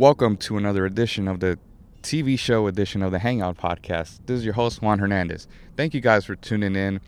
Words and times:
Welcome 0.00 0.38
to 0.38 0.56
another 0.56 0.86
edition 0.86 1.28
of 1.28 1.40
the 1.40 1.58
TV 2.02 2.38
show 2.38 2.66
edition 2.68 3.02
of 3.02 3.12
the 3.12 3.18
Hangout 3.18 3.58
Podcast. 3.58 4.20
This 4.24 4.38
is 4.38 4.46
your 4.46 4.54
host, 4.54 4.80
Juan 4.80 4.98
Hernandez. 4.98 5.46
Thank 5.76 5.92
you 5.92 6.00
guys 6.00 6.24
for 6.24 6.36
tuning 6.36 6.74
in. 6.74 7.02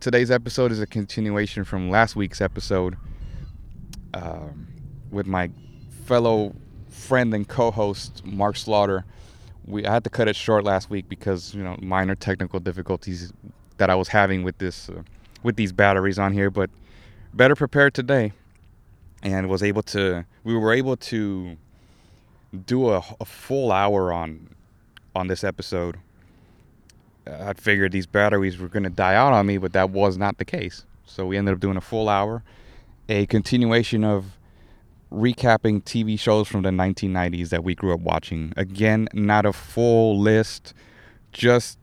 Today's 0.00 0.30
episode 0.30 0.70
is 0.70 0.78
a 0.78 0.86
continuation 0.86 1.64
from 1.64 1.88
last 1.88 2.14
week's 2.14 2.42
episode 2.42 2.98
um, 4.12 4.66
with 5.10 5.26
my 5.26 5.50
fellow 6.04 6.54
friend 6.90 7.32
and 7.32 7.48
co-host 7.48 8.22
Mark 8.26 8.58
Slaughter. 8.58 9.06
We 9.64 9.86
I 9.86 9.94
had 9.94 10.04
to 10.04 10.10
cut 10.10 10.28
it 10.28 10.36
short 10.36 10.62
last 10.62 10.90
week 10.90 11.08
because 11.08 11.54
you 11.54 11.64
know 11.64 11.78
minor 11.80 12.14
technical 12.14 12.60
difficulties 12.60 13.32
that 13.78 13.88
I 13.88 13.94
was 13.94 14.08
having 14.08 14.42
with 14.42 14.58
this 14.58 14.90
uh, 14.90 15.04
with 15.42 15.56
these 15.56 15.72
batteries 15.72 16.18
on 16.18 16.34
here, 16.34 16.50
but 16.50 16.68
better 17.32 17.54
prepared 17.56 17.94
today, 17.94 18.34
and 19.22 19.48
was 19.48 19.62
able 19.62 19.84
to. 19.84 20.26
We 20.44 20.54
were 20.54 20.74
able 20.74 20.98
to 20.98 21.56
do 22.56 22.90
a, 22.90 23.02
a 23.20 23.24
full 23.24 23.72
hour 23.72 24.12
on 24.12 24.54
on 25.14 25.28
this 25.28 25.44
episode. 25.44 25.96
I 27.26 27.54
figured 27.54 27.92
these 27.92 28.06
batteries 28.06 28.58
were 28.58 28.68
going 28.68 28.84
to 28.84 28.90
die 28.90 29.14
out 29.14 29.32
on 29.32 29.46
me, 29.46 29.58
but 29.58 29.72
that 29.72 29.90
was 29.90 30.16
not 30.16 30.38
the 30.38 30.44
case. 30.44 30.84
So 31.04 31.26
we 31.26 31.36
ended 31.36 31.54
up 31.54 31.60
doing 31.60 31.76
a 31.76 31.80
full 31.80 32.08
hour, 32.08 32.42
a 33.08 33.26
continuation 33.26 34.04
of 34.04 34.36
recapping 35.12 35.82
TV 35.82 36.18
shows 36.18 36.48
from 36.48 36.62
the 36.62 36.70
1990s 36.70 37.48
that 37.48 37.64
we 37.64 37.74
grew 37.74 37.94
up 37.94 38.00
watching. 38.00 38.52
Again, 38.56 39.08
not 39.12 39.46
a 39.46 39.52
full 39.52 40.18
list, 40.18 40.74
just 41.32 41.78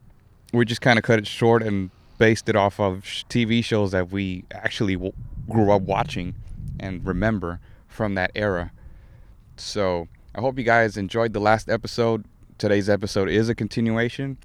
we 0.53 0.65
just 0.65 0.81
kind 0.81 0.99
of 0.99 1.03
cut 1.03 1.19
it 1.19 1.27
short 1.27 1.63
and 1.63 1.89
based 2.17 2.47
it 2.47 2.55
off 2.55 2.79
of 2.79 3.01
TV 3.29 3.63
shows 3.63 3.91
that 3.91 4.11
we 4.11 4.45
actually 4.51 4.93
w- 4.93 5.13
grew 5.49 5.71
up 5.71 5.81
watching 5.81 6.35
and 6.79 7.05
remember 7.05 7.59
from 7.87 8.15
that 8.15 8.31
era. 8.35 8.71
So 9.57 10.07
I 10.35 10.41
hope 10.41 10.57
you 10.57 10.63
guys 10.63 10.97
enjoyed 10.97 11.33
the 11.33 11.39
last 11.39 11.69
episode. 11.69 12.25
Today's 12.57 12.89
episode 12.89 13.29
is 13.29 13.49
a 13.49 13.55
continuation. 13.55 14.39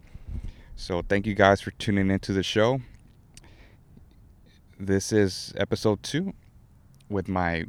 So 0.76 1.00
thank 1.00 1.26
you 1.26 1.34
guys 1.34 1.62
for 1.62 1.70
tuning 1.72 2.10
into 2.10 2.34
the 2.34 2.42
show. 2.42 2.82
This 4.78 5.12
is 5.12 5.54
episode 5.56 6.02
two 6.02 6.34
with 7.08 7.26
my 7.26 7.64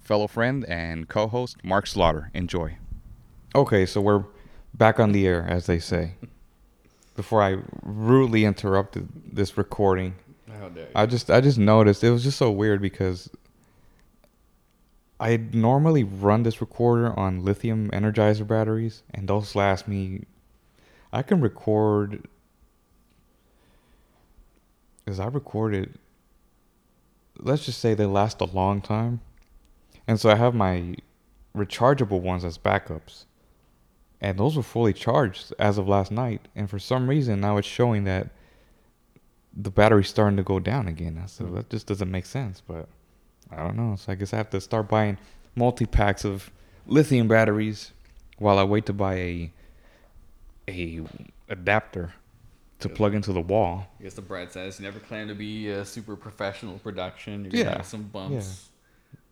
fellow 0.00 0.28
friend 0.28 0.64
and 0.66 1.08
co 1.08 1.26
host, 1.26 1.56
Mark 1.64 1.88
Slaughter. 1.88 2.30
Enjoy. 2.32 2.76
Okay, 3.56 3.86
so 3.86 4.00
we're 4.00 4.24
back 4.72 5.00
on 5.00 5.10
the 5.10 5.26
air, 5.26 5.44
as 5.48 5.66
they 5.66 5.80
say. 5.80 6.14
Before 7.16 7.42
I 7.42 7.56
rudely 7.82 8.44
interrupted 8.44 9.08
this 9.32 9.58
recording, 9.58 10.14
How 10.48 10.68
dare 10.68 10.84
you? 10.84 10.90
I 10.94 11.06
just 11.06 11.28
I 11.28 11.40
just 11.40 11.58
noticed 11.58 12.04
it 12.04 12.10
was 12.12 12.22
just 12.22 12.38
so 12.38 12.52
weird 12.52 12.80
because 12.80 13.28
I 15.24 15.38
normally 15.38 16.04
run 16.04 16.42
this 16.42 16.60
recorder 16.60 17.18
on 17.18 17.46
lithium 17.46 17.90
energizer 17.92 18.46
batteries 18.46 19.02
and 19.14 19.26
those 19.26 19.54
last 19.54 19.88
me 19.88 20.24
I 21.14 21.22
can 21.22 21.40
record 21.40 22.28
as 25.06 25.18
I 25.18 25.28
recorded 25.28 25.98
let's 27.38 27.64
just 27.64 27.80
say 27.80 27.94
they 27.94 28.04
last 28.04 28.42
a 28.42 28.44
long 28.44 28.82
time. 28.82 29.22
And 30.06 30.20
so 30.20 30.28
I 30.28 30.34
have 30.34 30.54
my 30.54 30.94
rechargeable 31.56 32.20
ones 32.20 32.44
as 32.44 32.58
backups. 32.58 33.24
And 34.20 34.38
those 34.38 34.56
were 34.56 34.62
fully 34.62 34.92
charged 34.92 35.54
as 35.58 35.78
of 35.78 35.88
last 35.88 36.10
night. 36.10 36.48
And 36.54 36.68
for 36.68 36.78
some 36.78 37.08
reason 37.08 37.40
now 37.40 37.56
it's 37.56 37.66
showing 37.66 38.04
that 38.04 38.28
the 39.56 39.70
battery's 39.70 40.08
starting 40.08 40.36
to 40.36 40.42
go 40.42 40.60
down 40.60 40.86
again. 40.86 41.22
So 41.28 41.46
hmm. 41.46 41.54
that 41.54 41.70
just 41.70 41.86
doesn't 41.86 42.10
make 42.10 42.26
sense. 42.26 42.62
But 42.66 42.88
I 43.50 43.56
don't 43.62 43.76
know. 43.76 43.96
So 43.96 44.12
I 44.12 44.14
guess 44.14 44.32
I 44.32 44.36
have 44.36 44.50
to 44.50 44.60
start 44.60 44.88
buying 44.88 45.18
multi 45.54 45.86
packs 45.86 46.24
of 46.24 46.50
lithium 46.86 47.28
batteries 47.28 47.92
while 48.38 48.58
I 48.58 48.64
wait 48.64 48.86
to 48.86 48.92
buy 48.92 49.14
a 49.14 49.50
a 50.68 51.02
adapter 51.48 52.14
to 52.80 52.88
plug 52.88 53.14
into 53.14 53.32
the 53.32 53.40
wall. 53.40 53.86
I 54.00 54.02
guess 54.02 54.14
the 54.14 54.22
bright 54.22 54.52
side 54.52 54.66
is 54.68 54.78
you 54.80 54.84
never 54.84 54.98
claim 54.98 55.28
to 55.28 55.34
be 55.34 55.68
a 55.68 55.84
super 55.84 56.16
professional 56.16 56.78
production. 56.78 57.44
You're 57.44 57.64
Yeah, 57.64 57.76
have 57.76 57.86
some 57.86 58.04
bumps. 58.04 58.68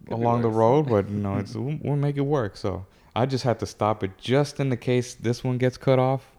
Be 0.04 0.12
along 0.12 0.42
the 0.42 0.48
road, 0.50 0.88
but 0.88 1.08
you 1.10 1.16
know, 1.24 1.36
it's 1.38 1.54
we'll, 1.54 1.78
we'll 1.82 1.96
make 1.96 2.16
it 2.16 2.22
work. 2.22 2.56
So 2.56 2.86
I 3.16 3.26
just 3.26 3.44
had 3.44 3.58
to 3.60 3.66
stop 3.66 4.02
it 4.04 4.16
just 4.18 4.60
in 4.60 4.68
the 4.68 4.76
case 4.76 5.14
this 5.14 5.42
one 5.44 5.58
gets 5.58 5.76
cut 5.76 5.98
off, 5.98 6.30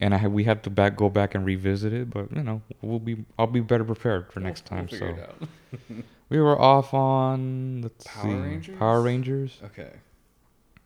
and 0.00 0.14
I 0.14 0.18
have, 0.18 0.32
we 0.32 0.44
have 0.44 0.62
to 0.62 0.70
back 0.70 0.96
go 0.96 1.08
back 1.08 1.34
and 1.34 1.44
revisit 1.44 1.92
it. 1.92 2.10
But 2.10 2.30
you 2.34 2.42
know, 2.42 2.62
we'll 2.82 3.00
be 3.00 3.24
I'll 3.38 3.46
be 3.46 3.60
better 3.60 3.84
prepared 3.84 4.32
for 4.32 4.40
We'll- 4.40 4.48
next 4.48 4.70
we'll 4.70 4.86
time. 4.86 4.88
so. 4.88 5.14
we 6.28 6.40
were 6.40 6.60
off 6.60 6.94
on 6.94 7.82
let's 7.82 8.06
Power 8.06 8.22
see, 8.22 8.34
Rangers? 8.34 8.78
Power 8.78 9.02
Rangers. 9.02 9.58
Okay. 9.64 9.90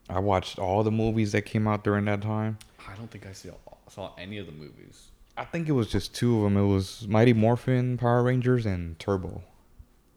I 0.09 0.19
watched 0.19 0.59
all 0.59 0.83
the 0.83 0.91
movies 0.91 1.33
that 1.33 1.43
came 1.43 1.67
out 1.67 1.85
during 1.85 2.05
that 2.07 2.23
time. 2.23 2.59
I 2.89 2.95
don't 2.97 3.11
think 3.11 3.27
I 3.27 3.33
saw, 3.33 3.51
saw 3.89 4.13
any 4.19 4.39
of 4.39 4.47
the 4.47 4.53
movies. 4.53 5.09
I 5.37 5.45
think 5.45 5.69
it 5.69 5.73
was 5.73 5.89
just 5.89 6.15
two 6.15 6.39
of 6.39 6.43
them. 6.43 6.57
It 6.57 6.67
was 6.67 7.07
Mighty 7.09 7.33
Morphin 7.33 7.97
Power 7.97 8.23
Rangers 8.23 8.67
and 8.67 8.99
Turbo. 8.99 9.43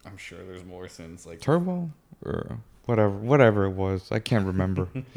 I'm 0.06 0.18
sure 0.18 0.40
there's 0.44 0.66
more 0.66 0.88
since 0.88 1.26
like 1.26 1.40
Turbo 1.40 1.92
or 2.24 2.60
whatever 2.86 3.10
whatever 3.10 3.66
it 3.66 3.72
was. 3.72 4.12
I 4.12 4.20
can't 4.20 4.46
remember. 4.46 4.88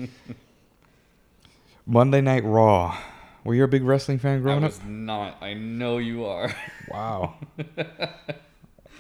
Monday 1.87 2.21
Night 2.21 2.45
Raw. 2.45 2.97
Were 3.45 3.55
you 3.55 3.65
a 3.65 3.69
big 3.69 3.83
wrestling 3.83 4.19
fan 4.19 4.39
I 4.39 4.41
growing 4.41 4.65
up? 4.65 4.71
was 4.71 4.83
not. 4.85 5.43
I 5.43 5.55
know 5.55 5.99
you 5.99 6.27
are. 6.27 6.55
Wow. 6.91 7.35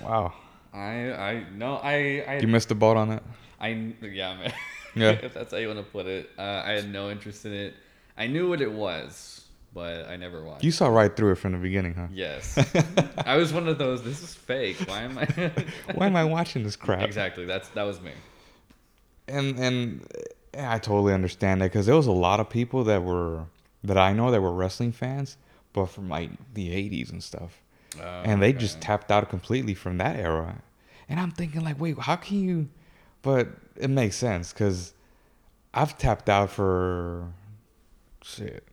wow. 0.02 0.32
I 0.72 1.12
I 1.12 1.44
no 1.54 1.76
I 1.76 2.24
I 2.26 2.38
You 2.40 2.48
missed 2.48 2.68
the 2.68 2.74
boat 2.74 2.96
on 2.96 3.10
it. 3.10 3.22
I 3.60 3.68
yeah 4.02 4.36
man. 4.36 4.52
Yeah. 4.94 5.10
if 5.22 5.34
that's 5.34 5.52
how 5.52 5.58
you 5.58 5.68
want 5.68 5.80
to 5.80 5.84
put 5.84 6.06
it. 6.06 6.30
Uh, 6.38 6.62
I 6.64 6.72
had 6.72 6.90
no 6.90 7.10
interest 7.10 7.44
in 7.44 7.52
it. 7.52 7.74
I 8.16 8.26
knew 8.26 8.48
what 8.48 8.60
it 8.60 8.70
was, 8.72 9.44
but 9.72 10.08
I 10.08 10.16
never 10.16 10.42
watched. 10.42 10.64
You 10.64 10.72
saw 10.72 10.88
right 10.88 11.14
through 11.14 11.32
it 11.32 11.36
from 11.36 11.52
the 11.52 11.58
beginning, 11.58 11.94
huh? 11.94 12.08
Yes. 12.12 12.58
I 13.18 13.36
was 13.36 13.52
one 13.52 13.68
of 13.68 13.78
those. 13.78 14.02
This 14.02 14.22
is 14.22 14.34
fake. 14.34 14.76
Why 14.86 15.02
am 15.02 15.18
I? 15.18 15.24
Why 15.94 16.06
am 16.06 16.16
I 16.16 16.24
watching 16.24 16.64
this 16.64 16.76
crap? 16.76 17.02
Exactly. 17.02 17.44
That's 17.44 17.68
that 17.70 17.84
was 17.84 18.00
me. 18.00 18.12
And 19.28 19.58
and 19.58 20.06
I 20.58 20.78
totally 20.78 21.14
understand 21.14 21.60
that 21.60 21.66
because 21.66 21.86
there 21.86 21.96
was 21.96 22.06
a 22.06 22.12
lot 22.12 22.40
of 22.40 22.48
people 22.48 22.84
that 22.84 23.02
were 23.02 23.44
that 23.84 23.98
I 23.98 24.12
know 24.12 24.30
that 24.30 24.40
were 24.40 24.52
wrestling 24.52 24.92
fans, 24.92 25.36
but 25.72 25.86
from 25.86 26.08
like 26.08 26.30
the 26.54 26.70
'80s 26.70 27.10
and 27.10 27.22
stuff. 27.22 27.62
And 28.00 28.42
they 28.42 28.52
just 28.52 28.78
Oh, 28.78 28.80
tapped 28.80 29.10
out 29.10 29.28
completely 29.28 29.74
from 29.74 29.98
that 29.98 30.16
era. 30.16 30.62
And 31.08 31.18
I'm 31.18 31.30
thinking 31.30 31.62
like, 31.64 31.80
wait, 31.80 31.98
how 31.98 32.16
can 32.16 32.38
you? 32.44 32.68
But 33.22 33.48
it 33.76 33.88
makes 33.90 34.16
sense 34.16 34.52
because 34.52 34.92
I've 35.74 35.96
tapped 35.98 36.28
out 36.28 36.50
for 36.50 37.32
shit. 38.22 38.64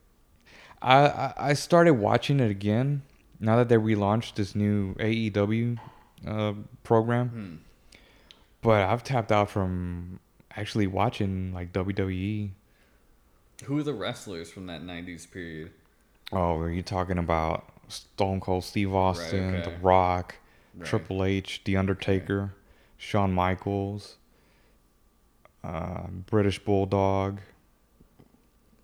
I, 0.82 1.08
I 1.08 1.34
I 1.38 1.54
started 1.54 1.94
watching 1.94 2.40
it 2.40 2.52
again 2.52 3.02
now 3.40 3.56
that 3.58 3.70
they 3.70 3.76
relaunched 3.78 4.36
this 4.36 4.54
new 4.56 4.94
AEW 4.96 5.78
uh, 6.28 6.54
program, 6.84 7.30
Hmm. 7.30 8.00
but 8.62 8.82
I've 8.88 9.04
tapped 9.04 9.32
out 9.32 9.50
from 9.50 10.20
actually 10.56 10.88
watching 10.88 11.54
like. 11.54 11.72
WWE. 11.74 12.52
Who 13.66 13.78
are 13.80 13.84
the 13.84 13.94
wrestlers 13.94 14.52
from 14.52 14.68
that 14.68 14.82
'90s 14.84 15.30
period? 15.32 15.72
Oh, 16.32 16.58
are 16.58 16.70
you 16.72 16.82
talking 16.84 17.18
about 17.18 17.70
Stone 17.88 18.40
Cold 18.42 18.64
Steve 18.64 18.94
Austin, 18.94 19.56
okay. 19.56 19.70
The 19.70 19.78
Rock, 19.78 20.36
Right. 20.78 20.86
Triple 20.86 21.24
H, 21.24 21.62
The 21.64 21.78
Undertaker, 21.78 22.54
Shawn 22.98 23.32
Michaels, 23.34 24.18
uh, 25.64 26.08
British 26.26 26.60
Bulldog. 26.60 27.40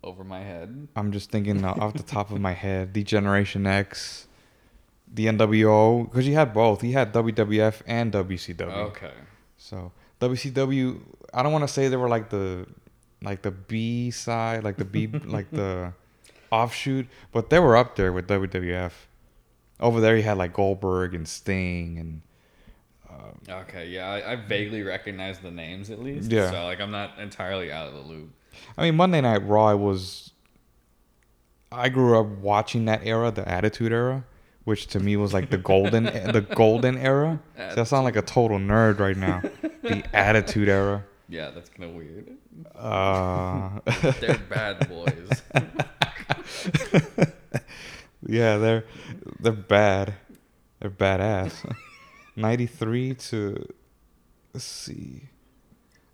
Over 0.02 0.24
my 0.24 0.40
head. 0.40 0.88
I'm 0.96 1.12
just 1.12 1.30
thinking 1.30 1.64
uh, 1.64 1.74
off 1.78 1.92
the 1.92 2.02
top 2.02 2.30
of 2.30 2.40
my 2.40 2.52
head, 2.64 2.94
the 2.94 3.02
Generation 3.04 3.66
X, 3.66 4.26
the 5.12 5.26
NWO, 5.26 6.04
because 6.10 6.26
you 6.26 6.34
had 6.34 6.54
both. 6.54 6.82
You 6.82 6.94
had 6.94 7.12
WWF 7.12 7.82
and 7.86 8.10
WCW. 8.12 8.72
Okay. 8.88 9.12
So 9.58 9.92
WCW, 10.20 10.98
I 11.34 11.42
don't 11.42 11.52
want 11.52 11.62
to 11.62 11.68
say 11.68 11.88
they 11.88 11.96
were 11.96 12.08
like 12.08 12.30
the, 12.30 12.66
like 13.22 13.42
the 13.42 13.50
B 13.50 14.10
side, 14.10 14.64
like 14.64 14.78
the 14.78 14.84
B, 14.86 15.06
like 15.08 15.50
the 15.50 15.92
offshoot, 16.52 17.08
but 17.32 17.50
they 17.50 17.58
were 17.58 17.76
up 17.76 17.96
there 17.96 18.12
with 18.12 18.28
WWF. 18.28 18.92
Over 19.80 20.00
there, 20.00 20.16
you 20.16 20.22
had 20.22 20.38
like 20.38 20.52
Goldberg 20.52 21.14
and 21.14 21.26
Sting 21.26 21.98
and 21.98 22.22
Okay. 23.48 23.88
Yeah, 23.88 24.08
I, 24.08 24.32
I 24.32 24.36
vaguely 24.36 24.82
recognize 24.82 25.38
the 25.40 25.50
names 25.50 25.90
at 25.90 26.00
least. 26.00 26.30
Yeah. 26.30 26.50
So 26.50 26.64
like, 26.64 26.80
I'm 26.80 26.90
not 26.90 27.18
entirely 27.18 27.72
out 27.72 27.88
of 27.88 27.94
the 27.94 28.00
loop. 28.00 28.30
I 28.76 28.82
mean, 28.82 28.96
Monday 28.96 29.20
Night 29.20 29.46
Raw 29.46 29.66
I 29.66 29.74
was. 29.74 30.30
I 31.70 31.88
grew 31.88 32.18
up 32.20 32.26
watching 32.26 32.84
that 32.84 33.00
era, 33.04 33.30
the 33.30 33.48
Attitude 33.48 33.92
Era, 33.92 34.24
which 34.64 34.88
to 34.88 35.00
me 35.00 35.16
was 35.16 35.32
like 35.32 35.48
the 35.48 35.56
golden, 35.56 36.04
the 36.32 36.46
golden 36.54 36.98
era. 36.98 37.40
See, 37.56 37.80
I 37.80 37.84
sound 37.84 38.04
like 38.04 38.16
a 38.16 38.22
total 38.22 38.58
nerd 38.58 38.98
right 38.98 39.16
now. 39.16 39.42
The 39.82 40.04
Attitude 40.14 40.68
Era. 40.68 41.04
Yeah, 41.28 41.50
that's 41.50 41.68
kind 41.68 41.90
of 41.90 41.96
weird. 41.96 42.36
Uh, 42.76 43.80
They're 44.20 44.38
bad 44.48 44.88
boys. 44.88 45.42
yeah, 48.26 48.56
they're 48.58 48.84
they're 49.40 49.52
bad. 49.52 50.14
They're 50.80 50.90
badass. 50.90 51.52
Ninety 52.36 52.66
three 52.66 53.14
to 53.14 53.66
let's 54.52 54.64
see. 54.64 55.28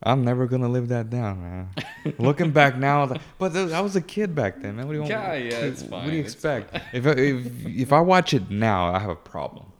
I'm 0.02 0.24
never 0.24 0.46
gonna 0.46 0.68
live 0.68 0.88
that 0.88 1.10
down, 1.10 1.42
man. 1.42 1.68
Looking 2.18 2.52
back 2.52 2.76
now, 2.76 2.98
I 2.98 3.02
was 3.02 3.10
like- 3.10 3.20
but 3.38 3.56
I 3.56 3.80
was 3.80 3.96
a 3.96 4.00
kid 4.00 4.34
back 4.34 4.62
then, 4.62 4.76
man. 4.76 4.86
What 4.86 4.92
do 4.92 4.96
you 4.96 5.00
want? 5.02 5.10
Yeah, 5.10 5.34
yeah, 5.34 5.54
it's 5.58 5.82
fine. 5.82 6.04
What 6.04 6.10
do 6.10 6.16
you 6.16 6.22
it's 6.22 6.34
expect? 6.34 6.74
If, 6.92 7.06
I- 7.06 7.10
if 7.10 7.66
if 7.66 7.92
I 7.92 8.00
watch 8.00 8.32
it 8.32 8.50
now, 8.50 8.92
I 8.94 8.98
have 9.00 9.10
a 9.10 9.16
problem. 9.16 9.72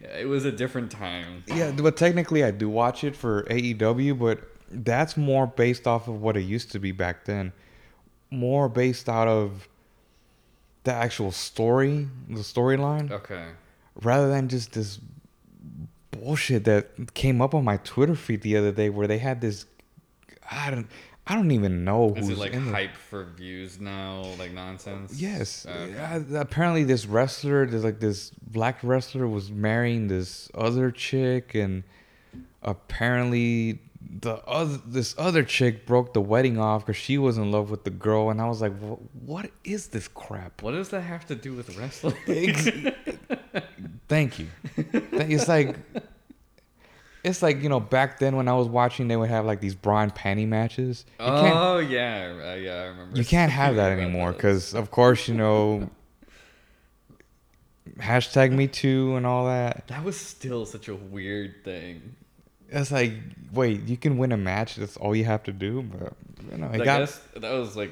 It 0.00 0.26
was 0.28 0.44
a 0.44 0.52
different 0.52 0.90
time. 0.90 1.44
Yeah, 1.46 1.70
but 1.72 1.96
technically, 1.96 2.42
I 2.44 2.50
do 2.50 2.68
watch 2.68 3.04
it 3.04 3.14
for 3.14 3.44
AEW, 3.44 4.18
but 4.18 4.40
that's 4.70 5.16
more 5.16 5.46
based 5.46 5.86
off 5.86 6.08
of 6.08 6.20
what 6.20 6.36
it 6.36 6.42
used 6.42 6.72
to 6.72 6.78
be 6.78 6.92
back 6.92 7.24
then. 7.26 7.52
More 8.30 8.68
based 8.68 9.08
out 9.08 9.28
of 9.28 9.68
the 10.84 10.92
actual 10.92 11.32
story, 11.32 12.08
the 12.28 12.40
storyline, 12.40 13.10
Okay. 13.10 13.46
rather 14.02 14.28
than 14.28 14.48
just 14.48 14.72
this 14.72 14.98
bullshit 16.10 16.64
that 16.64 17.12
came 17.14 17.40
up 17.42 17.54
on 17.54 17.64
my 17.64 17.76
Twitter 17.78 18.14
feed 18.14 18.42
the 18.42 18.56
other 18.56 18.72
day, 18.72 18.88
where 18.90 19.06
they 19.06 19.18
had 19.18 19.40
this. 19.40 19.66
I 20.50 20.70
don't. 20.70 20.86
I 21.26 21.34
don't 21.36 21.50
even 21.52 21.84
know 21.84 22.14
Is 22.14 22.26
who's 22.28 22.38
it 22.38 22.40
like 22.40 22.52
in 22.54 22.64
the- 22.66 22.72
hype 22.72 22.96
for 22.96 23.24
views 23.24 23.78
now, 23.78 24.22
like 24.38 24.52
nonsense? 24.52 25.20
Yes. 25.20 25.64
Okay. 25.68 25.96
Uh, 25.96 26.40
apparently, 26.40 26.82
this 26.82 27.06
wrestler, 27.06 27.66
there's 27.66 27.84
like 27.84 28.00
this 28.00 28.30
black 28.50 28.78
wrestler, 28.82 29.28
was 29.28 29.50
marrying 29.50 30.08
this 30.08 30.50
other 30.54 30.90
chick, 30.90 31.54
and 31.54 31.84
apparently 32.62 33.78
the 34.18 34.36
other 34.46 34.78
this 34.86 35.14
other 35.16 35.44
chick 35.44 35.86
broke 35.86 36.14
the 36.14 36.20
wedding 36.20 36.58
off 36.58 36.84
because 36.84 37.00
she 37.00 37.16
was 37.16 37.38
in 37.38 37.52
love 37.52 37.70
with 37.70 37.84
the 37.84 37.90
girl, 37.90 38.30
and 38.30 38.40
I 38.40 38.48
was 38.48 38.60
like, 38.60 38.72
what 39.24 39.50
is 39.64 39.88
this 39.88 40.08
crap? 40.08 40.62
What 40.62 40.72
does 40.72 40.88
that 40.88 41.02
have 41.02 41.26
to 41.26 41.34
do 41.36 41.54
with 41.54 41.76
wrestling? 41.78 42.16
Thank 44.08 44.38
you. 44.38 44.48
It's 44.76 45.48
like. 45.48 45.76
It's 47.22 47.42
like 47.42 47.62
you 47.62 47.68
know 47.68 47.80
back 47.80 48.18
then 48.18 48.34
when 48.36 48.48
I 48.48 48.54
was 48.54 48.66
watching, 48.66 49.08
they 49.08 49.16
would 49.16 49.28
have 49.28 49.44
like 49.44 49.60
these 49.60 49.74
bra 49.74 50.00
and 50.00 50.14
panty 50.14 50.48
matches. 50.48 51.04
You 51.18 51.26
oh 51.26 51.78
yeah, 51.78 52.52
uh, 52.52 52.54
yeah, 52.54 52.72
I 52.72 52.84
remember. 52.84 53.18
you 53.18 53.26
can't 53.26 53.52
have 53.52 53.76
that 53.76 53.92
anymore 53.92 54.32
because 54.32 54.74
of 54.74 54.90
course 54.90 55.28
you 55.28 55.34
know 55.34 55.90
hashtag 57.98 58.52
me 58.52 58.68
too 58.68 59.16
and 59.16 59.26
all 59.26 59.44
that 59.44 59.86
that 59.88 60.02
was 60.02 60.16
still 60.16 60.64
such 60.64 60.88
a 60.88 60.94
weird 60.94 61.62
thing. 61.62 62.16
It's 62.70 62.90
like 62.92 63.12
wait 63.52 63.82
you 63.88 63.96
can 63.96 64.16
win 64.18 64.32
a 64.32 64.36
match 64.36 64.76
that's 64.76 64.96
all 64.96 65.14
you 65.14 65.24
have 65.24 65.42
to 65.42 65.52
do 65.52 65.82
but 65.82 66.12
you 66.50 66.58
know 66.58 66.68
I 66.72 66.78
got 66.78 67.00
guess 67.00 67.20
that 67.36 67.52
was 67.52 67.76
like 67.76 67.90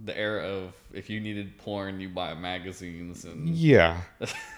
the 0.00 0.16
era 0.16 0.44
of 0.44 0.72
if 0.92 1.10
you 1.10 1.18
needed 1.20 1.58
porn, 1.58 1.98
you 2.00 2.08
buy 2.08 2.32
magazines 2.34 3.24
and 3.24 3.48
yeah 3.48 4.00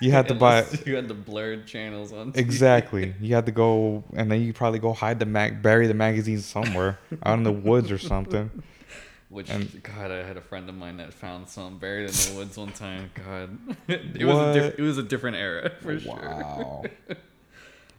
you 0.00 0.10
had 0.12 0.28
to 0.28 0.34
buy 0.46 0.64
you 0.86 0.94
had 0.96 1.08
the 1.08 1.14
blurred 1.14 1.66
channels 1.66 2.12
on. 2.12 2.32
TV. 2.32 2.36
exactly 2.36 3.14
you 3.20 3.34
had 3.34 3.46
to 3.46 3.52
go 3.52 4.04
and 4.14 4.30
then 4.30 4.42
you 4.42 4.52
probably 4.52 4.78
go 4.78 4.92
hide 4.92 5.18
the 5.18 5.26
mag 5.26 5.62
bury 5.62 5.86
the 5.86 5.94
magazine 5.94 6.40
somewhere 6.40 6.98
out 7.24 7.38
in 7.38 7.42
the 7.44 7.52
woods 7.52 7.90
or 7.90 7.98
something 7.98 8.50
Which 9.30 9.48
And- 9.48 9.80
God, 9.84 10.10
I 10.10 10.24
had 10.24 10.36
a 10.36 10.40
friend 10.40 10.68
of 10.68 10.74
mine 10.74 10.96
that 10.98 11.14
found 11.14 11.48
some 11.48 11.78
buried 11.78 12.10
in 12.10 12.14
the 12.26 12.32
woods 12.36 12.56
one 12.58 12.72
time. 12.72 13.10
God, 13.14 13.56
it 13.88 14.24
was 14.24 14.38
a 14.38 14.52
diff- 14.52 14.78
it 14.78 14.82
was 14.82 14.98
a 14.98 15.04
different 15.04 15.36
era 15.36 15.70
for 15.80 15.98
sure. 16.00 16.82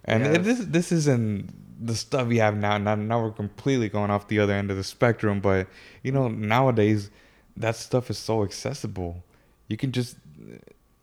And 0.05 0.25
this 0.43 0.59
this 0.65 0.91
isn't 0.91 1.85
the 1.85 1.95
stuff 1.95 2.27
we 2.27 2.37
have 2.37 2.55
now. 2.55 2.77
now 2.77 2.95
now 2.95 3.21
we're 3.21 3.31
completely 3.31 3.89
going 3.89 4.11
off 4.11 4.27
the 4.27 4.39
other 4.39 4.53
end 4.53 4.69
of 4.71 4.77
the 4.77 4.83
spectrum 4.83 5.39
but 5.39 5.67
you 6.03 6.11
know 6.11 6.27
nowadays 6.27 7.09
that 7.57 7.75
stuff 7.75 8.09
is 8.09 8.17
so 8.17 8.43
accessible 8.43 9.23
you 9.67 9.77
can 9.77 9.91
just 9.91 10.15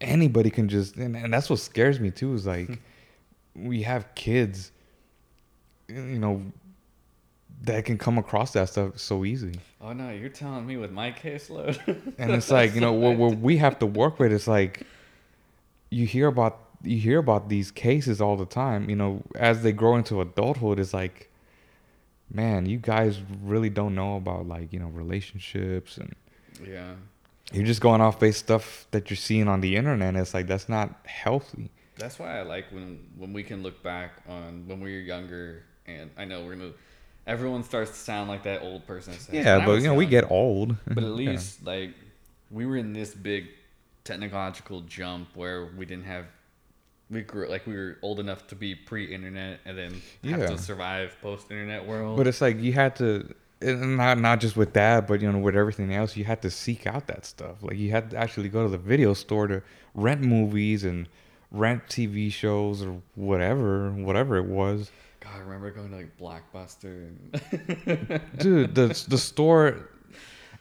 anybody 0.00 0.50
can 0.50 0.68
just 0.68 0.96
and, 0.96 1.16
and 1.16 1.32
that's 1.32 1.50
what 1.50 1.58
scares 1.58 1.98
me 1.98 2.10
too 2.10 2.34
is 2.34 2.46
like 2.46 2.80
we 3.56 3.82
have 3.82 4.14
kids 4.14 4.70
you 5.88 6.18
know 6.18 6.42
that 7.62 7.84
can 7.84 7.98
come 7.98 8.18
across 8.18 8.52
that 8.52 8.68
stuff 8.68 8.98
so 8.98 9.24
easy 9.24 9.54
Oh 9.80 9.92
no, 9.92 10.10
you're 10.10 10.28
telling 10.28 10.66
me 10.66 10.76
with 10.76 10.90
my 10.90 11.12
caseload. 11.12 11.78
and 12.18 12.32
it's 12.32 12.50
like 12.50 12.74
you 12.74 12.80
know 12.80 12.92
what, 13.02 13.16
what 13.16 13.38
we 13.38 13.56
have 13.58 13.78
to 13.78 13.86
work 13.86 14.18
with 14.18 14.32
is 14.32 14.48
like 14.48 14.82
you 15.90 16.04
hear 16.06 16.26
about 16.26 16.67
you 16.82 16.98
hear 16.98 17.18
about 17.18 17.48
these 17.48 17.70
cases 17.70 18.20
all 18.20 18.36
the 18.36 18.46
time 18.46 18.88
you 18.88 18.96
know 18.96 19.22
as 19.36 19.62
they 19.62 19.72
grow 19.72 19.96
into 19.96 20.20
adulthood 20.20 20.78
it's 20.78 20.94
like 20.94 21.30
man 22.30 22.66
you 22.66 22.78
guys 22.78 23.20
really 23.42 23.70
don't 23.70 23.94
know 23.94 24.16
about 24.16 24.46
like 24.46 24.72
you 24.72 24.78
know 24.78 24.88
relationships 24.88 25.96
and 25.98 26.14
yeah, 26.66 26.94
you're 27.52 27.64
just 27.66 27.80
going 27.80 28.00
off 28.00 28.18
based 28.18 28.40
stuff 28.40 28.86
that 28.90 29.10
you're 29.10 29.16
seeing 29.16 29.48
on 29.48 29.60
the 29.60 29.76
internet 29.76 30.14
it's 30.16 30.34
like 30.34 30.46
that's 30.46 30.68
not 30.68 30.94
healthy 31.06 31.70
that's 31.96 32.18
why 32.18 32.38
I 32.38 32.42
like 32.42 32.66
when 32.70 33.00
when 33.16 33.32
we 33.32 33.42
can 33.42 33.62
look 33.62 33.82
back 33.82 34.12
on 34.28 34.64
when 34.68 34.80
we 34.80 34.92
were 34.92 35.00
younger, 35.00 35.64
and 35.84 36.10
I 36.16 36.24
know 36.26 36.44
we're 36.44 36.54
gonna. 36.54 36.70
Everyone 37.26 37.64
starts 37.64 37.90
to 37.90 37.96
sound 37.96 38.28
like 38.30 38.44
that 38.44 38.62
old 38.62 38.86
person. 38.86 39.14
says, 39.14 39.34
yeah 39.34 39.66
but 39.66 39.82
you 39.82 39.88
know 39.88 39.94
we 39.94 40.04
young." 40.04 40.10
get 40.10 40.30
old 40.30 40.76
But 40.86 40.98
at 41.02 41.10
Yeah. 41.10 41.16
least 41.16 41.66
like 41.66 41.94
we 42.52 42.66
were 42.66 42.76
in 42.76 42.92
this 42.92 43.14
big 43.14 43.48
technological 44.04 44.82
jump 44.82 45.34
where 45.34 45.66
we 45.76 45.84
didn't 45.86 46.04
have 46.06 46.26
we 47.10 47.22
grew 47.22 47.48
like 47.48 47.66
we 47.66 47.74
were 47.74 47.98
old 48.02 48.20
enough 48.20 48.46
to 48.48 48.54
be 48.54 48.74
pre-internet 48.74 49.60
and 49.64 49.76
then 49.78 49.92
have 50.30 50.40
Yeah. 50.40 50.46
to 50.48 50.58
survive 50.58 51.16
post-internet 51.22 51.86
world. 51.86 52.16
But 52.16 52.26
it's 52.26 52.40
like 52.40 52.60
you 52.60 52.72
had 52.72 52.96
to, 52.96 53.32
and 53.60 53.96
not 53.96 54.18
not 54.18 54.40
just 54.40 54.56
with 54.56 54.72
that, 54.74 55.06
but 55.08 55.20
you 55.20 55.30
know 55.32 55.38
with 55.38 55.56
everything 55.56 55.94
else, 55.94 56.16
you 56.16 56.24
had 56.24 56.42
to 56.42 56.50
seek 56.50 56.86
out 56.86 57.06
that 57.06 57.24
stuff. 57.26 57.56
Like 57.62 57.76
you 57.78 57.90
had 57.90 58.10
to 58.10 58.16
actually 58.18 58.48
go 58.48 58.62
to 58.62 58.68
the 58.68 58.78
video 58.78 59.14
store 59.14 59.46
to 59.46 59.62
rent 59.94 60.20
movies 60.20 60.84
and 60.84 61.08
rent 61.50 61.86
TV 61.88 62.30
shows 62.30 62.82
or 62.82 63.00
whatever, 63.14 63.90
whatever 63.90 64.36
it 64.36 64.44
was. 64.46 64.90
God, 65.20 65.32
I 65.36 65.38
remember 65.38 65.70
going 65.70 65.90
to 65.90 65.96
like 65.96 66.16
Blockbuster. 66.18 67.08
And 67.86 68.20
Dude, 68.38 68.74
the 68.74 68.88
the 69.08 69.18
store, 69.18 69.88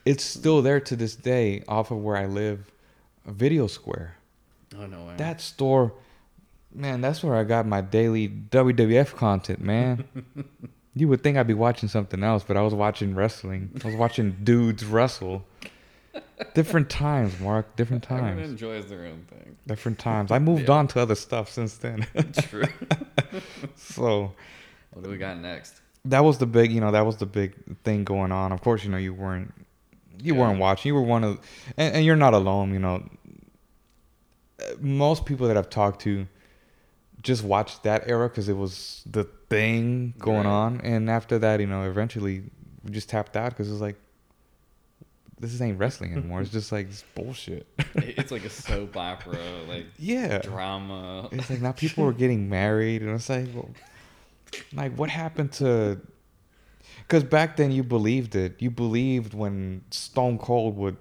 it's 0.04 0.24
still 0.24 0.62
there 0.62 0.80
to 0.80 0.96
this 0.96 1.14
day 1.14 1.62
off 1.68 1.90
of 1.90 1.98
where 1.98 2.16
I 2.16 2.26
live, 2.26 2.70
Video 3.26 3.66
Square. 3.66 4.16
oh 4.78 4.86
no 4.86 5.04
way. 5.04 5.14
That 5.18 5.40
store, 5.40 5.92
man, 6.74 7.00
that's 7.00 7.22
where 7.22 7.34
I 7.36 7.44
got 7.44 7.66
my 7.66 7.80
daily 7.80 8.28
WWF 8.28 9.14
content, 9.16 9.60
man. 9.60 10.04
you 10.94 11.08
would 11.08 11.22
think 11.22 11.36
I'd 11.36 11.46
be 11.46 11.54
watching 11.54 11.88
something 11.88 12.22
else, 12.22 12.44
but 12.46 12.56
I 12.56 12.62
was 12.62 12.74
watching 12.74 13.14
wrestling. 13.14 13.70
I 13.82 13.86
was 13.88 13.96
watching 13.96 14.36
dudes 14.42 14.84
wrestle. 14.84 15.44
Different 16.54 16.88
times, 17.06 17.38
Mark. 17.40 17.76
Different 17.76 18.04
Everyone 18.10 18.36
times. 18.36 18.50
enjoys 18.50 18.86
their 18.86 19.04
own 19.06 19.24
thing. 19.28 19.56
Different 19.66 19.98
times. 19.98 20.30
I 20.32 20.38
moved 20.38 20.68
Yeah. 20.68 20.74
on 20.74 20.88
to 20.88 21.00
other 21.00 21.14
stuff 21.14 21.50
since 21.50 21.76
then. 21.76 22.06
True. 22.42 22.64
so 23.76 24.32
what 24.92 25.04
do 25.04 25.10
we 25.10 25.18
got 25.18 25.38
next? 25.38 25.80
that 26.04 26.20
was 26.24 26.38
the 26.38 26.46
big, 26.46 26.72
you 26.72 26.80
know, 26.80 26.90
that 26.92 27.04
was 27.04 27.16
the 27.18 27.26
big 27.26 27.54
thing 27.82 28.02
going 28.02 28.32
on. 28.32 28.50
Of 28.52 28.62
course, 28.62 28.82
you 28.82 28.90
know, 28.90 28.96
you 28.96 29.12
weren't, 29.12 29.52
you 30.22 30.32
Yeah. 30.34 30.40
weren't 30.40 30.58
watching. 30.58 30.88
You 30.88 30.94
were 30.94 31.02
one 31.02 31.22
of, 31.22 31.38
and, 31.76 31.96
and 31.96 32.04
you're 32.04 32.16
not 32.16 32.32
alone. 32.34 32.72
You 32.72 32.78
know, 32.78 33.08
most 34.80 35.26
people 35.26 35.48
that 35.48 35.56
I've 35.56 35.68
talked 35.70 36.00
to 36.02 36.26
just 37.22 37.42
watched 37.44 37.82
that 37.82 38.08
era 38.08 38.28
because 38.28 38.48
it 38.48 38.56
was 38.56 39.02
the 39.10 39.24
thing 39.48 40.14
going 40.18 40.38
Right. 40.46 40.46
on, 40.46 40.80
and 40.82 41.10
after 41.10 41.38
that, 41.40 41.60
you 41.60 41.66
know, 41.66 41.82
eventually 41.82 42.44
we 42.84 42.90
just 42.90 43.08
tapped 43.08 43.36
out 43.36 43.50
because 43.50 43.70
it's 43.70 43.80
like, 43.80 43.96
this 45.40 45.60
ain't 45.60 45.78
wrestling 45.78 46.12
anymore. 46.12 46.40
it's 46.40 46.50
just 46.50 46.72
like 46.72 46.88
this 46.88 47.04
bullshit. 47.14 47.66
It's 47.94 48.30
like 48.32 48.44
a 48.44 48.50
soap 48.50 48.96
opera, 48.96 49.38
like 49.68 49.86
yeah. 49.98 50.38
drama. 50.38 51.28
It's 51.32 51.48
like 51.50 51.60
now 51.60 51.72
people 51.72 52.04
are 52.06 52.12
getting 52.12 52.48
married, 52.48 53.02
and 53.02 53.10
it's 53.12 53.28
like, 53.28 53.46
well, 53.54 53.70
like 54.72 54.96
what 54.96 55.10
happened 55.10 55.52
to? 55.54 56.00
Because 57.02 57.22
back 57.24 57.56
then 57.56 57.70
you 57.70 57.82
believed 57.82 58.34
it. 58.34 58.56
You 58.60 58.70
believed 58.70 59.32
when 59.34 59.82
Stone 59.90 60.38
Cold 60.38 60.76
would 60.76 60.96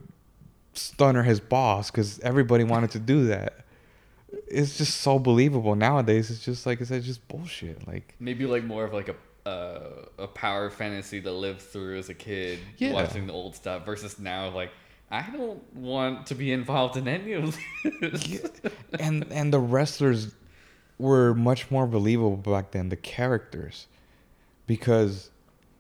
stunner 0.73 1.23
his 1.23 1.39
boss, 1.39 1.89
because 1.91 2.19
everybody 2.19 2.63
wanted 2.63 2.91
to 2.91 2.99
do 2.99 3.25
that. 3.27 3.65
It's 4.47 4.77
just 4.77 5.01
so 5.01 5.19
believable 5.19 5.75
nowadays. 5.75 6.29
It's 6.29 6.43
just 6.43 6.65
like 6.65 6.81
it's 6.81 6.89
just 6.89 7.27
bullshit. 7.27 7.87
Like 7.87 8.13
Maybe 8.19 8.45
like 8.45 8.63
more 8.63 8.83
of 8.83 8.93
like 8.93 9.09
a 9.09 9.15
uh, 9.49 10.05
a 10.17 10.27
power 10.27 10.69
fantasy 10.69 11.21
to 11.21 11.31
live 11.31 11.61
through 11.61 11.97
as 11.99 12.09
a 12.09 12.13
kid, 12.13 12.59
Yeah. 12.77 12.91
watching 12.91 13.27
the 13.27 13.33
old 13.33 13.55
stuff 13.55 13.85
versus 13.85 14.19
now 14.19 14.49
like 14.49 14.71
I 15.09 15.21
don't 15.31 15.63
want 15.73 16.27
to 16.27 16.35
be 16.35 16.51
involved 16.51 16.97
in 16.97 17.07
any 17.07 17.31
of 17.33 17.57
this. 18.01 18.27
Yeah, 18.27 18.69
and 18.99 19.25
and 19.31 19.53
the 19.53 19.59
wrestlers 19.59 20.35
were 20.97 21.33
much 21.33 21.71
more 21.71 21.87
believable 21.87 22.35
back 22.35 22.71
then. 22.71 22.89
The 22.89 22.97
characters, 22.97 23.87
because 24.65 25.29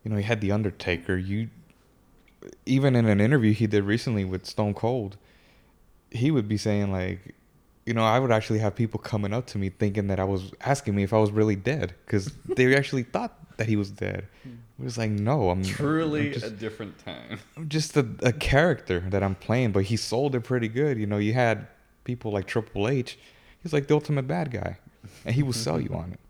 you 0.05 0.11
know 0.11 0.17
you 0.17 0.23
had 0.23 0.39
the 0.39 0.53
Undertaker. 0.53 1.17
You 1.17 1.49
even 2.65 2.95
in 2.95 3.05
an 3.07 3.19
interview 3.19 3.51
he 3.53 3.67
did 3.67 3.83
recently 3.83 4.23
with 4.23 4.45
Stone 4.45 4.75
Cold, 4.75 5.17
he 6.11 6.31
would 6.31 6.47
be 6.47 6.55
saying 6.55 6.93
like, 6.93 7.35
you 7.87 7.93
know, 7.93 8.03
I 8.03 8.19
would 8.19 8.31
actually 8.31 8.59
have 8.59 8.75
people 8.75 8.99
coming 8.99 9.31
up 9.31 9.47
to 9.47 9.57
me 9.57 9.69
thinking 9.69 10.07
that 10.07 10.19
I 10.19 10.25
was 10.25 10.51
asking 10.59 10.93
me 10.93 11.03
if 11.03 11.13
I 11.13 11.19
was 11.19 11.31
really 11.31 11.55
dead 11.55 11.95
because 12.05 12.25
they 12.45 12.75
actually 12.75 13.03
thought 13.03 13.57
that 13.57 13.67
he 13.67 13.77
was 13.77 13.89
dead. 13.89 14.27
Hmm. 14.43 14.55
It 14.79 14.83
was 14.83 14.97
like, 14.97 15.09
no, 15.09 15.49
I'm 15.49 15.63
Truly 15.63 16.27
I'm 16.27 16.33
just, 16.33 16.45
a 16.45 16.49
different 16.49 17.03
time. 17.03 17.39
I'm 17.55 17.69
just 17.69 17.95
a, 17.95 18.05
a 18.21 18.33
character 18.33 18.99
that 19.09 19.23
I'm 19.23 19.35
playing, 19.35 19.71
but 19.71 19.85
he 19.85 19.95
sold 19.95 20.35
it 20.35 20.41
pretty 20.41 20.67
good. 20.67 20.99
You 20.99 21.07
know, 21.07 21.17
you 21.17 21.33
had 21.33 21.65
people 22.03 22.31
like 22.31 22.45
Triple 22.45 22.89
H. 22.89 23.17
He's 23.63 23.71
like 23.71 23.87
the 23.87 23.93
ultimate 23.93 24.27
bad 24.27 24.51
guy, 24.51 24.77
and 25.25 25.33
he 25.33 25.41
will 25.41 25.53
sell 25.53 25.79
you 25.79 25.93
on 25.95 26.11
it. 26.13 26.19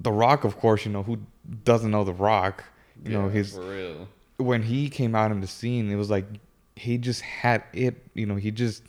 The 0.00 0.12
Rock, 0.12 0.44
of 0.44 0.56
course, 0.58 0.86
you 0.86 0.92
know 0.92 1.02
who 1.02 1.18
doesn't 1.64 1.90
know 1.90 2.04
The 2.04 2.12
Rock. 2.12 2.62
You 3.04 3.14
know 3.14 3.28
his 3.28 3.56
for 3.56 3.62
real. 3.62 4.08
when 4.36 4.62
he 4.62 4.88
came 4.88 5.16
out 5.16 5.32
in 5.32 5.40
the 5.40 5.48
scene, 5.48 5.90
it 5.90 5.96
was 5.96 6.08
like 6.08 6.24
he 6.76 6.98
just 6.98 7.20
had 7.22 7.64
it. 7.72 7.96
You 8.14 8.26
know, 8.26 8.36
he 8.36 8.52
just 8.52 8.84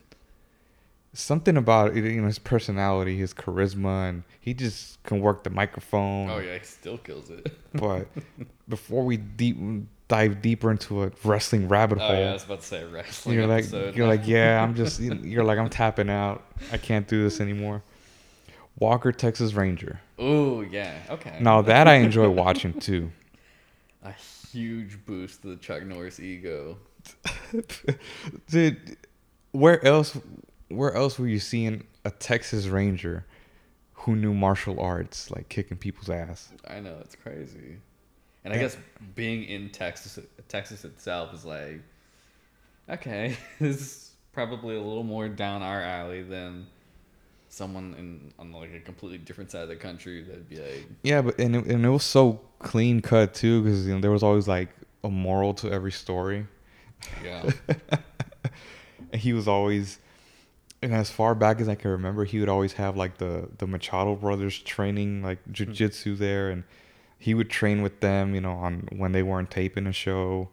something 1.22 1.58
about 1.58 1.96
it. 1.96 2.04
You 2.04 2.22
know, 2.22 2.28
his 2.28 2.40
personality, 2.40 3.18
his 3.18 3.34
charisma, 3.34 4.10
and 4.10 4.24
he 4.40 4.54
just 4.54 5.02
can 5.04 5.20
work 5.22 5.44
the 5.44 5.50
microphone. 5.50 6.30
Oh 6.30 6.40
yeah, 6.40 6.58
he 6.58 6.66
still 6.66 6.98
kills 6.98 7.30
it. 7.30 7.52
But 7.74 8.08
before 8.68 9.04
we 9.04 9.18
deep 9.18 9.58
dive 10.08 10.42
deeper 10.42 10.72
into 10.72 11.04
a 11.04 11.12
wrestling 11.24 11.68
rabbit 11.68 12.00
hole, 12.00 12.08
Oh 12.08 12.14
hole, 12.14 12.20
yeah, 12.24 12.30
I 12.32 12.34
was 12.34 12.44
about 12.46 12.62
to 12.62 12.66
say 12.66 12.84
wrestling 12.84 13.36
you're 13.36 13.46
like 13.48 13.60
episode. 13.66 13.96
you're 13.96 14.08
like 14.08 14.26
yeah, 14.28 14.62
I'm 14.64 14.74
just 14.74 15.00
you're 15.00 15.44
like 15.44 15.60
I'm 15.60 15.70
tapping 15.70 16.10
out. 16.10 16.44
I 16.72 16.78
can't 16.78 17.08
do 17.08 17.22
this 17.24 17.40
anymore. 17.40 17.84
Walker 18.80 19.12
Texas 19.12 19.54
Ranger. 19.54 20.00
oh 20.18 20.62
yeah, 20.62 20.98
okay. 21.12 21.38
Now 21.42 21.62
that 21.62 21.88
I 21.88 21.96
enjoy 21.96 22.30
watching 22.30 22.74
too. 22.80 23.12
a 24.04 24.14
huge 24.52 25.06
boost 25.06 25.44
to 25.44 25.50
the 25.50 25.58
Chuck 25.58 25.84
Norris 25.84 26.20
ego. 26.20 26.78
Dude, 28.50 28.98
where 29.52 29.84
else 29.86 30.18
where 30.70 30.94
else 30.94 31.20
were 31.20 31.28
you 31.28 31.40
seeing 31.40 31.84
a 32.06 32.12
Texas 32.12 32.68
Ranger 32.68 33.26
who 33.94 34.16
knew 34.16 34.34
martial 34.34 34.80
arts 34.80 35.30
like 35.32 35.50
kicking 35.50 35.78
people's 35.78 36.10
ass? 36.10 36.50
I 36.68 36.80
know 36.80 36.96
it's 37.02 37.16
crazy, 37.16 37.78
and 38.44 38.54
I 38.54 38.58
guess 38.58 38.78
being 39.16 39.44
in 39.44 39.70
Texas, 39.70 40.20
Texas 40.48 40.86
itself 40.86 41.34
is 41.34 41.46
like, 41.46 41.82
okay, 42.90 43.36
this 43.60 43.82
is 43.82 44.12
probably 44.32 44.76
a 44.76 44.82
little 44.82 45.04
more 45.04 45.28
down 45.28 45.62
our 45.62 45.82
alley 45.82 46.24
than 46.24 46.68
someone 47.52 47.96
in 47.98 48.32
on 48.38 48.52
like 48.52 48.72
a 48.74 48.80
completely 48.80 49.18
different 49.18 49.50
side 49.50 49.64
of 49.64 49.70
the 49.70 49.76
country 49.76 50.22
that'd 50.22 50.48
be 50.48 50.58
like, 50.58 50.88
Yeah, 51.04 51.22
but 51.22 51.40
and 51.40 51.56
it, 51.56 51.66
and 51.66 51.84
it 51.86 51.90
was 51.90 52.04
so 52.04 52.40
clean 52.60 53.02
cut 53.02 53.34
too 53.34 53.64
because 53.64 53.88
you 53.88 53.96
know 53.96 54.02
there 54.02 54.12
was 54.12 54.24
always 54.24 54.48
like 54.48 54.70
a 55.04 55.10
moral 55.10 55.54
to 55.56 55.72
every 55.72 55.92
story. 55.92 56.46
yeah, 57.24 57.50
And 59.12 59.20
he 59.22 59.34
was 59.34 59.48
always 59.48 59.98
and 60.82 60.94
as 60.94 61.10
far 61.10 61.36
back 61.36 61.60
as 61.60 61.68
I 61.68 61.76
can 61.76 61.92
remember, 61.92 62.26
he 62.26 62.40
would 62.40 62.50
always 62.50 62.74
have 62.74 62.96
like 62.96 63.18
the 63.18 63.50
the 63.58 63.68
Machado 63.68 64.16
brothers 64.16 64.58
training 64.60 65.22
like 65.24 65.40
jujitsu 65.52 66.18
there, 66.18 66.50
and 66.50 66.64
he 67.18 67.34
would 67.34 67.50
train 67.50 67.82
with 67.82 68.00
them, 68.00 68.34
you 68.34 68.42
know, 68.42 68.54
on 68.54 68.88
when 68.92 69.12
they 69.12 69.24
weren't 69.24 69.52
taping 69.52 69.88
a 69.88 69.94
show. 69.94 70.50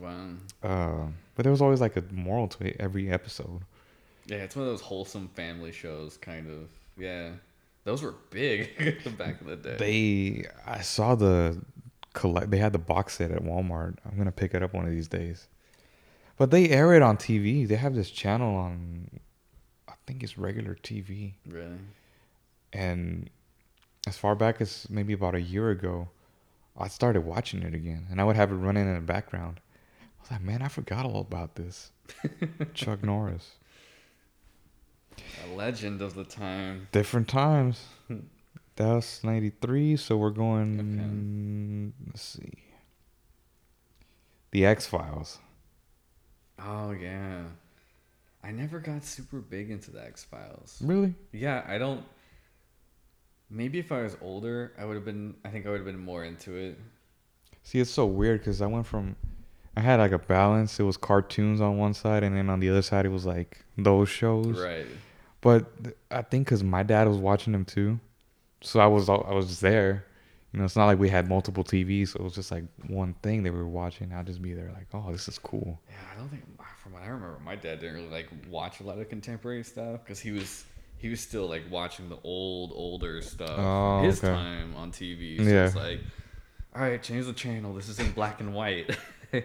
wow. 0.00 0.30
Uh, 0.62 1.06
but 1.36 1.44
there 1.44 1.52
was 1.52 1.62
always 1.62 1.80
like 1.80 1.96
a 1.96 2.02
moral 2.10 2.48
to 2.48 2.66
it 2.66 2.76
every 2.80 3.10
episode. 3.10 3.60
Yeah, 4.26 4.38
it's 4.38 4.56
one 4.56 4.66
of 4.66 4.70
those 4.70 4.80
wholesome 4.80 5.28
family 5.34 5.72
shows, 5.72 6.16
kind 6.16 6.50
of. 6.50 6.68
Yeah, 6.98 7.30
those 7.84 8.02
were 8.02 8.14
big 8.30 8.74
back 9.18 9.40
in 9.40 9.46
the 9.46 9.56
day. 9.56 9.76
They, 9.78 10.46
I 10.66 10.80
saw 10.80 11.14
the 11.14 11.62
collect. 12.12 12.50
They 12.50 12.58
had 12.58 12.72
the 12.72 12.78
box 12.78 13.14
set 13.18 13.30
at 13.30 13.42
Walmart. 13.42 13.96
I'm 14.04 14.18
gonna 14.18 14.32
pick 14.32 14.54
it 14.54 14.62
up 14.62 14.74
one 14.74 14.84
of 14.84 14.90
these 14.90 15.08
days. 15.08 15.46
But 16.36 16.50
they 16.50 16.68
air 16.68 16.92
it 16.94 17.02
on 17.02 17.16
TV. 17.16 17.66
They 17.66 17.76
have 17.76 17.94
this 17.94 18.10
channel 18.10 18.56
on, 18.56 19.08
think 20.08 20.22
it's 20.22 20.38
regular 20.38 20.74
TV. 20.74 21.34
really? 21.46 21.78
And 22.72 23.28
as 24.06 24.16
far 24.16 24.34
back 24.34 24.60
as 24.60 24.86
maybe 24.88 25.12
about 25.12 25.34
a 25.34 25.40
year 25.40 25.68
ago, 25.70 26.08
I 26.78 26.88
started 26.88 27.22
watching 27.22 27.62
it 27.62 27.74
again, 27.74 28.06
and 28.10 28.18
I 28.20 28.24
would 28.24 28.36
have 28.36 28.50
it 28.50 28.54
running 28.54 28.86
in 28.86 28.94
the 28.94 29.00
background. 29.02 29.60
I 30.00 30.22
was 30.22 30.30
like, 30.30 30.40
man, 30.40 30.62
I 30.62 30.68
forgot 30.68 31.04
all 31.04 31.20
about 31.20 31.56
this. 31.56 31.92
Chuck 32.74 33.04
Norris. 33.04 33.52
A 35.44 35.54
legend 35.54 36.00
of 36.00 36.14
the 36.14 36.24
time. 36.24 36.88
Different 36.92 37.28
times. 37.28 37.84
That 38.76 38.94
was 38.94 39.20
93, 39.24 39.96
so 39.96 40.16
we're 40.16 40.30
going, 40.30 41.92
let's 42.06 42.22
see. 42.22 42.62
The 44.52 44.64
X 44.64 44.86
Files. 44.86 45.38
Oh 46.60 46.92
yeah, 46.92 47.42
I 48.42 48.50
never 48.52 48.78
got 48.78 49.04
super 49.04 49.40
big 49.40 49.70
into 49.70 49.90
the 49.90 50.02
X 50.02 50.24
Files. 50.24 50.80
Really? 50.82 51.14
Yeah, 51.32 51.64
I 51.66 51.78
don't. 51.78 52.04
Maybe 53.50 53.78
if 53.78 53.90
I 53.92 54.02
was 54.02 54.16
older, 54.20 54.72
I 54.78 54.84
would 54.84 54.94
have 54.94 55.04
been. 55.04 55.34
I 55.44 55.48
think 55.48 55.66
I 55.66 55.70
would 55.70 55.78
have 55.78 55.86
been 55.86 55.98
more 55.98 56.24
into 56.24 56.54
it. 56.54 56.78
See, 57.62 57.80
it's 57.80 57.90
so 57.90 58.06
weird 58.06 58.40
because 58.40 58.62
I 58.62 58.66
went 58.66 58.86
from, 58.86 59.16
I 59.76 59.80
had 59.80 60.00
like 60.00 60.12
a 60.12 60.18
balance. 60.18 60.78
It 60.80 60.84
was 60.84 60.96
cartoons 60.96 61.60
on 61.60 61.76
one 61.76 61.94
side, 61.94 62.22
and 62.22 62.36
then 62.36 62.48
on 62.48 62.60
the 62.60 62.70
other 62.70 62.82
side, 62.82 63.04
it 63.04 63.10
was 63.10 63.26
like 63.26 63.64
those 63.76 64.08
shows. 64.08 64.58
Right. 64.58 64.86
But 65.40 65.66
I 66.10 66.22
think 66.22 66.46
because 66.46 66.62
my 66.62 66.82
dad 66.82 67.08
was 67.08 67.18
watching 67.18 67.52
them 67.52 67.64
too, 67.64 68.00
so 68.60 68.80
I 68.80 68.86
was 68.86 69.08
I 69.08 69.14
was 69.32 69.48
just 69.48 69.60
there. 69.60 70.04
You 70.52 70.60
know, 70.60 70.64
it's 70.64 70.76
not 70.76 70.86
like 70.86 70.98
we 70.98 71.10
had 71.10 71.28
multiple 71.28 71.62
TVs, 71.62 72.08
so 72.08 72.20
it 72.20 72.22
was 72.22 72.34
just 72.34 72.50
like 72.50 72.64
one 72.86 73.14
thing 73.22 73.42
they 73.42 73.50
were 73.50 73.68
watching. 73.68 74.12
I'd 74.12 74.26
just 74.26 74.40
be 74.40 74.54
there, 74.54 74.72
like, 74.74 74.86
oh, 74.94 75.12
this 75.12 75.28
is 75.28 75.38
cool. 75.38 75.78
Yeah, 75.88 75.96
I 76.10 76.18
don't 76.18 76.30
think 76.30 76.42
from 76.88 77.00
what 77.00 77.02
I 77.06 77.10
remember, 77.12 77.38
my 77.44 77.54
dad 77.56 77.80
didn't 77.80 77.96
really 77.96 78.08
like 78.08 78.28
watch 78.48 78.80
a 78.80 78.82
lot 78.82 78.98
of 78.98 79.08
contemporary 79.08 79.62
stuff 79.64 80.00
because 80.04 80.18
he 80.20 80.30
was 80.30 80.64
he 80.96 81.08
was 81.08 81.20
still 81.20 81.46
like 81.46 81.62
watching 81.70 82.08
the 82.08 82.18
old 82.24 82.72
older 82.74 83.20
stuff 83.22 83.50
Oh, 83.58 84.00
his 84.02 84.18
okay. 84.22 84.32
time 84.32 84.74
on 84.74 84.90
TV. 84.90 85.36
So 85.38 85.42
Yeah. 85.44 85.66
it's 85.66 85.76
like, 85.76 86.00
all 86.74 86.82
right, 86.82 87.02
change 87.02 87.26
the 87.26 87.32
channel. 87.32 87.74
This 87.74 87.88
is 87.88 87.98
in 88.00 88.10
black 88.12 88.40
and 88.40 88.54
white. 88.54 88.96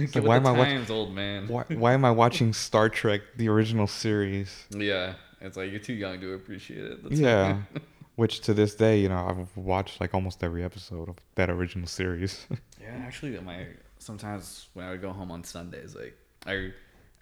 Like, 0.00 0.22
why 0.24 0.36
am 0.36 0.46
I 0.46 0.52
watch- 0.52 0.90
old 0.90 1.12
man. 1.12 1.48
Why 1.48 1.64
why 1.70 1.92
am 1.92 2.04
I 2.04 2.12
watching 2.12 2.52
Star 2.52 2.88
Trek 2.88 3.20
the 3.36 3.48
original 3.48 3.88
series? 3.88 4.64
Yeah, 4.70 5.14
it's 5.40 5.56
like 5.56 5.72
you're 5.72 5.80
too 5.80 5.92
young 5.94 6.20
to 6.20 6.34
appreciate 6.34 6.84
it. 6.84 7.02
That's 7.02 7.18
Yeah, 7.18 7.62
which 8.14 8.40
to 8.42 8.54
this 8.54 8.76
day, 8.76 9.00
you 9.00 9.08
know, 9.08 9.26
I've 9.28 9.56
watched 9.56 10.00
like 10.00 10.14
almost 10.14 10.44
every 10.44 10.62
episode 10.62 11.08
of 11.08 11.16
that 11.34 11.50
original 11.50 11.88
series. 11.88 12.46
Yeah, 12.80 12.94
actually, 13.04 13.36
my 13.40 13.66
sometimes 13.98 14.68
when 14.74 14.86
I 14.86 14.90
would 14.92 15.02
go 15.02 15.10
home 15.12 15.32
on 15.32 15.42
Sundays, 15.42 15.96
like 15.96 16.16
I, 16.46 16.72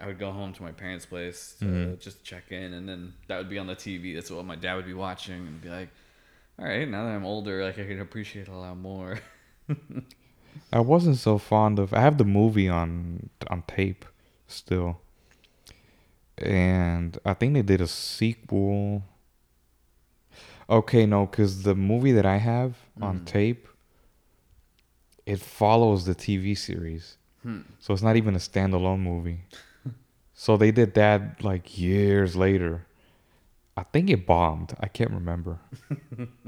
I 0.00 0.06
would 0.06 0.18
go 0.18 0.30
home 0.30 0.52
to 0.54 0.62
my 0.62 0.72
parents' 0.72 1.06
place 1.06 1.56
to 1.60 1.64
Mhm. 1.64 1.98
just 2.00 2.22
check 2.24 2.52
in, 2.52 2.72
and 2.74 2.88
then 2.88 3.14
that 3.28 3.38
would 3.38 3.48
be 3.48 3.58
on 3.58 3.66
the 3.66 3.74
TV. 3.76 4.14
That's 4.14 4.30
what 4.30 4.44
my 4.44 4.56
dad 4.56 4.74
would 4.76 4.86
be 4.86 4.94
watching, 4.94 5.46
and 5.46 5.60
be 5.60 5.68
like, 5.68 5.88
"All 6.58 6.66
right, 6.66 6.88
now 6.88 7.04
that 7.04 7.10
I'm 7.16 7.24
older, 7.24 7.64
like 7.64 7.78
I 7.78 7.86
can 7.86 8.00
appreciate 8.00 8.42
it 8.42 8.48
a 8.48 8.56
lot 8.56 8.76
more." 8.76 9.18
I 10.72 10.80
wasn't 10.80 11.16
so 11.18 11.38
fond 11.38 11.78
of. 11.78 11.92
I 11.92 12.00
have 12.00 12.18
the 12.18 12.24
movie 12.24 12.68
on 12.68 13.30
on 13.50 13.62
tape 13.66 14.04
still, 14.48 15.00
and 16.38 17.18
I 17.24 17.34
think 17.34 17.54
they 17.54 17.62
did 17.62 17.80
a 17.80 17.86
sequel. 17.88 19.02
Okay, 20.68 21.06
no, 21.06 21.26
because 21.26 21.62
the 21.62 21.74
movie 21.74 22.12
that 22.12 22.26
I 22.26 22.38
have 22.38 22.76
on 23.00 23.20
Mhm. 23.20 23.24
tape, 23.26 23.68
it 25.24 25.40
follows 25.40 26.04
the 26.06 26.14
TV 26.14 26.54
series, 26.56 27.16
Hmm. 27.46 27.60
so 27.78 27.94
it's 27.94 28.02
not 28.02 28.16
even 28.16 28.34
a 28.34 28.38
standalone 28.38 28.98
movie. 28.98 29.42
so 30.34 30.56
they 30.56 30.72
did 30.72 30.94
that 30.94 31.44
like 31.44 31.78
years 31.78 32.34
later. 32.34 32.84
I 33.76 33.84
think 33.84 34.10
it 34.10 34.26
bombed. 34.26 34.74
I 34.80 34.88
can't 34.88 35.12
remember. 35.12 35.60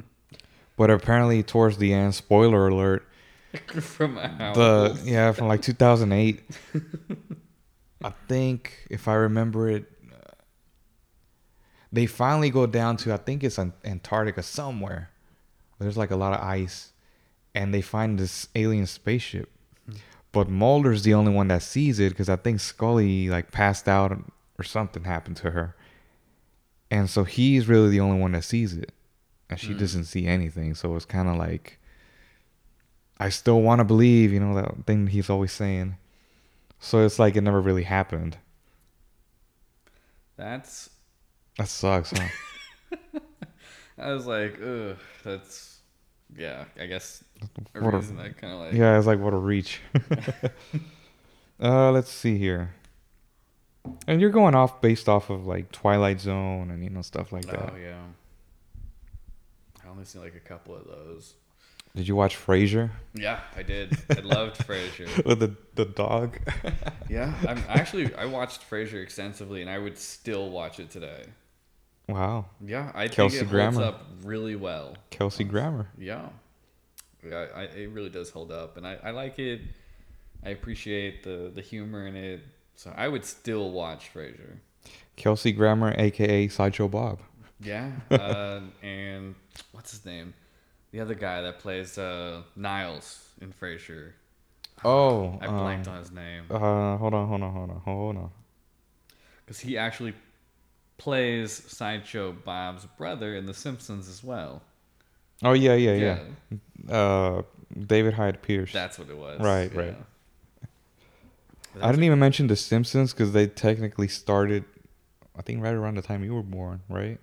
but 0.77 0.91
apparently, 0.91 1.45
towards 1.45 1.77
the 1.77 1.93
end, 1.93 2.17
spoiler 2.17 2.67
alert, 2.67 3.07
From 3.81 4.17
the 4.17 5.01
yeah 5.05 5.33
from 5.33 5.49
like 5.49 5.63
2008 5.63 6.43
i 8.05 8.13
think 8.29 8.87
if 8.91 9.09
i 9.09 9.15
remember 9.15 9.71
it 9.71 9.91
they 11.91 12.05
finally 12.05 12.51
go 12.51 12.67
down 12.67 12.99
to 12.99 13.13
i 13.13 13.17
think 13.17 13.43
it's 13.43 13.59
antarctica 13.59 14.43
somewhere 14.43 15.09
there's 15.79 15.97
like 15.97 16.11
a 16.11 16.17
lot 16.17 16.35
of 16.35 16.41
ice 16.41 16.93
and 17.55 17.73
they 17.73 17.81
find 17.81 18.19
this 18.19 18.49
alien 18.55 18.85
spaceship 18.87 19.49
but 20.33 20.49
mulder's 20.49 21.03
the 21.03 21.15
only 21.15 21.33
one 21.33 21.49
that 21.49 21.63
sees 21.63 21.99
it 21.99 22.11
because 22.11 22.29
i 22.29 22.37
think 22.37 22.61
scully 22.61 23.29
like 23.29 23.51
passed 23.51 23.89
out 23.89 24.13
or 24.59 24.65
something 24.65 25.05
happened 25.05 25.37
to 25.37 25.51
her 25.53 25.75
and 26.91 27.09
so 27.11 27.25
he's 27.25 27.69
really 27.69 27.91
the 27.91 28.01
only 28.01 28.19
one 28.19 28.33
that 28.33 28.45
sees 28.45 28.73
it 28.75 28.93
and 29.51 29.59
she 29.59 29.69
Mm. 29.75 29.79
doesn't 29.79 30.05
see 30.05 30.27
anything 30.27 30.75
so 30.75 30.95
it's 30.97 31.05
kind 31.05 31.29
of 31.29 31.37
like 31.37 31.79
I 33.21 33.31
still 33.31 33.61
want 33.63 33.81
to 33.81 33.85
believe, 33.85 34.33
you 34.33 34.39
know, 34.39 34.55
that 34.55 34.87
thing 34.87 35.09
he's 35.09 35.29
always 35.29 35.51
saying. 35.51 35.97
So 36.79 37.05
it's 37.05 37.19
like 37.19 37.35
it 37.35 37.41
never 37.41 37.61
really 37.61 37.83
happened. 37.83 38.39
That's. 40.37 40.91
That 41.59 41.67
sucks, 41.69 42.13
huh? 42.17 42.29
I 43.99 44.13
was 44.13 44.27
like, 44.27 44.61
ugh, 44.65 44.97
that's. 45.25 45.81
Yeah, 46.37 46.67
I 46.81 46.87
guess 46.87 47.25
a 47.43 47.81
What 47.85 47.95
a- 47.95 47.99
I 47.99 48.29
kind 48.31 48.53
of 48.53 48.59
like. 48.61 48.73
yeah, 48.75 48.97
it's 48.99 49.07
like 49.07 49.19
what 49.21 49.33
a 49.33 49.37
reach. 49.39 49.81
uh, 51.63 51.91
let's 51.93 52.11
see 52.11 52.39
here. 52.39 52.75
And 54.07 54.21
you're 54.21 54.31
going 54.31 54.55
off 54.55 54.81
based 54.81 55.09
off 55.09 55.31
of 55.31 55.47
like 55.47 55.73
Twilight 55.73 56.21
Zone 56.21 56.71
and 56.71 56.83
you 56.85 56.91
know 56.91 57.03
stuff 57.03 57.33
like 57.33 57.47
that. 57.47 57.73
Oh 57.73 57.77
yeah. 57.77 57.97
I 59.85 59.89
only 59.91 60.05
seen 60.05 60.23
like 60.23 60.35
a 60.35 60.41
couple 60.41 60.75
of 60.77 60.87
those. 60.87 61.35
Did 61.97 62.07
you 62.07 62.15
watch 62.15 62.37
Frasier 62.37 62.91
Yeah, 63.15 63.41
I 63.57 63.63
did. 63.63 63.97
I 64.11 64.21
loved 64.21 64.59
Frasier. 64.67 65.25
with 65.25 65.41
the 65.41 65.57
the 65.75 65.87
dog? 65.87 66.39
Yeah, 67.09 67.33
I'm 67.49 67.63
actually 67.69 68.15
I 68.15 68.27
watched 68.27 68.69
Frasier 68.69 69.03
extensively, 69.03 69.63
and 69.63 69.71
I 69.71 69.79
would 69.79 69.97
still 69.99 70.51
watch 70.51 70.79
it 70.81 70.91
today. 70.91 71.25
Wow. 72.09 72.47
Yeah, 72.65 72.93
I 72.95 73.09
Kelsey 73.09 73.39
think 73.39 73.53
it 73.53 73.57
holds 73.61 73.77
Grammer. 73.77 73.83
up 73.89 74.07
really 74.23 74.57
well. 74.57 74.97
Kelsey 75.11 75.45
Grammer. 75.45 75.89
Yeah, 75.99 76.29
yeah, 77.27 77.47
I, 77.55 77.63
it 77.65 77.91
really 77.91 78.11
does 78.11 78.31
hold 78.31 78.53
up, 78.53 78.77
and 78.77 78.87
I, 78.87 78.99
I 79.03 79.11
like 79.11 79.39
it. 79.39 79.61
I 80.45 80.51
appreciate 80.51 81.23
the 81.25 81.51
the 81.55 81.61
humor 81.63 82.07
in 82.07 82.17
it, 82.17 82.41
so 82.77 82.93
I 82.97 83.09
would 83.09 83.25
still 83.25 83.71
watch 83.71 84.13
Frasier. 84.13 84.59
Kelsey 85.17 85.53
Grammer, 85.53 85.95
aka 85.99 86.49
Sideshow 86.49 86.89
Bob. 86.89 87.21
Yeah, 87.61 87.91
uh, 88.11 88.61
and 88.83 89.35
what's 89.73 89.91
his 89.91 90.05
name? 90.05 90.35
The 90.93 91.01
other 91.01 91.15
guy 91.15 91.43
that 91.43 91.59
plays 91.59 91.99
uh, 91.99 92.43
Niles 92.57 93.29
in 93.41 93.53
Frasier. 93.53 94.13
Oh, 94.85 95.39
I 95.41 95.49
blanked 95.49 95.89
um, 95.89 95.95
on 95.95 96.01
his 96.01 96.13
name 96.13 96.45
Uh, 96.51 96.97
hold 96.97 97.13
on, 97.13 97.27
hold 97.27 97.43
on, 97.43 97.53
hold 97.53 97.71
on, 97.71 97.81
hold 97.81 98.17
on. 98.17 98.31
because 99.45 99.59
he 99.59 99.77
actually 99.77 100.15
plays 100.99 101.51
Sideshow 101.53 102.33
Bob's 102.33 102.87
brother 102.97 103.35
in 103.35 103.47
The 103.47 103.55
Simpsons 103.55 104.09
as 104.09 104.23
well. 104.23 104.63
Oh 105.43 105.53
yeah, 105.53 105.75
yeah, 105.75 106.19
yeah. 106.89 106.93
Uh, 106.95 107.43
David 107.87 108.15
Hyde 108.15 108.43
Pierce. 108.43 108.73
that's 108.73 108.99
what 108.99 109.09
it 109.11 109.17
was. 109.17 109.41
Right, 109.41 109.73
right. 109.75 109.97
But 111.75 111.85
I 111.85 111.91
didn't 111.91 112.05
even 112.05 112.19
mention 112.19 112.47
The 112.47 112.57
Simpsons 112.57 113.13
because 113.13 113.33
they 113.33 113.47
technically 113.47 114.09
started, 114.09 114.65
I 115.37 115.43
think, 115.43 115.63
right 115.63 115.75
around 115.75 115.97
the 115.97 116.03
time 116.03 116.25
you 116.25 116.35
were 116.35 116.43
born, 116.43 116.81
right? 116.89 117.19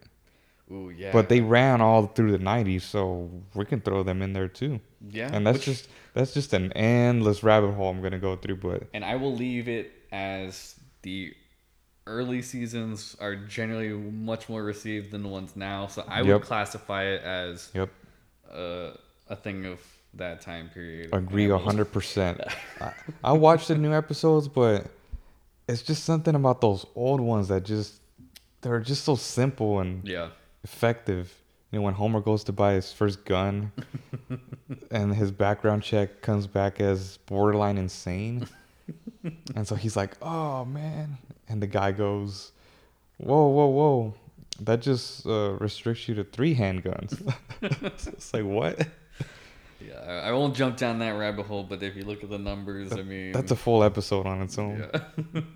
Ooh, 0.72 0.90
yeah. 0.96 1.12
But 1.12 1.30
they 1.30 1.42
ran 1.42 1.82
all 1.82 2.08
through 2.08 2.32
the 2.32 2.38
'90s, 2.40 2.82
so 2.84 3.30
we 3.54 3.66
can 3.66 3.82
throw 3.82 4.04
them 4.04 4.22
in 4.22 4.34
there 4.34 4.48
too. 4.48 4.80
yeah, 5.10 5.30
And 5.32 5.46
that's 5.46 5.58
which- 5.60 5.66
just 5.66 5.90
that's 6.14 6.34
just 6.34 6.54
an 6.54 6.72
endless 6.74 7.44
rabbit 7.44 7.74
hole 7.74 7.90
I'm 7.90 8.02
gonna 8.02 8.18
go 8.20 8.36
through. 8.36 8.56
But 8.58 8.84
and 8.94 9.04
I 9.06 9.16
will 9.16 9.34
leave 9.36 9.68
it 9.68 9.92
as 10.12 10.76
the 11.04 11.34
early 12.08 12.42
seasons 12.42 13.16
are 13.20 13.36
generally 13.36 13.90
much 13.90 14.48
more 14.48 14.64
received 14.64 15.12
than 15.12 15.22
the 15.24 15.30
ones 15.30 15.56
now. 15.56 15.88
So 15.88 16.04
I 16.08 16.20
Yep. 16.22 16.28
would 16.28 16.42
classify 16.44 17.04
it 17.04 17.22
as 17.24 17.70
yep, 17.76 17.90
uh, 18.54 18.92
a 19.30 19.36
thing 19.36 19.66
of 19.66 19.80
that 20.14 20.42
time 20.42 20.70
period. 20.70 21.10
agree 21.14 21.44
And 21.46 21.54
I 21.54 21.56
a 21.56 21.58
will- 21.60 21.66
hundred 21.66 21.92
percent. 21.92 22.42
I 22.82 22.92
I 23.24 23.32
watched 23.34 23.68
the 23.68 23.76
new 23.76 23.94
episodes, 23.94 24.48
but 24.48 24.88
it's 25.68 25.82
just 25.82 26.04
something 26.04 26.36
about 26.36 26.62
those 26.62 26.86
old 26.96 27.20
ones 27.22 27.48
that 27.50 27.64
just 27.64 28.02
they're 28.62 28.80
just 28.80 29.04
so 29.04 29.16
simple 29.16 29.80
and 29.80 30.08
Yeah, 30.08 30.30
effective. 30.64 31.34
You 31.72 31.80
know, 31.80 31.84
when 31.86 31.94
Homer 31.96 32.22
goes 32.22 32.44
to 32.46 32.54
buy 32.54 32.74
his 32.74 32.94
first 32.94 33.26
gun, 33.26 33.72
and 34.92 35.14
his 35.16 35.32
background 35.32 35.84
check 35.84 36.22
comes 36.22 36.48
back 36.48 36.80
as 36.80 37.18
borderline 37.26 37.78
insane, 37.78 38.48
and 39.56 39.68
so 39.68 39.76
he's 39.76 39.96
like, 39.98 40.16
"Oh 40.22 40.64
man," 40.66 41.18
and 41.50 41.62
the 41.62 41.68
guy 41.68 41.92
goes, 41.92 42.52
"Whoa, 43.18 43.48
whoa, 43.48 43.68
whoa." 43.68 44.14
That 44.62 44.82
just 44.82 45.26
uh, 45.26 45.58
restricts 45.60 46.08
you 46.08 46.16
to 46.16 46.24
three 46.24 46.56
handguns. 46.56 47.22
it's 47.62 48.34
like 48.34 48.44
what? 48.44 48.88
yeah. 49.86 50.22
I, 50.24 50.32
won't 50.32 50.56
jump 50.56 50.78
down 50.78 51.00
that 51.00 51.12
rabbit 51.12 51.46
hole, 51.46 51.64
but 51.64 51.84
if 51.84 51.96
you 51.96 52.04
look 52.04 52.24
at 52.24 52.30
the 52.30 52.38
numbers, 52.38 52.94
I 52.94 53.02
mean, 53.02 53.32
That's 53.32 53.52
a 53.52 53.56
full 53.56 53.84
episode 53.84 54.26
on 54.26 54.42
its 54.42 54.58
own. 54.58 54.90
yeah. 54.94 55.42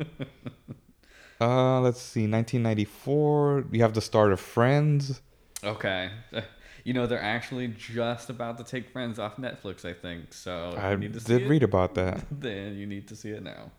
Uh, 1.42 1.80
let's 1.80 2.02
see, 2.02 2.28
1994. 2.28 3.68
You 3.72 3.82
have 3.82 3.94
the 3.94 4.02
start 4.02 4.34
of 4.34 4.42
Friends. 4.42 5.22
okay. 5.64 6.12
You 6.84 6.94
know, 6.94 7.08
they're 7.08 7.22
actually 7.22 7.70
just 7.70 8.30
about 8.30 8.58
to 8.58 8.66
take 8.66 8.90
Friends 8.90 9.20
off 9.20 9.38
Netflix, 9.38 9.86
I 9.86 9.94
think. 9.94 10.34
So 10.34 10.76
I 10.78 10.98
need 10.98 11.14
to 11.14 11.22
see 11.22 11.38
did 11.38 11.44
it, 11.44 11.48
read 11.50 11.64
about 11.64 11.96
that. 11.96 12.26
Then 12.30 12.76
you 12.76 12.86
need 12.86 13.08
to 13.08 13.16
see 13.16 13.30
it 13.30 13.42
now. 13.42 13.72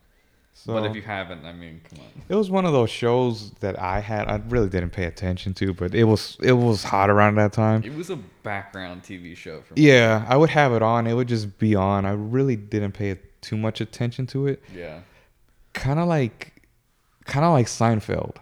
So 0.65 0.75
but 0.75 0.85
if 0.85 0.95
you 0.95 1.01
haven't, 1.01 1.47
I 1.47 1.55
mean, 1.55 1.81
come 1.89 2.01
on. 2.01 2.23
it 2.29 2.35
was 2.35 2.51
one 2.51 2.67
of 2.67 2.73
those 2.73 2.91
shows 2.91 3.53
that 3.61 3.79
I 3.79 4.01
had. 4.01 4.29
I 4.29 4.43
really 4.49 4.69
didn't 4.69 4.91
pay 4.91 5.05
attention 5.05 5.55
to, 5.55 5.73
but 5.73 5.95
it 5.95 6.05
was 6.05 6.37
it 6.43 6.53
was 6.53 6.85
hot 6.85 7.09
around 7.09 7.37
that 7.37 7.55
time. 7.55 7.83
It 7.83 7.95
was 7.95 8.11
a 8.11 8.17
background 8.43 9.03
TV 9.03 9.35
show 9.35 9.63
for 9.63 9.73
me. 9.73 9.89
Yeah, 9.89 10.27
I 10.29 10.37
would 10.37 10.51
have 10.51 10.75
it 10.75 10.83
on. 10.83 11.07
It 11.07 11.15
would 11.15 11.29
just 11.29 11.59
be 11.59 11.75
on. 11.75 12.05
I 12.05 12.13
really 12.13 12.57
didn't 12.57 12.93
pay 12.93 13.19
too 13.41 13.57
much 13.57 13.81
attention 13.81 14.27
to 14.29 14.47
it. 14.49 14.63
Yeah. 14.75 15.01
Kind 15.73 15.99
of 15.99 16.09
like, 16.09 16.63
kind 17.25 17.45
of 17.45 17.53
like 17.53 17.67
Seinfeld. 17.67 18.37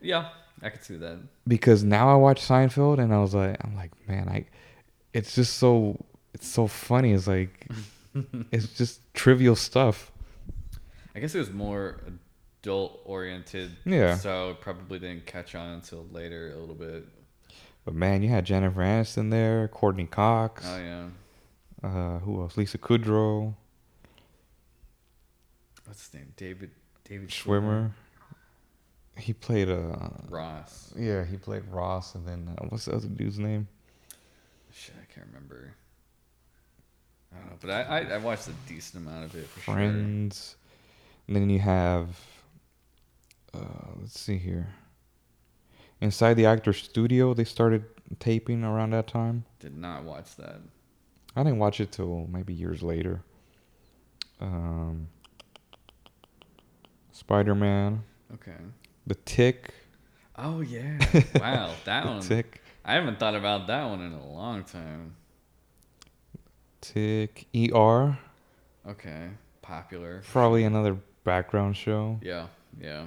Yeah, 0.00 0.30
I 0.62 0.70
could 0.70 0.84
see 0.84 0.96
that. 0.96 1.18
Because 1.46 1.84
now 1.84 2.12
I 2.12 2.16
watch 2.16 2.42
Seinfeld 2.42 2.98
and 2.98 3.14
I 3.14 3.18
was 3.18 3.34
like, 3.34 3.56
I'm 3.64 3.76
like, 3.76 3.92
man, 4.08 4.28
I, 4.28 4.46
it's 5.12 5.34
just 5.34 5.58
so, 5.58 6.04
it's 6.34 6.48
so 6.48 6.66
funny. 6.66 7.12
It's 7.12 7.26
like, 7.26 7.68
it's 8.50 8.66
just 8.76 9.00
trivial 9.14 9.56
stuff. 9.56 10.11
I 11.14 11.20
guess 11.20 11.34
it 11.34 11.38
was 11.38 11.50
more 11.50 12.00
adult 12.62 13.00
oriented. 13.04 13.76
Yeah. 13.84 14.16
So 14.16 14.50
it 14.50 14.60
probably 14.60 14.98
didn't 14.98 15.26
catch 15.26 15.54
on 15.54 15.74
until 15.74 16.06
later 16.10 16.52
a 16.54 16.58
little 16.58 16.74
bit. 16.74 17.06
But 17.84 17.94
man, 17.94 18.22
you 18.22 18.28
had 18.28 18.44
Jennifer 18.46 18.80
Aniston 18.80 19.30
there, 19.30 19.68
Courteney 19.68 20.06
Cox, 20.06 20.64
Oh 20.66 20.78
yeah. 20.78 21.06
uh, 21.82 22.18
who 22.20 22.40
else? 22.42 22.56
Lisa 22.56 22.78
Kudrow, 22.78 23.54
What's 25.84 26.06
his 26.06 26.14
name? 26.14 26.32
David 26.36 26.70
David 27.04 27.28
Schwimmer. 27.28 27.90
He 29.18 29.32
played 29.32 29.68
uh 29.68 30.08
Ross. 30.30 30.92
yeah, 30.96 31.24
he 31.24 31.36
played 31.36 31.64
Ross, 31.70 32.14
and 32.14 32.26
then 32.26 32.48
uh, 32.56 32.64
what's 32.68 32.86
the 32.86 32.94
other 32.94 33.08
dude's 33.08 33.38
name? 33.38 33.68
Shit, 34.72 34.94
I 35.02 35.12
can't 35.12 35.26
remember. 35.26 35.74
I 37.34 37.38
don't 37.40 37.50
know, 37.50 37.56
but 37.60 37.70
I, 37.70 37.82
I, 37.82 37.98
I 38.14 38.18
watched 38.18 38.48
a 38.48 38.52
decent 38.68 39.04
amount 39.06 39.24
of 39.26 39.34
it 39.34 39.46
for 39.48 39.60
sure. 39.60 39.74
And 41.26 41.36
then 41.36 41.50
you 41.50 41.60
have, 41.60 42.08
uh, 43.54 43.58
let's 44.00 44.18
see 44.18 44.38
here. 44.38 44.74
Inside 46.00 46.34
the 46.34 46.46
actor 46.46 46.72
studio, 46.72 47.32
they 47.32 47.44
started 47.44 47.84
taping 48.18 48.64
around 48.64 48.90
that 48.90 49.06
time. 49.06 49.44
Did 49.60 49.76
not 49.76 50.04
watch 50.04 50.36
that. 50.36 50.60
I 51.36 51.42
didn't 51.44 51.58
watch 51.58 51.80
it 51.80 51.92
till 51.92 52.26
maybe 52.30 52.52
years 52.52 52.82
later. 52.82 53.22
Um, 54.40 55.08
Spider 57.12 57.54
Man, 57.54 58.02
Okay. 58.34 58.56
The 59.06 59.14
Tick, 59.14 59.74
Oh 60.36 60.60
yeah. 60.60 60.98
Wow, 61.34 61.74
that 61.84 62.04
The 62.04 62.10
one. 62.10 62.20
Tick, 62.20 62.62
I 62.84 62.94
haven't 62.94 63.18
thought 63.18 63.34
about 63.34 63.66
that 63.66 63.84
one 63.84 64.00
in 64.00 64.12
a 64.12 64.26
long 64.26 64.64
time. 64.64 65.14
Tick, 66.80 67.46
ER. 67.54 68.18
Okay. 68.88 69.28
Popular. 69.60 70.22
Probably 70.32 70.64
another 70.64 70.96
background 71.24 71.76
show. 71.76 72.18
Yeah. 72.22 72.46
Yeah. 72.80 73.06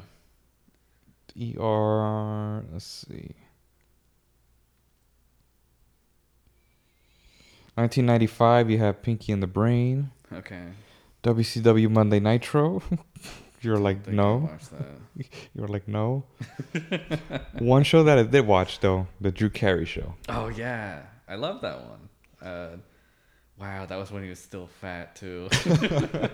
ER. 1.60 2.63
Let's 2.71 2.86
see. 2.86 3.36
1995, 7.75 8.71
you 8.71 8.78
have 8.78 9.01
Pinky 9.01 9.34
and 9.34 9.43
the 9.43 9.47
Brain. 9.47 10.12
Okay. 10.32 10.63
WCW 11.23 11.89
Monday 11.89 12.19
Nitro. 12.19 12.82
You're 13.62 13.78
like, 13.80 14.08
no. 14.08 14.49
You're 15.56 15.67
like, 15.67 15.88
no. 15.88 16.23
One 17.58 17.84
show 17.84 18.04
that 18.04 18.19
I 18.19 18.23
did 18.23 18.45
watch, 18.45 18.80
though, 18.80 19.08
the 19.19 19.32
Drew 19.32 19.49
Carey 19.49 19.86
show. 19.86 20.13
Oh 20.30 20.49
yeah, 20.49 21.01
I 21.28 21.34
love 21.36 21.62
that 21.62 21.80
one. 21.80 22.10
Uh, 22.47 22.78
wow, 23.60 23.88
that 23.88 23.95
was 23.95 24.12
when 24.12 24.21
he 24.21 24.30
was 24.30 24.38
still 24.39 24.67
fat 24.67 25.15
too. 25.15 25.49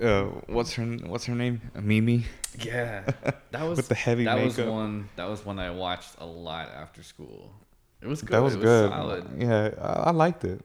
Uh, 0.00 0.24
what's 0.46 0.72
her 0.74 0.84
What's 0.84 1.26
her 1.26 1.34
name? 1.34 1.60
Mimi. 1.74 2.24
yeah, 2.64 3.02
that 3.50 3.62
was 3.62 3.76
With 3.76 3.88
the 3.88 3.94
heavy 3.94 4.24
that 4.24 4.42
was 4.42 4.56
one. 4.58 5.08
That 5.16 5.28
was 5.28 5.44
one 5.44 5.58
I 5.58 5.70
watched 5.70 6.16
a 6.18 6.26
lot 6.26 6.70
after 6.70 7.02
school. 7.02 7.52
It 8.00 8.06
was 8.06 8.22
good. 8.22 8.30
That 8.36 8.42
was 8.42 8.54
it 8.54 8.62
good. 8.62 8.90
solid. 8.90 9.26
Yeah, 9.36 9.70
I, 9.80 10.08
I 10.08 10.10
liked 10.12 10.44
it. 10.44 10.60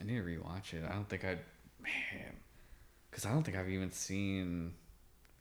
I 0.00 0.04
need 0.04 0.16
to 0.16 0.22
rewatch 0.22 0.72
it. 0.72 0.84
I 0.88 0.92
don't 0.94 1.08
think 1.08 1.24
I, 1.24 1.36
man, 1.82 2.34
because 3.10 3.26
I 3.26 3.30
don't 3.30 3.42
think 3.42 3.56
I've 3.58 3.68
even 3.68 3.92
seen 3.92 4.72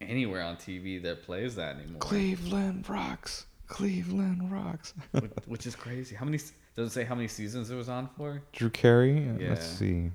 anywhere 0.01 0.41
on 0.41 0.57
TV 0.57 1.01
that 1.03 1.23
plays 1.23 1.55
that 1.55 1.77
anymore. 1.77 1.99
Cleveland 1.99 2.89
rocks. 2.89 3.45
Cleveland 3.67 4.51
rocks. 4.51 4.93
which, 5.11 5.31
which 5.45 5.65
is 5.65 5.75
crazy. 5.75 6.15
How 6.15 6.25
many? 6.25 6.37
Does 6.75 6.89
it 6.89 6.91
say 6.91 7.05
how 7.05 7.15
many 7.15 7.29
seasons 7.29 7.71
it 7.71 7.75
was 7.75 7.87
on 7.87 8.09
for? 8.17 8.41
Drew 8.51 8.69
Carey. 8.69 9.25
Yeah. 9.39 9.49
Let's 9.49 9.65
see. 9.65 10.11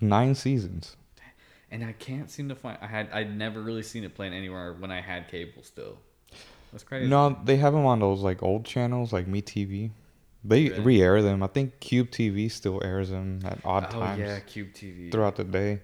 Nine 0.00 0.34
seasons. 0.34 0.96
And 1.70 1.84
I 1.84 1.92
can't 1.92 2.30
seem 2.30 2.48
to 2.48 2.54
find. 2.54 2.78
I 2.80 2.86
had. 2.86 3.10
I'd 3.12 3.36
never 3.36 3.60
really 3.60 3.82
seen 3.82 4.04
it 4.04 4.14
playing 4.14 4.32
anywhere 4.32 4.72
when 4.72 4.90
I 4.90 5.00
had 5.02 5.28
cable 5.28 5.62
still. 5.62 5.98
That's 6.72 6.84
crazy. 6.84 7.08
No, 7.08 7.38
they 7.44 7.56
have 7.56 7.72
them 7.74 7.84
on 7.86 8.00
those 8.00 8.20
like 8.20 8.42
old 8.42 8.64
channels, 8.64 9.12
like 9.12 9.26
Me 9.26 9.42
TV. 9.42 9.90
They 10.44 10.68
Really? 10.68 10.80
re-air 10.80 11.20
them. 11.22 11.42
I 11.42 11.46
think 11.48 11.80
Cube 11.80 12.10
TV 12.10 12.50
still 12.50 12.80
airs 12.84 13.10
them 13.10 13.40
at 13.44 13.58
odd 13.64 13.86
oh 13.88 14.00
times 14.00 14.20
yeah, 14.20 14.38
Cube 14.40 14.72
TV. 14.72 15.10
throughout 15.10 15.36
the 15.36 15.44
day. 15.44 15.80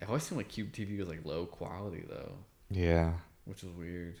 It 0.00 0.08
always 0.08 0.22
seemed 0.24 0.38
like 0.38 0.48
Cube 0.48 0.72
TV 0.72 0.98
was 0.98 1.08
like 1.08 1.24
low 1.24 1.46
quality 1.46 2.04
though, 2.08 2.32
Yeah, 2.70 3.12
which 3.44 3.62
is 3.62 3.70
weird. 3.70 4.16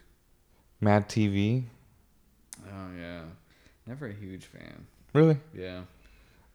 Mad 0.80 1.08
TV. 1.08 1.64
Oh 2.66 2.88
yeah, 2.98 3.22
never 3.86 4.06
a 4.06 4.12
huge 4.12 4.44
fan. 4.46 4.86
Really, 5.14 5.38
Yeah. 5.54 5.82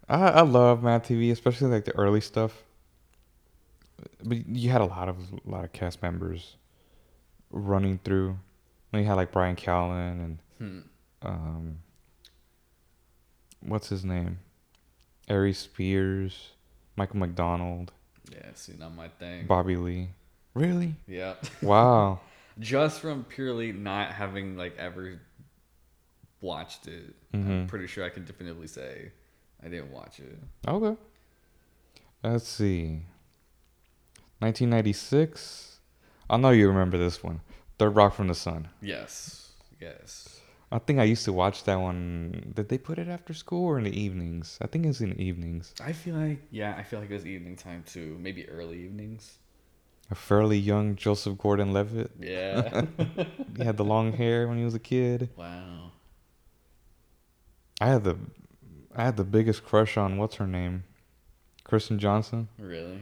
I 0.08 0.28
I 0.28 0.42
love 0.42 0.84
Mad 0.84 1.04
TV, 1.04 1.32
especially 1.32 1.68
like 1.70 1.86
the 1.86 1.96
early 1.98 2.22
stuff. 2.22 2.64
But 4.24 4.46
you 4.48 4.70
had 4.70 4.82
a 4.82 4.86
lot 4.86 5.10
of 5.10 5.18
a 5.46 5.50
lot 5.50 5.64
of 5.64 5.72
cast 5.74 6.02
members 6.02 6.56
running 7.52 8.00
through. 8.04 8.38
You 8.94 9.04
had 9.04 9.14
like 9.16 9.32
Bryan 9.32 9.56
Callen 9.56 10.24
and 10.24 10.38
Hmm. 10.58 10.80
um, 11.28 11.78
what's 13.62 13.90
his 13.90 14.04
name? 14.04 14.40
Ari 15.30 15.54
Spears, 15.54 16.50
Michael 16.96 17.18
McDonald, 17.20 17.92
Yeah, 18.32 18.50
see, 18.56 18.74
not 18.78 18.94
my 18.96 19.08
thing. 19.08 19.48
Bobby 19.48 19.76
Lee. 19.78 20.10
Really? 20.54 20.96
Yeah. 21.08 21.36
Wow. 21.62 22.20
Just 22.60 23.00
from 23.00 23.24
purely 23.24 23.72
not 23.72 24.12
having 24.12 24.58
like 24.58 24.76
ever 24.78 25.20
watched 26.42 26.88
it, 26.88 27.16
I'm 27.34 27.44
Mhm. 27.44 27.68
pretty 27.68 27.88
sure 27.88 28.04
I 28.04 28.10
can 28.10 28.26
definitively 28.26 28.68
say 28.68 29.12
I 29.64 29.70
didn't 29.70 29.92
watch 29.92 30.20
it. 30.20 30.38
Okay. 30.68 31.00
Let's 32.24 32.48
see. 32.48 33.04
1996. 34.42 35.80
I 36.30 36.38
know 36.38 36.50
you 36.50 36.68
remember 36.68 36.98
this 36.98 37.24
one. 37.24 37.42
Third 37.78 37.92
Rock 37.96 38.14
from 38.16 38.28
the 38.28 38.36
Sun. 38.36 38.70
Yes. 38.82 39.52
Yes. 39.80 40.40
I 40.72 40.80
think 40.80 41.00
I 41.00 41.04
used 41.04 41.26
to 41.26 41.34
watch 41.34 41.66
that 41.66 41.76
one. 41.80 42.54
Did 42.56 42.70
they 42.70 42.78
put 42.78 42.98
it 42.98 43.08
after 43.10 43.34
school 43.34 43.66
or 43.66 43.78
in 43.78 43.84
the 43.84 44.00
evenings? 44.00 44.58
I 44.62 44.68
think 44.68 44.86
it's 44.86 45.02
in 45.02 45.10
the 45.12 45.22
evenings. 45.22 45.74
I 45.84 45.92
feel 45.92 46.16
like 46.16 46.40
yeah, 46.50 46.76
I 46.78 46.84
feel 46.84 47.00
like 47.00 47.10
it 47.10 47.14
was 47.14 47.26
evening 47.26 47.56
time 47.58 47.84
too. 47.86 48.18
Maybe 48.22 48.48
early 48.48 48.80
evenings. 48.84 49.38
A 50.10 50.16
fairly 50.16 50.58
young 50.58 50.96
Joseph 50.96 51.38
Gordon-Levitt. 51.38 52.12
Yeah. 52.20 52.86
He 53.58 53.64
had 53.64 53.78
the 53.78 53.86
long 53.86 54.14
hair 54.22 54.48
when 54.48 54.58
he 54.58 54.64
was 54.66 54.74
a 54.74 54.80
kid. 54.80 55.30
wow. 55.38 55.92
I 57.80 57.88
had 57.88 58.04
the, 58.04 58.18
I 58.96 59.04
had 59.06 59.18
the 59.18 59.24
biggest 59.24 59.66
crush 59.66 59.98
on 59.98 60.18
what's 60.18 60.36
her 60.36 60.46
name, 60.48 60.84
Kristen 61.64 61.98
Johnston. 62.00 62.48
Really? 62.60 63.00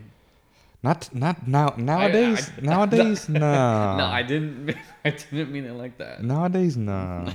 Not 0.82 1.13
not 1.13 1.48
now 1.48 1.74
nowadays. 1.78 2.50
I- 2.58 2.62
nowadays, 2.62 3.28
nah. 3.30 3.98
No, 3.98 4.06
I 4.06 4.24
didn't. 4.24 4.76
I 5.06 5.10
didn't 5.12 5.52
mean 5.52 5.65
it 5.65 5.74
like 5.74 5.98
that. 5.98 6.24
Nowadays, 6.24 6.78
nah. 6.78 7.32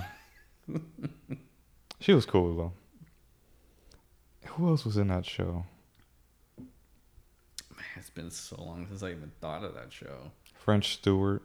she 2.00 2.14
was 2.14 2.24
cool 2.24 2.56
though. 2.56 2.72
Who 4.52 4.68
else 4.68 4.84
was 4.84 4.96
in 4.96 5.08
that 5.08 5.26
show? 5.26 5.66
Man, 6.56 7.84
it's 7.96 8.10
been 8.10 8.30
so 8.30 8.56
long 8.62 8.86
since 8.88 9.02
I 9.02 9.10
even 9.10 9.32
thought 9.40 9.64
of 9.64 9.74
that 9.74 9.92
show. 9.92 10.30
French 10.54 10.94
Stewart. 10.94 11.42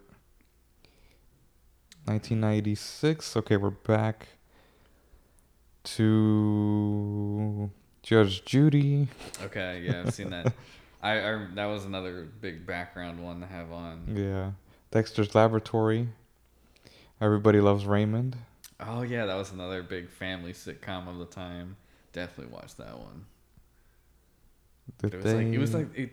1996. 2.06 3.36
Okay, 3.38 3.58
we're 3.58 3.70
back 3.70 4.28
to 5.84 7.70
Judge 8.04 8.46
Judy. 8.46 9.08
Okay, 9.44 9.84
yeah, 9.86 10.04
I've 10.06 10.14
seen 10.14 10.30
that. 10.30 10.54
I, 11.02 11.12
I 11.20 11.48
that 11.56 11.66
was 11.66 11.86
another 11.86 12.28
big 12.42 12.66
background 12.66 13.24
one 13.24 13.40
to 13.42 13.48
have 13.48 13.72
on. 13.72 14.04
Yeah. 14.16 14.52
Dexter's 14.92 15.34
Laboratory. 15.36 16.10
Everybody 17.22 17.62
Loves 17.62 17.86
Raymond. 17.86 18.36
Oh 18.80 19.02
yeah, 19.02 19.26
that 19.26 19.36
was 19.36 19.52
another 19.52 19.84
big 19.84 20.10
family 20.10 20.54
sitcom 20.54 21.08
of 21.08 21.18
the 21.20 21.26
time. 21.26 21.76
Definitely 22.14 22.54
watched 22.54 22.78
that 22.78 22.98
one. 22.98 23.26
Did 25.00 25.14
It 25.14 25.18
was 25.24 25.34
like 25.34 25.46
it 25.48 25.58
was 25.58 25.74
like 25.74 25.98
it, 25.98 26.10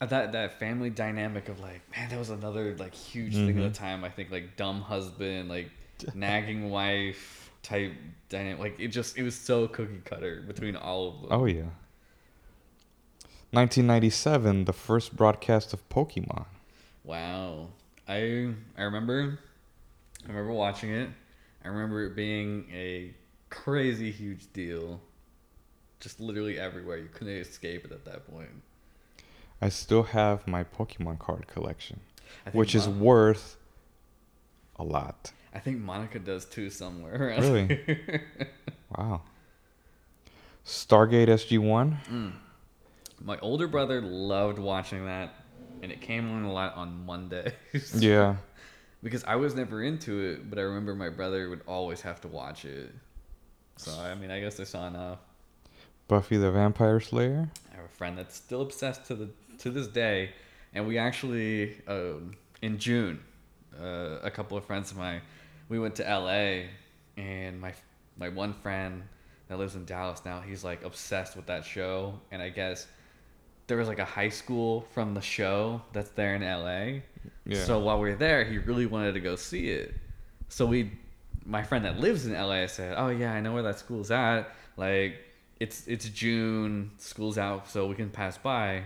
uh, 0.00 0.06
that 0.06 0.32
that 0.32 0.58
family 0.58 0.90
dynamic 0.90 1.48
of 1.48 1.60
like 1.60 1.82
man, 1.96 2.08
that 2.08 2.18
was 2.18 2.30
another 2.30 2.74
like 2.76 2.94
huge 2.94 3.34
thing 3.34 3.54
Mhm. 3.56 3.66
at 3.66 3.72
the 3.72 3.78
time. 3.78 4.04
I 4.04 4.08
think 4.08 4.30
like 4.30 4.56
dumb 4.56 4.80
husband, 4.80 5.48
like 5.48 5.70
nagging 6.14 6.70
wife 6.70 7.50
type 7.62 7.92
dynamic. 8.28 8.58
Like 8.60 8.80
it 8.80 8.88
just 8.88 9.18
it 9.18 9.22
was 9.22 9.34
so 9.34 9.68
cookie 9.68 10.00
cutter 10.04 10.42
between 10.46 10.76
all 10.76 11.08
of 11.08 11.20
them. 11.22 11.28
Oh 11.32 11.44
yeah. 11.44 11.64
1997, 13.52 14.64
the 14.64 14.72
first 14.72 15.14
broadcast 15.14 15.72
of 15.72 15.86
Pokemon. 15.88 16.46
Wow. 17.04 17.68
I 18.08 18.54
I 18.76 18.82
remember 18.82 19.38
I 20.24 20.28
remember 20.28 20.52
watching 20.52 20.90
it. 20.90 21.10
I 21.64 21.68
remember 21.68 22.04
it 22.06 22.16
being 22.16 22.66
a 22.72 23.14
crazy 23.50 24.10
huge 24.10 24.52
deal. 24.52 25.00
Just 26.00 26.18
literally 26.18 26.58
everywhere. 26.58 26.96
You 26.96 27.08
couldn't 27.12 27.34
escape 27.34 27.84
it 27.84 27.92
at 27.92 28.04
that 28.06 28.30
point. 28.30 28.48
I 29.60 29.68
still 29.68 30.02
have 30.02 30.48
my 30.48 30.64
Pokemon 30.64 31.18
card 31.18 31.46
collection, 31.46 32.00
which 32.52 32.74
is 32.74 32.88
worth 32.88 33.56
a 34.76 34.82
lot. 34.82 35.30
I 35.54 35.58
think 35.58 35.78
Monica 35.78 36.18
does 36.18 36.46
too 36.46 36.70
somewhere 36.70 37.36
Really? 37.38 37.80
Wow. 38.96 39.22
Stargate 40.66 41.28
SG1. 41.28 41.96
Mm. 42.06 42.32
My 43.24 43.38
older 43.38 43.68
brother 43.68 44.00
loved 44.00 44.58
watching 44.58 45.06
that 45.06 45.34
and 45.82 45.90
it 45.90 46.00
came 46.00 46.30
on 46.30 46.44
a 46.44 46.52
lot 46.52 46.74
on 46.76 47.04
Mondays. 47.04 47.52
Yeah. 47.98 48.36
because 49.02 49.24
I 49.24 49.36
was 49.36 49.54
never 49.54 49.82
into 49.82 50.20
it, 50.20 50.48
but 50.48 50.58
I 50.58 50.62
remember 50.62 50.94
my 50.94 51.08
brother 51.08 51.50
would 51.50 51.62
always 51.66 52.00
have 52.02 52.20
to 52.22 52.28
watch 52.28 52.64
it. 52.64 52.90
So 53.76 53.92
I 54.00 54.14
mean, 54.14 54.30
I 54.30 54.40
guess 54.40 54.60
I 54.60 54.64
saw 54.64 54.86
enough. 54.86 55.18
Buffy 56.08 56.36
the 56.36 56.50
Vampire 56.52 57.00
Slayer. 57.00 57.48
I 57.72 57.76
have 57.76 57.84
a 57.84 57.88
friend 57.88 58.16
that's 58.16 58.36
still 58.36 58.62
obsessed 58.62 59.06
to 59.06 59.14
the 59.14 59.28
to 59.58 59.70
this 59.70 59.86
day, 59.86 60.30
and 60.74 60.86
we 60.86 60.98
actually 60.98 61.80
um, 61.88 62.32
in 62.60 62.78
June, 62.78 63.20
uh, 63.80 64.18
a 64.22 64.30
couple 64.30 64.56
of 64.56 64.64
friends 64.64 64.90
of 64.90 64.98
mine, 64.98 65.22
we 65.68 65.78
went 65.78 65.96
to 65.96 66.08
L.A. 66.08 66.68
and 67.16 67.60
my 67.60 67.72
my 68.18 68.28
one 68.28 68.52
friend 68.52 69.02
that 69.48 69.58
lives 69.58 69.74
in 69.74 69.84
Dallas 69.84 70.22
now, 70.24 70.40
he's 70.40 70.62
like 70.62 70.84
obsessed 70.84 71.34
with 71.34 71.46
that 71.46 71.64
show, 71.64 72.20
and 72.30 72.40
I 72.42 72.50
guess 72.50 72.86
there 73.66 73.76
was 73.76 73.88
like 73.88 73.98
a 73.98 74.04
high 74.04 74.28
school 74.28 74.86
from 74.92 75.14
the 75.14 75.20
show 75.20 75.82
that's 75.92 76.10
there 76.10 76.34
in 76.34 76.42
L.A. 76.42 77.02
Yeah. 77.46 77.64
So 77.64 77.78
while 77.78 78.00
we 78.00 78.10
were 78.10 78.16
there, 78.16 78.44
he 78.44 78.58
really 78.58 78.86
wanted 78.86 79.12
to 79.14 79.20
go 79.20 79.36
see 79.36 79.70
it. 79.70 79.94
So 80.48 80.66
we, 80.66 80.92
my 81.44 81.62
friend 81.62 81.84
that 81.84 81.98
lives 81.98 82.26
in 82.26 82.32
LA 82.34 82.66
said, 82.66 82.94
"Oh 82.96 83.08
yeah, 83.08 83.32
I 83.32 83.40
know 83.40 83.52
where 83.54 83.62
that 83.62 83.78
school's 83.78 84.10
at. 84.10 84.52
Like, 84.76 85.16
it's 85.60 85.86
it's 85.86 86.08
June, 86.08 86.90
school's 86.98 87.38
out, 87.38 87.68
so 87.68 87.86
we 87.86 87.94
can 87.94 88.10
pass 88.10 88.36
by." 88.38 88.84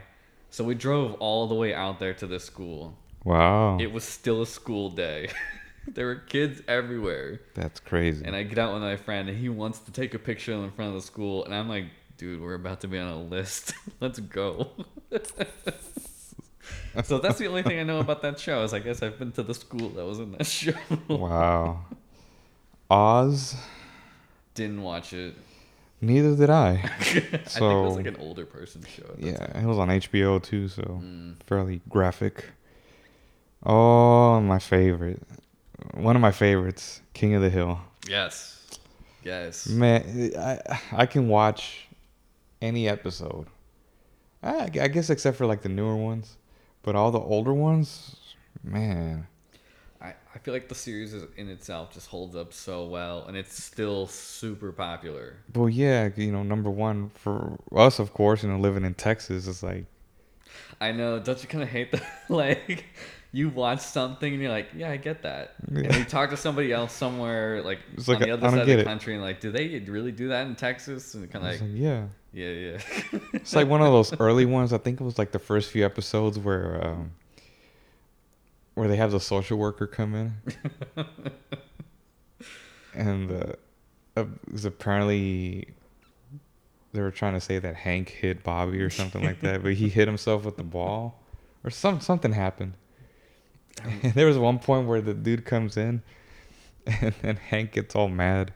So 0.50 0.64
we 0.64 0.74
drove 0.74 1.14
all 1.14 1.48
the 1.48 1.54
way 1.54 1.74
out 1.74 1.98
there 1.98 2.14
to 2.14 2.26
this 2.26 2.44
school. 2.44 2.96
Wow. 3.24 3.78
It 3.78 3.92
was 3.92 4.04
still 4.04 4.42
a 4.42 4.46
school 4.46 4.88
day. 4.90 5.28
there 5.88 6.06
were 6.06 6.14
kids 6.14 6.62
everywhere, 6.68 7.40
That's 7.54 7.80
crazy. 7.80 8.24
and 8.24 8.34
I 8.34 8.44
get 8.44 8.58
out 8.58 8.72
with 8.72 8.82
my 8.82 8.96
friend, 8.96 9.28
and 9.28 9.36
he 9.36 9.48
wants 9.48 9.80
to 9.80 9.92
take 9.92 10.14
a 10.14 10.18
picture 10.18 10.52
in 10.52 10.70
front 10.70 10.94
of 10.94 10.94
the 10.94 11.06
school, 11.06 11.44
and 11.44 11.54
I'm 11.54 11.68
like, 11.68 11.86
"Dude, 12.16 12.40
we're 12.40 12.55
about 12.55 12.81
to 12.83 12.88
be 12.88 12.98
on 12.98 13.09
a 13.09 13.20
list. 13.22 13.74
Let's 14.00 14.18
go." 14.20 14.70
so 17.05 17.18
that's 17.18 17.38
the 17.38 17.46
only 17.46 17.62
thing 17.62 17.79
I 17.79 17.83
know 17.83 17.98
about 18.00 18.22
that 18.22 18.38
show. 18.40 18.62
Is 18.64 18.72
I 18.72 18.79
guess 18.81 19.02
I've 19.02 19.18
been 19.18 19.33
to 19.33 19.42
the 19.42 19.55
school 19.55 19.90
that 19.90 20.05
was 20.05 20.18
in 20.18 20.33
that 20.33 20.46
show. 20.46 20.72
wow. 21.09 21.85
Oz. 22.90 23.57
Didn't 24.55 24.83
watch 24.83 25.12
it. 25.12 25.35
Neither 26.00 26.37
did 26.37 26.50
I. 26.50 26.83
I 26.85 27.02
think 27.02 27.33
it 27.35 27.48
So- 27.48 27.83
was 27.83 27.96
like 27.96 28.07
an 28.07 28.16
older 28.16 28.46
person 28.46 28.83
show. 28.87 29.14
Yeah, 29.18 29.37
time. 29.37 29.64
it 29.64 29.66
was 29.66 29.79
on 29.79 29.88
HBO 29.88 30.42
too, 30.42 30.68
so 30.68 30.83
Mm. 30.83 31.42
fairly 31.44 31.81
graphic. 31.88 32.44
Oh, 33.64 34.40
my 34.40 34.59
favorite. 34.59 35.22
One 35.94 36.14
of 36.16 36.22
my 36.22 36.33
favorites, 36.33 37.00
King 37.14 37.35
of 37.35 37.42
the 37.42 37.50
Hill. 37.50 37.81
Yes. 38.09 38.52
Yes. 39.24 39.66
Man, 39.68 40.33
I 40.38 40.61
I 40.92 41.07
can 41.07 41.29
watch 41.29 41.86
any 42.61 42.88
episode. 42.88 43.47
I, 44.42 44.64
I 44.81 44.88
guess 44.88 45.11
except 45.11 45.37
for 45.37 45.47
like 45.47 45.62
the 45.62 45.69
newer 45.69 45.97
ones, 45.97 46.37
but 46.83 46.95
all 46.95 47.11
the 47.11 47.19
older 47.21 47.53
ones, 47.55 48.16
man. 48.62 49.27
I, 50.01 50.14
I 50.35 50.38
feel 50.38 50.53
like 50.53 50.69
the 50.69 50.75
series 50.75 51.14
is, 51.14 51.25
in 51.37 51.49
itself 51.49 51.92
just 51.92 52.09
holds 52.09 52.37
up 52.37 52.53
so 52.53 52.87
well, 52.87 53.25
and 53.27 53.37
it's 53.37 53.62
still 53.62 54.07
super 54.07 54.71
popular. 54.73 55.37
Well, 55.55 55.69
yeah, 55.69 56.11
you 56.16 56.31
know, 56.31 56.42
number 56.42 56.71
one 56.71 57.11
for 57.14 57.59
us, 57.75 57.99
of 57.99 58.12
course, 58.12 58.42
you 58.42 58.51
know, 58.51 58.59
living 58.59 58.85
in 58.85 58.95
Texas, 58.95 59.47
it's 59.47 59.62
like, 59.62 59.87
I 60.81 60.92
know. 60.92 61.19
Don't 61.19 61.42
you 61.42 61.49
kind 61.49 61.62
of 61.62 61.71
hate 61.71 61.92
that? 61.92 62.05
like, 62.29 62.85
you 63.33 63.49
watch 63.49 63.81
something 63.81 64.33
and 64.33 64.40
you're 64.40 64.51
like, 64.51 64.69
yeah, 64.77 64.90
I 64.90 64.97
get 64.97 65.23
that. 65.23 65.55
And 65.66 65.95
you 65.95 66.05
talk 66.05 66.31
to 66.31 66.37
somebody 66.37 66.73
else 66.73 66.92
somewhere, 66.92 67.62
like, 67.62 67.81
It's 67.95 68.09
on 68.09 68.16
like, 68.16 68.25
the 68.25 68.31
other 68.31 68.49
side 68.51 68.61
of 68.61 68.66
the 68.66 68.81
it. 68.81 68.85
country, 68.85 69.14
and 69.14 69.23
like, 69.23 69.40
do 69.40 69.51
they 69.51 69.79
really 69.81 70.12
do 70.12 70.29
that 70.29 70.47
in 70.47 70.55
Texas? 70.55 71.14
And 71.14 71.31
kind 71.31 71.45
of 71.47 71.53
like, 71.53 71.61
like, 71.61 71.71
yeah. 71.73 72.05
Yeah, 72.37 72.51
yeah. 72.51 72.79
It's 73.33 73.57
like 73.57 73.66
one 73.66 73.81
of 73.81 73.90
those 73.92 74.12
early 74.20 74.44
ones. 74.44 74.75
I 74.75 74.79
think 74.79 75.01
it 75.01 75.05
was 75.05 75.16
like 75.18 75.33
the 75.33 75.38
first 75.38 75.70
few 75.70 75.87
episodes 75.87 76.38
where, 76.38 76.87
um, 76.87 77.12
where 78.75 78.88
they 78.88 78.96
have 78.96 79.11
the 79.11 79.20
social 79.20 79.57
worker 79.57 79.87
come 79.87 80.14
in, 80.14 80.35
and 82.94 83.33
uh, 83.33 83.53
uh, 84.18 84.20
it 84.20 84.53
was 84.53 84.66
apparently 84.66 85.68
they 86.92 87.01
were 87.01 87.11
trying 87.11 87.33
to 87.33 87.40
say 87.40 87.59
that 87.59 87.75
Hank 87.75 88.11
hit 88.11 88.44
Bobby 88.44 88.83
or 88.83 88.90
something 88.90 89.25
like 89.25 89.40
that, 89.40 89.62
but 89.62 89.72
he 89.72 89.88
hit 89.88 90.07
himself 90.07 90.44
with 90.44 90.59
the 90.59 90.62
ball, 90.62 91.18
or 91.64 91.70
some 91.70 92.01
something 92.01 92.33
happened. 92.33 92.75
And 93.83 94.03
there 94.14 94.27
was 94.27 94.37
one 94.37 94.59
point 94.59 94.87
where 94.87 95.01
the 95.01 95.14
dude 95.14 95.46
comes 95.46 95.79
in, 95.79 96.03
and 96.87 97.14
then 97.22 97.37
Hank 97.37 97.72
gets 97.72 97.94
all 97.94 98.09
mad, 98.09 98.53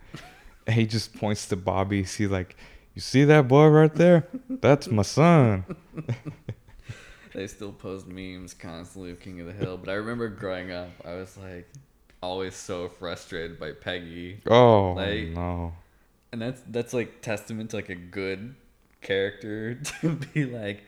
and 0.67 0.77
he 0.77 0.85
just 0.85 1.15
points 1.15 1.47
to 1.47 1.57
Bobby. 1.57 2.05
See, 2.05 2.27
like, 2.27 2.57
you 2.95 3.01
see 3.01 3.25
that 3.25 3.49
boy 3.49 3.67
right 3.69 3.95
there? 3.95 4.27
That's 4.49 4.89
my 4.91 5.03
son. 5.03 5.65
they 7.35 7.47
still 7.47 7.73
post 7.73 8.07
memes 8.07 8.55
constantly 8.55 9.11
of 9.13 9.21
King 9.21 9.41
of 9.41 9.47
the 9.47 9.53
Hill. 9.53 9.77
But 9.77 9.89
I 9.91 9.95
remember 9.95 10.29
growing 10.29 10.71
up, 10.73 10.89
I 11.05 11.15
was 11.15 11.37
like, 11.37 11.69
always 12.23 12.55
so 12.55 12.89
frustrated 12.89 13.59
by 13.59 13.73
Peggy, 13.73 14.41
Oh 14.47 14.93
Like- 14.95 15.29
no. 15.29 15.73
and 16.33 16.43
that's 16.43 16.61
that's 16.69 16.93
like 16.93 17.23
testament 17.23 17.71
to 17.71 17.77
like 17.77 17.89
a 17.89 17.95
good 17.95 18.55
character 19.01 19.75
to 20.01 20.17
be 20.35 20.45
like 20.45 20.83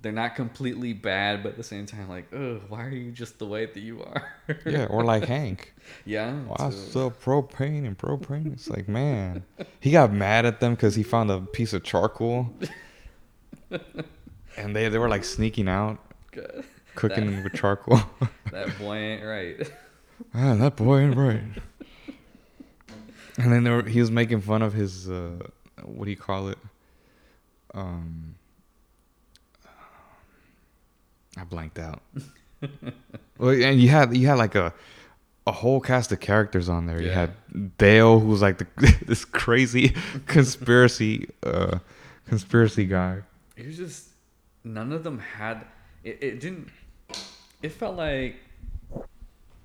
they're 0.00 0.12
not 0.12 0.36
completely 0.36 0.92
bad, 0.92 1.42
but 1.42 1.50
at 1.50 1.56
the 1.56 1.64
same 1.64 1.86
time, 1.86 2.08
like, 2.08 2.32
oh, 2.32 2.60
why 2.68 2.84
are 2.84 2.90
you 2.90 3.10
just 3.10 3.38
the 3.38 3.46
way 3.46 3.66
that 3.66 3.80
you 3.80 4.02
are? 4.02 4.32
Yeah, 4.64 4.86
or 4.86 5.02
like 5.04 5.24
Hank. 5.24 5.74
yeah. 6.04 6.34
Well, 6.44 6.56
I 6.58 6.70
sell 6.70 7.10
propane 7.10 7.84
and 7.86 7.98
propane. 7.98 8.52
It's 8.52 8.68
like, 8.68 8.88
man, 8.88 9.44
he 9.80 9.90
got 9.90 10.12
mad 10.12 10.46
at 10.46 10.60
them 10.60 10.74
because 10.74 10.94
he 10.94 11.02
found 11.02 11.30
a 11.30 11.40
piece 11.40 11.72
of 11.72 11.82
charcoal, 11.82 12.50
and 14.56 14.76
they 14.76 14.88
they 14.88 14.98
were 14.98 15.08
like 15.08 15.24
sneaking 15.24 15.68
out, 15.68 15.98
God, 16.30 16.64
cooking 16.94 17.42
with 17.42 17.54
charcoal. 17.54 18.00
that 18.52 18.78
boy 18.78 18.96
ain't 18.96 19.24
right. 19.24 19.70
ah, 20.34 20.54
that 20.54 20.76
boy 20.76 20.98
ain't 21.00 21.16
right. 21.16 21.42
And 23.36 23.52
then 23.52 23.64
were, 23.64 23.82
he 23.84 24.00
was 24.00 24.10
making 24.10 24.40
fun 24.40 24.62
of 24.62 24.72
his 24.74 25.10
uh, 25.10 25.38
what 25.84 26.04
do 26.04 26.10
you 26.10 26.16
call 26.16 26.48
it? 26.48 26.58
Um, 27.74 28.34
I 31.38 31.44
blanked 31.44 31.78
out. 31.78 32.02
well, 33.38 33.50
and 33.50 33.80
you 33.80 33.88
had 33.88 34.16
you 34.16 34.26
had 34.26 34.38
like 34.38 34.54
a 34.54 34.72
a 35.46 35.52
whole 35.52 35.80
cast 35.80 36.12
of 36.12 36.20
characters 36.20 36.68
on 36.68 36.86
there. 36.86 37.00
You 37.00 37.10
had 37.10 37.32
Dale, 37.78 38.20
who 38.20 38.26
was 38.28 38.42
like 38.42 38.58
the, 38.58 38.66
this 39.06 39.24
crazy 39.24 39.94
conspiracy 40.26 41.28
uh, 41.42 41.78
conspiracy 42.26 42.84
guy. 42.84 43.22
it 43.56 43.66
was 43.66 43.76
just 43.76 44.08
none 44.64 44.92
of 44.92 45.04
them 45.04 45.18
had 45.18 45.64
it, 46.04 46.18
it 46.20 46.40
didn't 46.40 46.68
it 47.62 47.70
felt 47.72 47.96
like 47.96 48.36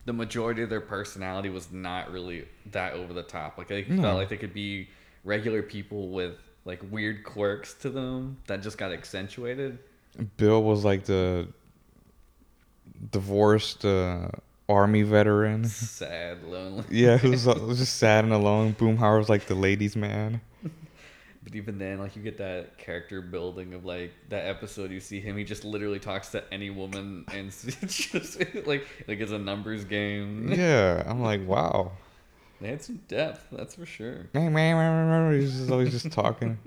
the 0.05 0.13
majority 0.13 0.62
of 0.62 0.69
their 0.69 0.81
personality 0.81 1.49
was 1.49 1.71
not 1.71 2.12
really 2.12 2.45
that 2.71 2.93
over 2.93 3.13
the 3.13 3.23
top 3.23 3.57
like 3.57 3.67
they 3.67 3.83
No. 3.86 4.01
felt 4.01 4.17
like 4.17 4.29
they 4.29 4.38
could 4.38 4.53
be 4.53 4.88
regular 5.23 5.62
people 5.62 6.09
with 6.09 6.36
like 6.65 6.81
weird 6.89 7.23
quirks 7.23 7.73
to 7.75 7.89
them 7.89 8.38
that 8.47 8.62
just 8.62 8.77
got 8.77 8.91
accentuated 8.93 9.79
Bill 10.38 10.62
was 10.63 10.86
like 10.86 11.03
the 11.05 11.47
divorced 13.11 13.85
uh, 13.85 14.27
army 14.69 15.03
veteran. 15.03 15.65
sad 15.65 16.43
lonely 16.43 16.83
Yeah, 16.89 17.15
it 17.15 17.23
was, 17.23 17.47
it 17.47 17.61
was 17.61 17.79
just 17.79 17.97
sad 17.97 18.23
and 18.23 18.33
alone. 18.33 18.73
Boomhauer 18.73 19.17
was 19.19 19.29
like 19.29 19.45
the 19.45 19.55
ladies' 19.55 19.95
man. 19.95 20.41
but 21.43 21.55
even 21.55 21.77
then 21.77 21.99
like 21.99 22.15
you 22.15 22.21
get 22.21 22.37
that 22.37 22.77
character 22.77 23.21
building 23.21 23.73
of 23.73 23.83
like 23.83 24.13
that 24.29 24.47
episode 24.47 24.89
you 24.91 24.99
see 25.01 25.19
him 25.19 25.35
he 25.35 25.43
just 25.43 25.65
literally 25.65 25.99
talks 25.99 26.29
to 26.29 26.41
any 26.53 26.69
woman 26.69 27.25
and 27.33 27.47
it's 27.81 28.07
just 28.11 28.39
like 28.65 28.87
like 29.07 29.19
it's 29.19 29.31
a 29.33 29.37
numbers 29.37 29.83
game 29.83 30.53
Yeah, 30.53 31.03
I'm 31.05 31.21
like, 31.21 31.45
wow. 31.45 31.91
they 32.61 32.69
had 32.69 32.81
some 32.81 33.01
depth 33.09 33.45
that's 33.51 33.75
for 33.75 33.85
sure 33.85 34.27
He's 34.33 35.57
just 35.57 35.69
always 35.71 35.91
just 35.91 36.11
talking. 36.11 36.57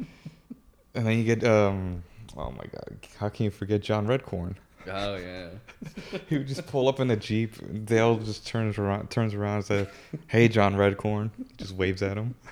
And 0.94 1.06
then 1.06 1.18
you 1.18 1.24
get, 1.24 1.44
um, 1.44 2.02
oh 2.36 2.50
my 2.50 2.64
god, 2.64 2.98
how 3.18 3.28
can 3.28 3.44
you 3.44 3.50
forget 3.50 3.80
John 3.82 4.06
Redcorn? 4.06 4.56
Oh 4.90 5.16
yeah 5.16 5.48
He 6.28 6.38
would 6.38 6.46
just 6.46 6.66
pull 6.66 6.88
up 6.88 7.00
in 7.00 7.08
the 7.08 7.16
jeep. 7.16 7.54
Dale 7.84 8.18
just 8.18 8.46
turns 8.46 8.78
around, 8.78 9.10
turns 9.10 9.34
around, 9.34 9.56
and 9.56 9.64
says, 9.64 9.86
"Hey, 10.26 10.48
John 10.48 10.74
Redcorn." 10.74 11.30
Just 11.56 11.72
waves 11.72 12.02
at 12.02 12.16
him. 12.16 12.34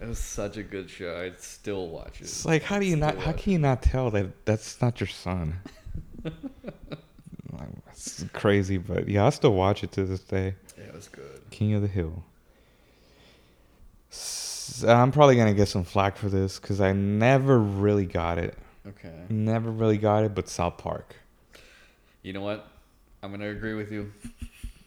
It 0.00 0.08
was 0.08 0.18
such 0.18 0.58
a 0.58 0.62
good 0.62 0.90
show. 0.90 1.18
I'd 1.18 1.40
still 1.40 1.88
watch 1.88 2.20
it. 2.20 2.24
It's 2.24 2.44
like, 2.44 2.62
how 2.62 2.78
do 2.78 2.84
you 2.84 2.96
not? 2.96 3.16
How 3.16 3.32
can 3.32 3.52
you 3.54 3.58
not 3.58 3.80
tell 3.82 4.10
that 4.10 4.44
that's 4.44 4.82
not 4.82 5.00
your 5.00 5.06
son? 5.06 5.54
it's 7.90 8.24
crazy, 8.34 8.76
but 8.76 9.08
yeah, 9.08 9.24
I 9.24 9.30
still 9.30 9.54
watch 9.54 9.82
it 9.82 9.92
to 9.92 10.04
this 10.04 10.20
day. 10.20 10.56
Yeah, 10.76 10.84
it 10.84 10.94
was 10.94 11.08
good. 11.08 11.40
King 11.50 11.72
of 11.72 11.80
the 11.80 11.88
Hill. 11.88 12.22
I'm 14.86 15.10
probably 15.10 15.36
gonna 15.36 15.54
get 15.54 15.68
some 15.68 15.84
flack 15.84 16.18
for 16.18 16.28
this 16.28 16.58
because 16.58 16.82
I 16.82 16.92
never 16.92 17.58
really 17.58 18.04
got 18.04 18.36
it. 18.36 18.58
Okay. 18.86 19.24
Never 19.28 19.70
really 19.70 19.98
got 19.98 20.24
it, 20.24 20.34
but 20.34 20.48
South 20.48 20.78
Park. 20.78 21.16
You 22.22 22.32
know 22.32 22.42
what? 22.42 22.66
I'm 23.22 23.30
gonna 23.30 23.48
agree 23.50 23.74
with 23.74 23.90
you. 23.90 24.12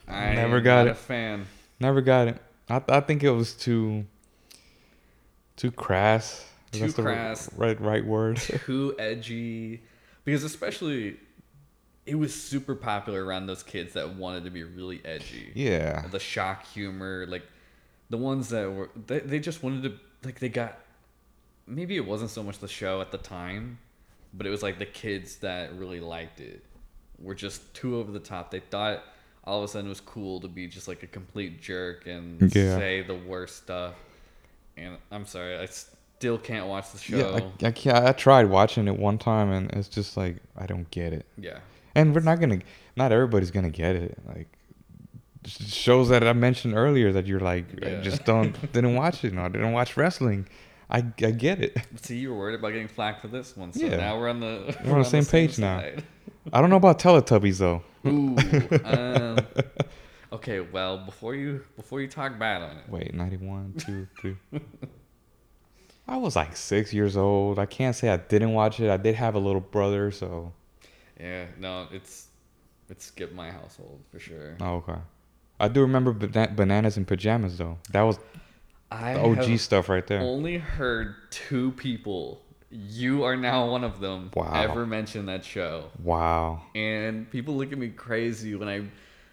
I 0.08 0.34
Never 0.36 0.62
got 0.62 0.86
not 0.86 0.88
it. 0.88 0.92
a 0.92 0.96
fan. 0.96 1.48
Never 1.80 2.02
got 2.02 2.28
it. 2.28 2.38
I 2.70 2.82
I 2.90 3.00
think 3.02 3.24
it 3.24 3.32
was 3.32 3.54
too 3.54 4.06
too 5.56 5.72
crass. 5.72 6.46
Too 6.72 6.80
That's 6.82 6.94
the 6.96 7.02
crass. 7.04 7.50
right 7.56 7.80
right 7.80 8.06
word. 8.06 8.38
Too 8.66 8.94
edgy, 9.00 9.82
because 10.26 10.44
especially 10.44 11.18
it 12.06 12.16
was 12.16 12.34
super 12.34 12.76
popular 12.76 13.24
around 13.26 13.48
those 13.48 13.64
kids 13.64 13.94
that 13.94 14.16
wanted 14.16 14.44
to 14.44 14.50
be 14.52 14.64
really 14.64 15.02
edgy. 15.06 15.52
yeah. 15.56 16.06
The 16.12 16.20
shock 16.20 16.66
humor, 16.68 17.26
like 17.28 17.44
the 18.10 18.18
ones 18.18 18.50
that 18.50 18.70
were 18.72 18.90
they, 19.08 19.20
they 19.20 19.40
just 19.40 19.64
wanted 19.64 19.84
to 19.84 20.00
like 20.28 20.40
they 20.40 20.50
got 20.50 20.78
maybe 21.66 21.96
it 21.96 22.06
wasn't 22.06 22.30
so 22.32 22.44
much 22.44 22.60
the 22.60 22.68
show 22.68 23.00
at 23.02 23.12
the 23.12 23.18
time, 23.18 23.80
but 24.38 24.46
it 24.46 24.50
was 24.50 24.62
like 24.64 24.78
the 24.80 24.86
kids 24.86 25.38
that 25.38 25.74
really 25.78 26.00
liked 26.00 26.40
it 26.40 26.64
were 27.20 27.36
just 27.36 27.74
too 27.74 27.98
over 27.98 28.12
the 28.12 28.20
top. 28.20 28.52
They 28.52 28.60
thought 28.60 29.04
all 29.44 29.58
of 29.60 29.64
a 29.64 29.68
sudden 29.68 29.88
it 29.88 29.90
was 29.90 30.02
cool 30.02 30.40
to 30.42 30.48
be 30.48 30.68
just 30.68 30.88
like 30.88 31.04
a 31.04 31.08
complete 31.08 31.62
jerk 31.62 32.06
and 32.06 32.42
Yeah. 32.54 32.78
say 32.78 33.02
the 33.02 33.16
worst 33.16 33.58
stuff. 33.58 33.96
And 34.76 34.98
I'm 35.12 35.26
sorry, 35.26 35.58
I 35.58 35.66
still 35.66 36.38
can't 36.38 36.68
watch 36.68 36.92
the 36.92 37.12
Yeah, 37.18 37.24
show. 37.24 37.52
I, 37.64 37.68
I, 37.68 37.72
can't, 37.72 38.06
I 38.06 38.12
tried 38.12 38.50
watching 38.50 38.88
it 38.88 38.98
one 38.98 39.18
time 39.18 39.52
and 39.52 39.72
it's 39.72 39.88
just 39.88 40.16
like 40.18 40.38
I 40.56 40.66
don't 40.68 40.90
get 40.92 41.14
it. 41.14 41.26
Yeah. 41.38 41.60
And 41.96 42.14
we're 42.14 42.22
not 42.22 42.40
gonna, 42.40 42.60
not 42.96 43.12
everybody's 43.12 43.50
gonna 43.52 43.72
get 43.72 43.96
it. 43.96 44.18
Like 44.28 44.48
shows 45.46 46.10
that 46.10 46.28
I 46.28 46.34
mentioned 46.34 46.76
earlier 46.76 47.12
that 47.14 47.26
you're 47.26 47.40
like, 47.40 47.66
I 47.86 47.90
Yeah. 47.90 48.02
just 48.02 48.26
don't 48.26 48.54
didn't 48.74 48.96
watch 48.96 49.24
it. 49.24 49.34
No, 49.34 49.44
I 49.44 49.48
didn't 49.48 49.72
watch 49.72 49.96
wrestling. 49.98 50.48
I, 50.90 50.98
I 51.00 51.32
get 51.32 51.62
it. 51.62 51.78
See, 52.02 52.18
you 52.18 52.32
were 52.32 52.38
worried 52.38 52.56
about 52.56 52.70
getting 52.72 52.88
flack 52.88 53.20
for 53.22 53.28
this 53.28 53.56
one, 53.58 53.74
so 53.74 53.86
Yeah. 53.86 53.98
now 53.98 54.18
we're 54.20 54.30
on 54.30 54.40
the 54.40 54.76
We're 54.86 54.94
on 54.94 55.00
the 55.00 55.06
same 55.06 55.26
page 55.26 55.60
now. 55.60 55.80
I 56.54 56.62
don't 56.62 56.70
know 56.70 56.78
about 56.78 57.00
Teletubbies 57.00 57.58
though. 57.60 57.84
Ooh. 58.06 58.38
um, 58.86 59.38
okay, 60.32 60.62
well, 60.62 61.00
before 61.00 61.36
you 61.36 61.66
before 61.76 62.00
you 62.02 62.08
talk 62.08 62.40
bad 62.40 62.62
on 62.62 62.78
it, 62.78 62.90
Wait, 62.90 63.14
91, 63.14 63.74
2, 63.78 64.08
3. 64.22 64.36
I 66.08 66.16
was 66.16 66.38
like 66.38 66.56
six 66.56 66.94
years 66.94 67.18
old. 67.18 67.60
I 67.60 67.66
can't 67.66 67.94
say 67.94 68.10
I 68.10 68.16
didn't 68.18 68.54
watch 68.54 68.80
it. 68.80 68.90
I 68.90 68.96
did 68.96 69.16
have 69.16 69.36
a 69.36 69.40
little 69.40 69.60
brother, 69.60 70.10
so. 70.12 70.54
yeah, 71.20 71.48
no, 71.60 71.88
it's 71.92 72.28
it 72.90 73.02
skipped 73.02 73.34
my 73.34 73.52
household 73.52 74.00
for 74.10 74.20
sure. 74.20 74.56
Oh, 74.62 74.76
okay. 74.76 74.96
I 75.60 75.68
do 75.68 75.82
remember 75.82 76.14
bana- 76.14 76.54
bananas 76.56 76.96
and 76.96 77.06
pajamas 77.06 77.58
though. 77.58 77.78
That 77.92 78.04
was 78.04 78.20
I 78.92 79.14
the 79.14 79.22
OG 79.52 79.60
stuff 79.60 79.90
right 79.90 80.06
there. 80.08 80.20
only 80.22 80.58
heard 80.58 81.16
two 81.30 81.72
people. 81.74 82.42
You 82.70 83.24
are 83.24 83.36
now 83.36 83.70
one 83.70 83.84
of 83.84 84.00
them. 84.00 84.32
Wow. 84.36 84.54
Ever 84.54 84.86
mention 84.86 85.26
that 85.28 85.46
show? 85.46 85.86
Wow. 86.04 86.64
and 86.76 87.30
people 87.30 87.56
look 87.56 87.72
at 87.72 87.78
me 87.78 87.90
crazy 87.90 88.56
when 88.56 88.68
I 88.68 88.84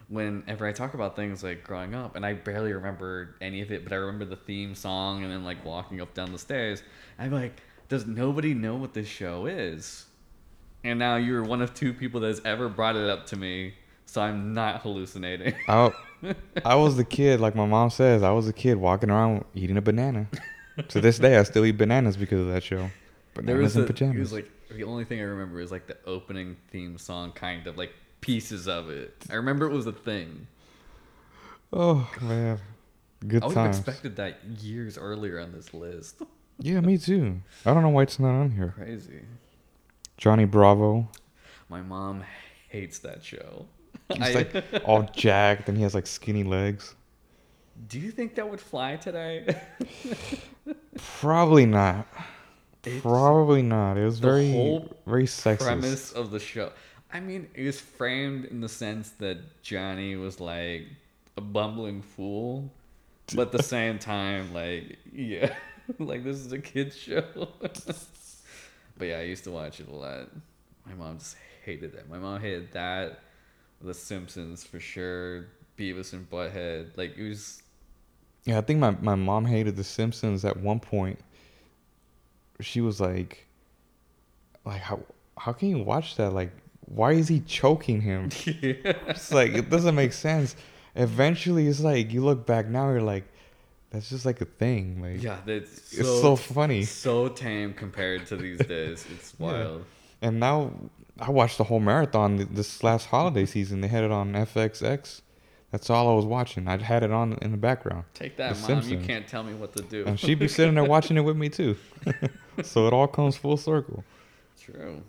whenever 0.09 0.67
I 0.67 0.73
talk 0.73 0.95
about 0.95 1.17
things 1.17 1.43
like 1.43 1.65
growing 1.65 1.95
up 1.95 2.15
and 2.15 2.27
I 2.27 2.35
barely 2.35 2.73
remember 2.73 3.37
any 3.41 3.63
of 3.63 3.73
it 3.73 3.85
but 3.85 3.93
I 3.93 3.97
remember 3.97 4.27
the 4.27 4.37
theme 4.37 4.75
song 4.75 5.23
and 5.23 5.33
then 5.33 5.45
like 5.45 5.65
walking 5.65 6.01
up 6.01 6.13
down 6.15 6.31
the 6.31 6.39
stairs 6.39 6.83
I'm 7.19 7.31
like 7.33 7.61
does 7.89 8.07
nobody 8.07 8.53
know 8.53 8.75
what 8.77 8.93
this 8.93 9.09
show 9.09 9.47
is 9.47 10.05
and 10.85 10.99
now 10.99 11.17
you're 11.17 11.43
one 11.43 11.63
of 11.63 11.73
two 11.73 11.95
people 11.95 12.21
that 12.21 12.27
has 12.29 12.43
ever 12.45 12.69
brought 12.69 12.97
it 12.97 13.09
up 13.09 13.27
to 13.29 13.37
me 13.37 13.75
so 14.05 14.21
I'm 14.21 14.53
not 14.53 14.83
hallucinating 14.83 15.55
I, 15.69 15.75
oh, 15.75 15.95
I 16.65 16.75
was 16.77 16.97
the 16.97 17.05
kid, 17.05 17.41
like 17.41 17.55
my 17.55 17.67
mom 17.67 17.91
says, 17.91 18.23
I 18.23 18.31
was 18.31 18.49
a 18.49 18.53
kid 18.53 18.77
walking 18.77 19.11
around 19.11 19.45
eating 19.55 19.77
a 19.77 19.83
banana. 19.83 20.29
to 20.89 21.01
this 21.01 21.19
day, 21.19 21.37
I 21.39 21.43
still 21.45 21.65
eat 21.65 21.77
bananas 21.79 22.17
because 22.17 22.41
of 22.41 22.49
that 22.53 22.63
show. 22.63 22.91
But 23.35 23.47
there 23.47 23.57
was 23.57 23.75
Bananas 23.75 23.77
and 23.77 23.83
a, 23.83 23.85
it 23.85 23.87
pajamas. 23.89 24.19
was 24.21 24.33
like 24.33 24.51
the 24.71 24.85
only 24.85 25.05
thing 25.05 25.21
I 25.21 25.25
remember 25.25 25.61
is 25.61 25.71
like 25.71 25.87
the 25.87 25.97
opening 26.07 26.57
theme 26.71 26.99
song 26.99 27.33
kind 27.33 27.67
of 27.67 27.77
like 27.77 27.93
pieces 28.21 28.67
of 28.69 28.91
it 28.91 29.15
I 29.31 29.35
remember 29.35 29.67
it 29.67 29.73
was 29.73 29.87
a 29.87 29.93
thing 29.93 30.47
oh 31.73 32.09
man, 32.21 32.59
good 33.27 33.43
I 33.43 33.47
would 33.47 33.57
have 33.57 33.67
expected 33.67 34.17
that 34.17 34.43
years 34.45 34.97
earlier 34.97 35.39
on 35.41 35.53
this 35.53 35.75
list 35.75 36.23
Yeah, 36.59 36.81
me 36.81 36.97
too. 36.97 37.41
I 37.67 37.75
don't 37.75 37.83
know 37.83 37.89
why 37.89 38.03
it's 38.05 38.19
not 38.19 38.31
on 38.31 38.53
here. 38.53 38.73
crazy 38.77 39.23
Johnny 40.17 40.45
Bravo. 40.45 41.09
My 41.69 41.83
mom 41.83 42.25
hates 42.69 43.01
that 43.01 43.25
show. 43.25 43.67
He's 44.13 44.35
like 44.35 44.65
all 44.85 45.03
jacked 45.15 45.69
and 45.69 45.77
he 45.77 45.83
has 45.83 45.95
like 45.95 46.07
skinny 46.07 46.45
legs. 46.45 46.95
do 47.89 47.99
you 47.99 48.11
think 48.11 48.35
that 48.35 48.49
would 48.49 48.61
fly 48.61 48.97
today? 48.97 49.57
Probably 51.21 51.67
not. 51.67 52.07
It's 52.85 53.01
Probably 53.03 53.63
not. 53.63 53.97
It 53.97 54.05
was 54.05 54.19
very, 54.19 54.87
very 55.07 55.25
sexist. 55.25 55.65
premise 55.65 56.13
of 56.13 56.31
the 56.31 56.39
show. 56.39 56.71
I 57.13 57.21
mean, 57.21 57.49
it 57.55 57.65
was 57.65 57.81
framed 57.81 58.45
in 58.47 58.61
the 58.61 58.69
sense 58.69 59.11
that 59.21 59.63
Johnny 59.63 60.17
was 60.17 60.41
like 60.41 60.87
a 61.37 61.41
bumbling 61.41 62.03
fool, 62.03 62.71
but 63.35 63.47
at 63.49 63.53
the 63.53 63.63
same 63.63 63.99
time, 63.99 64.53
like, 64.53 64.99
yeah, 65.13 65.55
like 65.99 66.25
this 66.25 66.37
is 66.37 66.53
a 66.53 66.59
kid's 66.59 66.97
show. 66.97 67.25
but 67.61 69.09
yeah, 69.09 69.19
I 69.19 69.23
used 69.23 69.45
to 69.45 69.51
watch 69.51 69.81
it 69.81 69.89
a 69.89 69.95
lot. 69.95 70.29
My 70.87 70.95
mom 70.95 71.19
just 71.19 71.37
hated 71.65 71.93
that. 71.93 72.11
My 72.11 72.19
mom 72.19 72.41
hated 72.41 72.73
that. 72.73 73.21
The 73.81 73.95
Simpsons 73.95 74.65
for 74.65 74.81
sure. 74.81 75.47
Beavis 75.79 76.13
and 76.13 76.29
Butthead. 76.31 76.97
Like 76.97 77.17
it 77.17 77.29
was 77.29 77.63
Yeah, 78.45 78.59
I 78.59 78.61
think 78.63 78.79
my, 78.81 78.91
my 78.93 79.15
mom 79.15 79.45
hated 79.45 79.77
The 79.77 79.85
Simpsons 79.85 80.45
at 80.45 80.57
one 80.59 80.81
point. 80.81 81.19
She 82.61 82.81
was 82.81 83.01
like, 83.01 83.47
like 84.65 84.81
how 84.81 85.01
how 85.37 85.53
can 85.53 85.69
you 85.69 85.79
watch 85.79 86.17
that? 86.17 86.33
Like, 86.33 86.53
why 86.87 87.13
is 87.13 87.29
he 87.29 87.41
choking 87.41 88.01
him? 88.01 88.31
It's 88.47 89.33
like 89.33 89.53
it 89.53 89.69
doesn't 89.71 89.95
make 89.95 90.13
sense. 90.13 90.55
Eventually, 90.95 91.67
it's 91.67 91.81
like 91.81 92.13
you 92.13 92.25
look 92.25 92.47
back 92.47 92.69
now, 92.69 92.89
you're 92.91 93.03
like, 93.03 93.25
that's 93.91 94.09
just 94.09 94.25
like 94.25 94.41
a 94.41 94.45
thing. 94.45 95.03
Like, 95.03 95.21
yeah, 95.23 95.39
that's 95.45 95.93
it's 95.93 96.09
so 96.09 96.37
funny. 96.37 96.85
so 96.85 97.29
tame 97.29 97.75
compared 97.75 98.27
to 98.27 98.37
these 98.37 98.65
days. 98.65 99.05
It's 99.11 99.35
Yeah. 99.41 99.47
wild. 99.47 99.85
And 100.23 100.39
now 100.39 100.71
I 101.21 101.31
watched 101.31 101.59
the 101.59 101.65
whole 101.65 101.81
marathon 101.81 102.49
this 102.51 102.83
last 102.83 103.07
holiday 103.07 103.47
season. 103.47 103.81
They 103.81 103.89
had 103.89 104.03
it 104.05 104.11
on 104.11 104.33
FXX. 104.33 105.21
That's 105.71 105.91
all 105.91 106.09
I 106.09 106.15
was 106.15 106.25
watching. 106.25 106.69
I 106.69 106.77
had 106.81 107.03
it 107.03 107.11
on 107.11 107.33
in 107.43 107.51
the 107.51 107.57
background. 107.57 108.05
Take 108.15 108.37
that, 108.37 108.55
The 108.55 108.61
mom. 108.61 108.67
Simpsons. 108.67 108.93
You 108.93 108.99
can't 109.07 109.27
tell 109.27 109.43
me 109.43 109.55
what 109.55 109.75
to 109.77 109.83
do. 109.83 110.05
And 110.07 110.19
she'd 110.19 110.39
be 110.39 110.49
sitting 110.49 110.75
there 110.75 110.85
watching 110.85 111.17
it 111.17 111.23
with 111.23 111.37
me 111.37 111.49
too. 111.49 111.77
so 112.63 112.87
it 112.87 112.93
all 112.93 113.09
comes 113.09 113.37
full 113.37 113.57
circle. 113.57 114.05
True. 114.61 115.03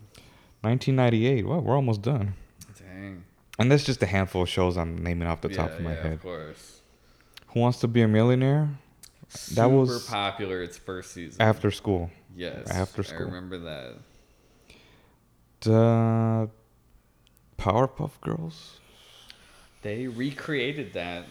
1998. 0.61 1.47
Well, 1.47 1.61
we're 1.61 1.75
almost 1.75 2.01
done. 2.01 2.33
Dang. 2.79 3.23
And 3.59 3.71
that's 3.71 3.83
just 3.83 4.01
a 4.01 4.07
handful 4.07 4.41
of 4.43 4.49
shows 4.49 4.75
I'm 4.77 5.03
naming 5.03 5.27
off 5.27 5.41
the 5.41 5.49
top 5.49 5.69
yeah, 5.69 5.75
of 5.75 5.81
my 5.81 5.93
yeah, 5.93 6.01
head. 6.01 6.13
Of 6.13 6.21
course. 6.23 6.81
Who 7.49 7.59
Wants 7.59 7.79
to 7.81 7.87
Be 7.87 8.01
a 8.01 8.07
Millionaire? 8.07 8.69
Super 9.29 9.55
That 9.61 9.65
was- 9.69 10.03
super 10.03 10.11
popular. 10.11 10.61
Its 10.63 10.77
first 10.77 11.11
season. 11.13 11.41
After 11.41 11.69
school. 11.71 12.09
yes. 12.35 12.69
after 12.71 13.03
school. 13.03 13.21
I 13.21 13.23
remember 13.25 13.57
that. 13.59 13.95
The 15.65 16.49
Powerpuff 17.57 18.19
Girls? 18.21 18.79
They 19.81 20.07
recreated 20.07 20.93
that. 20.93 21.25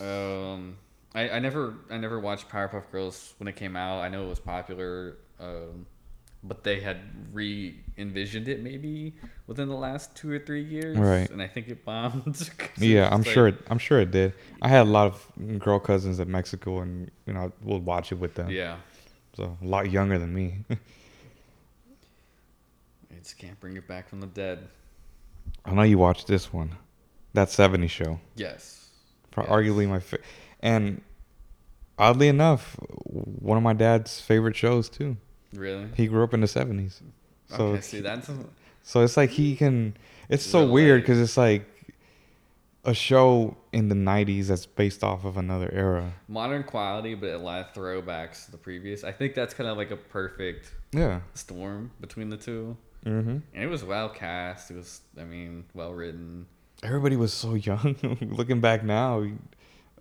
Um, 0.00 0.76
I, 1.14 1.30
I 1.30 1.38
never 1.40 1.74
I 1.90 1.96
never 1.98 2.20
watched 2.20 2.48
Powerpuff 2.48 2.90
Girls 2.92 3.34
when 3.38 3.48
it 3.48 3.56
came 3.56 3.76
out. 3.76 4.00
I 4.00 4.08
know 4.08 4.24
it 4.24 4.28
was 4.28 4.38
popular, 4.40 5.16
um, 5.40 5.86
but 6.44 6.62
they 6.64 6.80
had 6.80 6.98
re 7.32 7.74
envisioned 7.98 8.48
it 8.48 8.60
maybe 8.62 9.14
within 9.46 9.68
the 9.68 9.74
last 9.76 10.14
two 10.16 10.30
or 10.30 10.38
three 10.38 10.62
years, 10.64 10.96
Right. 10.96 11.28
And 11.30 11.42
I 11.42 11.46
think 11.48 11.68
it 11.68 11.84
bombed. 11.84 12.26
it 12.40 12.50
Yeah, 12.78 13.02
was 13.02 13.12
I'm 13.12 13.20
like- 13.22 13.26
sure. 13.28 13.48
It, 13.48 13.58
I'm 13.68 13.78
sure 13.78 14.00
it 14.00 14.10
did. 14.10 14.32
I 14.62 14.68
had 14.68 14.82
a 14.86 14.90
lot 14.90 15.06
of 15.08 15.58
girl 15.58 15.78
cousins 15.80 16.18
in 16.20 16.30
Mexico, 16.30 16.80
and 16.80 17.10
you 17.26 17.32
know, 17.34 17.52
we'll 17.62 17.80
watch 17.80 18.12
it 18.12 18.16
with 18.16 18.34
them. 18.34 18.50
Yeah, 18.50 18.76
So 19.36 19.56
a 19.60 19.64
lot 19.66 19.90
younger 19.90 20.18
than 20.18 20.32
me. 20.34 20.64
Just 23.22 23.38
can't 23.38 23.58
bring 23.60 23.76
it 23.76 23.86
back 23.86 24.08
from 24.08 24.20
the 24.20 24.26
dead. 24.26 24.68
I 25.64 25.72
know 25.74 25.82
you 25.82 25.98
watched 25.98 26.26
this 26.26 26.52
one, 26.52 26.70
that 27.34 27.48
'70s 27.48 27.90
show. 27.90 28.20
Yes. 28.36 28.88
Pro- 29.30 29.44
Yes. 29.44 29.52
Arguably 29.52 29.88
my 29.88 30.00
fa- 30.00 30.18
and 30.60 31.02
oddly 31.98 32.28
enough, 32.28 32.76
one 33.04 33.56
of 33.56 33.62
my 33.62 33.72
dad's 33.74 34.20
favorite 34.20 34.56
shows 34.56 34.88
too. 34.88 35.16
Really. 35.52 35.86
He 35.96 36.06
grew 36.06 36.22
up 36.24 36.32
in 36.34 36.40
the 36.40 36.46
'70s, 36.46 37.00
so 37.48 37.66
okay. 37.68 37.80
See, 37.80 38.00
that's 38.00 38.30
so 38.82 39.02
it's 39.02 39.16
like 39.16 39.30
he 39.30 39.56
can. 39.56 39.96
It's 40.28 40.44
so 40.46 40.66
weird 40.70 41.02
because 41.02 41.18
it's 41.20 41.36
like 41.36 41.66
a 42.84 42.94
show 42.94 43.56
in 43.72 43.88
the 43.88 43.94
'90s 43.94 44.46
that's 44.46 44.64
based 44.66 45.04
off 45.04 45.24
of 45.24 45.36
another 45.36 45.68
era. 45.72 46.12
modern 46.28 46.62
quality, 46.62 47.14
but 47.14 47.30
a 47.30 47.38
lot 47.38 47.60
of 47.68 47.74
throwbacks 47.74 48.46
to 48.46 48.52
the 48.52 48.56
previous. 48.58 49.04
I 49.04 49.12
think 49.12 49.34
that's 49.34 49.52
kind 49.54 49.68
of 49.68 49.76
like 49.76 49.90
a 49.90 49.96
perfect 49.96 50.72
Yeah. 50.92 51.20
storm 51.34 51.90
between 52.00 52.30
the 52.30 52.36
two. 52.38 52.76
Mm-hmm. 53.06 53.38
And 53.54 53.62
it 53.64 53.66
was 53.68 53.82
well 53.84 54.08
cast. 54.08 54.70
It 54.70 54.76
was, 54.76 55.00
I 55.18 55.24
mean, 55.24 55.64
well 55.74 55.92
written. 55.92 56.46
Everybody 56.82 57.16
was 57.16 57.32
so 57.32 57.54
young. 57.54 57.96
Looking 58.20 58.60
back 58.60 58.84
now, 58.84 59.26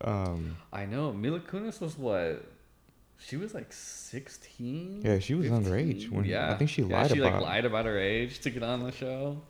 um, 0.02 0.58
I 0.72 0.86
know 0.86 1.12
Mila 1.14 1.40
Kunis 1.40 1.80
was 1.82 1.98
what? 1.98 2.44
She 3.18 3.36
was 3.36 3.54
like 3.54 3.74
sixteen. 3.74 5.02
Yeah, 5.04 5.20
she 5.20 5.34
was 5.36 5.48
underage 5.48 6.10
when- 6.10 6.24
yeah 6.24 6.52
I 6.54 6.56
think 6.56 6.70
she 6.70 6.84
yeah, 6.84 7.02
lied 7.02 7.12
she 7.12 7.20
about 7.20 7.34
like 7.34 7.42
lied 7.42 7.66
about 7.66 7.86
her 7.86 7.98
age 8.00 8.40
to 8.42 8.50
get 8.50 8.64
on 8.64 8.82
the 8.84 8.92
show. 8.94 9.42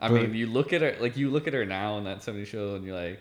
I 0.00 0.08
But- 0.08 0.14
mean, 0.22 0.34
you 0.34 0.46
look 0.48 0.72
at 0.72 0.80
her 0.82 0.96
like 1.00 1.16
you 1.16 1.30
look 1.30 1.46
at 1.46 1.54
her 1.54 1.64
now 1.64 1.94
on 1.94 2.04
that 2.04 2.22
'70s 2.22 2.46
show, 2.46 2.74
and 2.74 2.84
you're 2.84 2.96
like, 2.96 3.20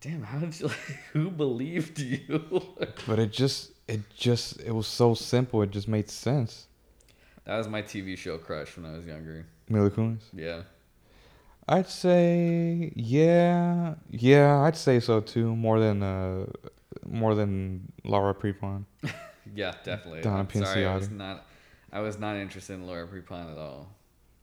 "Damn, 0.00 0.22
how 0.22 0.38
did 0.38 0.58
you? 0.58 0.66
Like, 0.68 0.98
who 1.12 1.30
believed 1.30 1.98
you?" 1.98 2.62
but 3.06 3.18
it 3.18 3.30
just, 3.30 3.72
it 3.88 4.00
just, 4.16 4.58
it 4.62 4.72
was 4.74 4.86
so 4.86 5.12
simple. 5.14 5.60
It 5.62 5.70
just 5.70 5.88
made 5.88 6.08
sense. 6.08 6.66
That 7.46 7.56
was 7.56 7.68
my 7.68 7.82
TV 7.82 8.16
show 8.16 8.38
crush 8.38 8.76
when 8.76 8.86
I 8.86 8.96
was 8.96 9.06
younger. 9.06 9.46
Mila 9.68 9.90
Kunis. 9.90 10.22
Yeah. 10.32 10.62
I'd 11.68 11.88
say, 11.88 12.92
yeah, 12.94 13.94
yeah, 14.10 14.60
I'd 14.60 14.76
say 14.76 15.00
so 15.00 15.20
too. 15.20 15.56
More 15.56 15.80
than, 15.80 16.02
uh, 16.02 16.46
more 17.04 17.34
than 17.34 17.90
Laura 18.04 18.34
Prepon. 18.34 18.84
Yeah, 19.54 19.74
definitely. 19.84 20.22
Donna 20.22 20.40
I'm 20.40 20.64
sorry, 20.64 20.84
I 20.84 20.96
was 20.96 21.08
not. 21.08 21.46
I 21.92 22.00
was 22.00 22.18
not 22.18 22.34
interested 22.36 22.74
in 22.74 22.84
Laura 22.84 23.06
Prepon 23.06 23.52
at 23.52 23.56
all. 23.56 23.88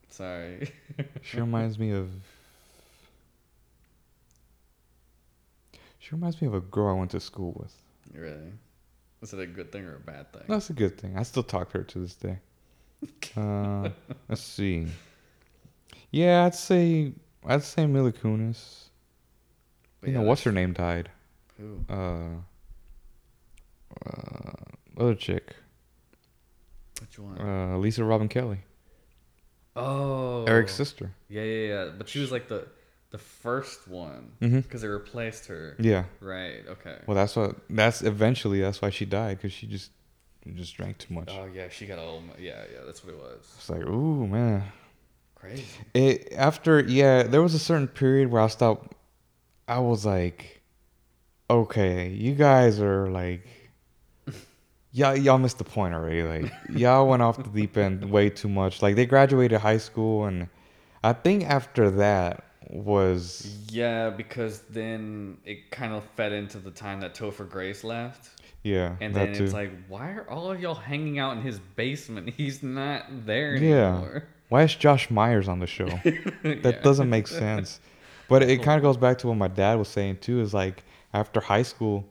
Sorry. 0.08 0.70
She 1.22 1.38
reminds 1.38 1.78
me 1.78 1.90
of. 1.92 2.08
She 5.98 6.10
reminds 6.14 6.40
me 6.40 6.48
of 6.48 6.54
a 6.54 6.60
girl 6.60 6.88
I 6.88 6.98
went 6.98 7.10
to 7.12 7.20
school 7.20 7.52
with. 7.54 7.74
really? 8.18 8.52
Was 9.20 9.34
it 9.34 9.40
a 9.40 9.46
good 9.46 9.70
thing 9.72 9.84
or 9.84 9.96
a 9.96 10.00
bad 10.00 10.32
thing? 10.32 10.42
That's 10.48 10.70
a 10.70 10.72
good 10.72 10.98
thing. 10.98 11.18
I 11.18 11.22
still 11.22 11.42
talk 11.42 11.70
to 11.72 11.78
her 11.78 11.84
to 11.84 11.98
this 11.98 12.14
day. 12.14 12.38
Uh, 13.36 13.90
let's 14.28 14.42
see. 14.42 14.86
Yeah, 16.10 16.44
I'd 16.44 16.54
say 16.54 17.12
I'd 17.44 17.62
say 17.64 17.86
Mila 17.86 18.12
Kunis. 18.12 18.84
But 20.00 20.08
you 20.10 20.14
yeah, 20.16 20.20
know, 20.22 20.28
what's 20.28 20.42
her 20.44 20.52
name 20.52 20.72
died? 20.72 21.10
Who? 21.58 21.80
Uh, 21.88 22.36
uh, 24.06 24.52
other 24.98 25.14
chick, 25.14 25.54
Which 27.00 27.18
one? 27.18 27.40
uh, 27.40 27.78
Lisa 27.78 28.04
Robin 28.04 28.28
Kelly, 28.28 28.58
oh, 29.76 30.44
Eric's 30.44 30.74
sister. 30.74 31.12
Yeah, 31.28 31.42
yeah, 31.42 31.66
yeah. 31.68 31.90
But 31.96 32.08
she 32.08 32.20
was 32.20 32.30
like 32.32 32.48
the 32.48 32.66
the 33.10 33.18
first 33.18 33.86
one 33.88 34.32
Mm-hmm. 34.40 34.60
because 34.60 34.82
they 34.82 34.88
replaced 34.88 35.46
her. 35.46 35.76
Yeah. 35.78 36.04
Right. 36.20 36.64
Okay. 36.68 36.98
Well, 37.06 37.14
that's 37.14 37.36
what. 37.36 37.56
That's 37.70 38.02
eventually. 38.02 38.60
That's 38.60 38.82
why 38.82 38.90
she 38.90 39.04
died 39.04 39.38
because 39.38 39.52
she 39.52 39.66
just 39.66 39.90
just 40.52 40.76
drank 40.76 40.98
too 40.98 41.14
much. 41.14 41.30
Oh 41.30 41.48
yeah, 41.52 41.68
she 41.68 41.86
got 41.86 41.98
all. 41.98 42.22
Yeah, 42.38 42.62
yeah. 42.72 42.80
That's 42.84 43.04
what 43.04 43.14
it 43.14 43.18
was. 43.18 43.54
It's 43.56 43.70
like, 43.70 43.82
ooh 43.82 44.26
man. 44.26 44.64
Crazy. 45.34 45.64
It 45.94 46.32
after 46.36 46.80
yeah, 46.80 47.22
there 47.22 47.42
was 47.42 47.54
a 47.54 47.58
certain 47.58 47.88
period 47.88 48.30
where 48.30 48.42
I 48.42 48.48
stopped. 48.48 48.94
I 49.66 49.78
was 49.78 50.04
like, 50.04 50.62
okay, 51.50 52.08
you 52.08 52.34
guys 52.34 52.80
are 52.80 53.08
like, 53.10 53.46
y'all 54.92 55.16
y'all 55.16 55.38
missed 55.38 55.58
the 55.58 55.64
point 55.64 55.94
already. 55.94 56.22
Like 56.22 56.52
y'all 56.70 57.08
went 57.08 57.22
off 57.22 57.36
the 57.36 57.44
deep 57.44 57.76
end 57.76 58.10
way 58.10 58.30
too 58.30 58.48
much. 58.48 58.82
Like 58.82 58.96
they 58.96 59.06
graduated 59.06 59.60
high 59.60 59.78
school, 59.78 60.26
and 60.26 60.48
I 61.02 61.12
think 61.12 61.44
after 61.44 61.90
that 61.92 62.44
was 62.70 63.58
Yeah, 63.70 64.10
because 64.10 64.60
then 64.70 65.38
it 65.44 65.70
kind 65.70 65.92
of 65.92 66.04
fed 66.16 66.32
into 66.32 66.58
the 66.58 66.70
time 66.70 67.00
that 67.00 67.14
Topher 67.14 67.48
Grace 67.48 67.84
left. 67.84 68.30
Yeah, 68.64 68.96
And 69.00 69.14
then 69.14 69.34
too. 69.34 69.44
it's 69.44 69.52
like, 69.52 69.70
why 69.88 70.10
are 70.12 70.26
all 70.28 70.50
of 70.50 70.58
y'all 70.60 70.74
hanging 70.74 71.18
out 71.18 71.36
in 71.36 71.42
his 71.42 71.58
basement? 71.76 72.30
He's 72.36 72.62
not 72.62 73.26
there 73.26 73.54
anymore. 73.54 74.10
Yeah. 74.14 74.20
Why 74.48 74.62
is 74.62 74.74
Josh 74.74 75.10
Meyers 75.10 75.48
on 75.48 75.58
the 75.60 75.66
show? 75.66 75.86
That 76.42 76.64
Yeah. 76.64 76.80
doesn't 76.82 77.08
make 77.10 77.26
sense. 77.28 77.78
But 78.28 78.42
it 78.42 78.62
kind 78.62 78.78
of 78.78 78.82
goes 78.82 78.96
back 78.96 79.18
to 79.18 79.28
what 79.28 79.36
my 79.36 79.48
dad 79.48 79.74
was 79.78 79.88
saying 79.88 80.18
too. 80.18 80.40
Is 80.40 80.54
like 80.54 80.82
after 81.12 81.40
high 81.40 81.62
school, 81.62 82.06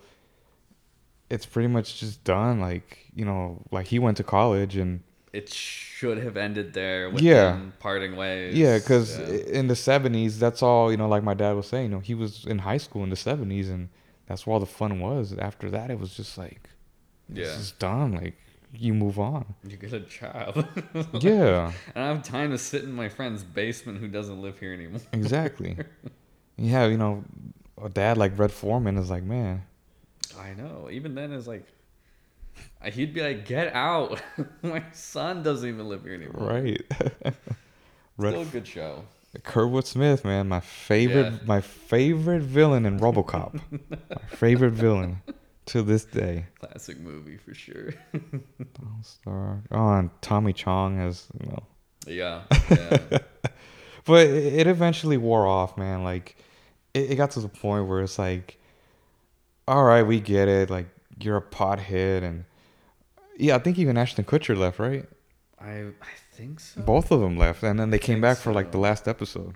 it's 1.29 1.45
pretty 1.45 1.67
much 1.69 1.99
just 1.99 2.23
done. 2.23 2.59
Like 2.59 2.99
you 3.15 3.25
know, 3.25 3.59
like 3.71 3.87
he 3.87 3.97
went 3.99 4.17
to 4.17 4.23
college 4.23 4.75
and 4.77 5.01
It 5.31 5.49
should 5.51 6.19
have 6.19 6.37
ended 6.37 6.73
there 6.73 7.09
with 7.09 7.23
Yeah. 7.23 7.59
parting 7.79 8.15
ways. 8.15 8.55
yeah, 8.55 8.77
because 8.77 9.17
Yeah. 9.17 9.25
in 9.59 9.67
the 9.67 9.75
seventies, 9.75 10.37
that's 10.39 10.61
all 10.61 10.91
you 10.91 10.97
know. 10.97 11.07
Like 11.07 11.23
my 11.23 11.33
dad 11.33 11.53
was 11.55 11.65
saying, 11.67 11.85
you 11.85 11.95
know, 11.95 11.99
he 11.99 12.13
was 12.13 12.45
in 12.45 12.59
high 12.59 12.77
school 12.77 13.03
in 13.03 13.09
the 13.09 13.15
seventies, 13.15 13.69
and 13.69 13.89
that's 14.27 14.45
where 14.47 14.53
all 14.53 14.59
the 14.59 14.65
fun 14.65 14.99
was. 14.99 15.33
After 15.33 15.69
that, 15.71 15.91
it 15.91 15.99
was 15.99 16.15
just 16.15 16.37
like, 16.37 16.69
Yeah. 17.29 17.45
this 17.45 17.57
is 17.57 17.71
done. 17.73 18.13
Like 18.13 18.35
you 18.73 18.93
move 18.93 19.19
on. 19.19 19.53
You 19.67 19.77
get 19.77 19.93
a 19.93 19.99
job. 19.99 20.67
Yeah, 21.21 21.71
And 21.95 22.03
I 22.03 22.07
don't 22.07 22.17
have 22.17 22.23
time 22.23 22.51
to 22.51 22.57
sit 22.57 22.83
in 22.83 22.91
my 22.93 23.07
friend's 23.09 23.43
basement 23.43 23.99
who 23.99 24.07
doesn't 24.07 24.41
live 24.41 24.59
here 24.59 24.73
anymore. 24.73 25.01
exactly. 25.11 25.77
yeah, 26.57 26.85
you 26.87 26.97
know, 26.97 27.23
a 27.81 27.89
dad 27.89 28.17
like 28.17 28.37
Red 28.37 28.51
Foreman 28.51 28.97
is 28.97 29.09
like, 29.09 29.23
man, 29.23 29.63
I 30.39 30.53
know. 30.53 30.89
Even 30.91 31.13
then, 31.13 31.31
it's 31.31 31.45
like, 31.47 31.67
he'd 32.83 33.13
be 33.13 33.21
like, 33.21 33.45
"Get 33.45 33.73
out! 33.75 34.19
my 34.63 34.83
son 34.93 35.43
doesn't 35.43 35.67
even 35.67 35.87
live 35.87 36.03
here 36.03 36.15
anymore." 36.15 36.47
right. 36.47 36.81
Red 38.17 38.31
Still 38.31 38.41
a 38.41 38.45
good 38.45 38.67
show. 38.67 39.03
Kurtwood 39.39 39.85
Smith, 39.85 40.23
man, 40.23 40.47
my 40.47 40.59
favorite, 40.59 41.31
Yeah. 41.33 41.39
my 41.45 41.61
favorite 41.61 42.41
villain 42.43 42.85
in 42.85 42.99
RoboCop, 42.99 43.59
my 43.89 44.17
favorite 44.27 44.71
villain 44.73 45.21
to 45.67 45.81
this 45.81 46.05
day. 46.05 46.45
Classic 46.59 46.99
movie 46.99 47.37
for 47.37 47.53
sure. 47.53 47.93
Star, 49.01 49.63
oh, 49.71 49.93
and 49.93 50.09
Tommy 50.21 50.53
Chong 50.53 50.99
as 50.99 51.27
you 51.41 51.49
know, 51.49 51.63
yeah. 52.07 52.41
Yeah. 52.69 53.19
but 54.05 54.27
it 54.27 54.53
it 54.53 54.67
eventually 54.67 55.17
wore 55.17 55.47
off, 55.47 55.77
man. 55.77 56.03
Like 56.03 56.35
it, 56.93 57.11
it 57.11 57.15
got 57.15 57.31
to 57.31 57.39
the 57.39 57.49
point 57.49 57.87
where 57.87 58.01
it's 58.01 58.19
like, 58.19 58.59
all 59.67 59.83
right, 59.83 60.03
we 60.03 60.19
get 60.19 60.47
it. 60.47 60.69
Like 60.69 60.87
you're 61.19 61.37
a 61.37 61.41
pothead, 61.41 62.23
and 62.23 62.45
yeah, 63.37 63.55
I 63.55 63.59
think 63.59 63.79
even 63.79 63.97
Ashton 63.97 64.25
Kutcher 64.25 64.55
left, 64.57 64.79
right? 64.79 65.05
I 65.59 65.71
I 65.71 65.85
think 66.33 66.59
so. 66.59 66.81
Both 66.81 67.11
of 67.11 67.19
them 67.21 67.37
left, 67.37 67.63
and 67.63 67.79
then 67.79 67.89
they 67.89 67.99
came 67.99 68.15
think 68.15 68.23
back 68.23 68.37
for 68.37 68.51
like 68.53 68.71
the 68.71 68.79
last 68.79 69.07
episode. 69.07 69.55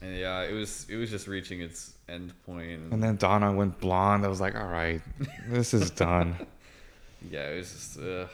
And 0.00 0.16
yeah, 0.16 0.42
it 0.42 0.52
was 0.52 0.86
it 0.88 0.96
was 0.96 1.10
just 1.10 1.26
reaching 1.26 1.60
its 1.60 1.94
end 2.08 2.32
point. 2.44 2.92
And 2.92 3.02
then 3.02 3.16
Donna 3.16 3.52
went 3.52 3.78
blonde. 3.78 4.24
I 4.24 4.28
was 4.28 4.40
like, 4.40 4.54
all 4.54 4.66
right, 4.66 5.00
this 5.48 5.74
is 5.74 5.90
done. 5.90 6.36
yeah, 7.30 7.50
it 7.50 7.56
was 7.56 7.72
just. 7.72 7.98
Uh, 7.98 8.26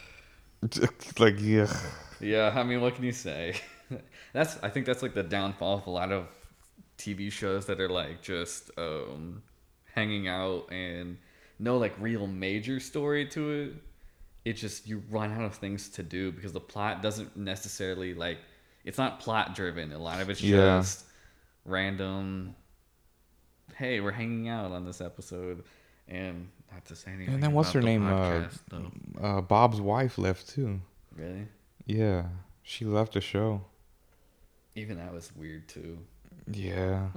like 1.18 1.36
yeah, 1.38 1.72
Yeah, 2.20 2.52
I 2.54 2.62
mean, 2.64 2.80
what 2.80 2.94
can 2.94 3.04
you 3.04 3.12
say? 3.12 3.54
that's 4.32 4.58
I 4.62 4.68
think 4.68 4.86
that's 4.86 5.02
like 5.02 5.14
the 5.14 5.22
downfall 5.22 5.78
of 5.78 5.86
a 5.86 5.90
lot 5.90 6.12
of 6.12 6.26
TV 6.98 7.32
shows 7.32 7.66
that 7.66 7.80
are 7.80 7.88
like 7.88 8.20
just 8.20 8.70
um, 8.76 9.42
hanging 9.94 10.28
out 10.28 10.70
and 10.70 11.16
no 11.58 11.78
like 11.78 11.94
real 11.98 12.26
major 12.26 12.80
story 12.80 13.26
to 13.28 13.50
it. 13.50 13.74
It 14.45 14.55
just 14.55 14.86
you 14.88 15.03
run 15.11 15.32
out 15.32 15.43
of 15.45 15.55
things 15.57 15.88
to 15.91 16.03
do 16.03 16.32
because 16.32 16.53
the 16.53 16.61
plot 16.61 17.03
doesn't 17.03 17.36
necessarily 17.36 18.14
like 18.14 18.38
it's 18.84 18.97
not 18.99 19.20
plot 19.20 19.55
driven. 19.55 19.93
A 19.93 19.99
lot 19.99 20.20
of 20.20 20.30
it's 20.30 20.43
Yeah. 20.43 20.78
just 20.80 21.05
random. 21.64 22.55
Hey, 23.76 24.01
we're 24.01 24.12
hanging 24.12 24.49
out 24.49 24.72
on 24.72 24.84
this 24.84 25.01
episode, 25.01 25.64
and 26.09 26.49
not 26.72 26.84
to 26.86 26.97
say 26.97 27.12
anything. 27.12 27.34
And 27.34 27.43
then 27.43 27.53
what's 27.53 27.72
her 27.72 27.80
the 27.80 27.86
name? 27.86 28.07
Uh, 28.07 28.11
podcast, 28.20 28.59
though. 28.68 28.91
uh, 29.22 29.41
Bob's 29.41 29.80
wife 29.80 30.18
left 30.18 30.49
too. 30.49 30.80
really? 31.14 31.47
Yeah, 31.86 32.24
she 32.62 32.84
left 32.84 33.14
the 33.14 33.20
show. 33.20 33.62
Even 34.74 34.99
that 34.99 35.12
was 35.12 35.34
weird 35.36 35.68
too. 35.68 35.99
Yeah. 36.51 37.09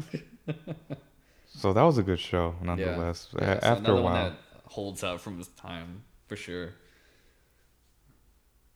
so 1.47 1.73
that 1.73 1.81
was 1.83 1.97
a 1.97 2.03
good 2.03 2.19
show, 2.19 2.55
nonetheless. 2.61 3.29
Yeah, 3.39 3.59
After 3.61 3.91
a 3.93 4.01
while. 4.01 4.13
that 4.31 4.33
holds 4.65 5.03
up 5.03 5.19
from 5.21 5.37
this 5.37 5.47
time 5.49 6.03
for 6.27 6.35
sure. 6.35 6.69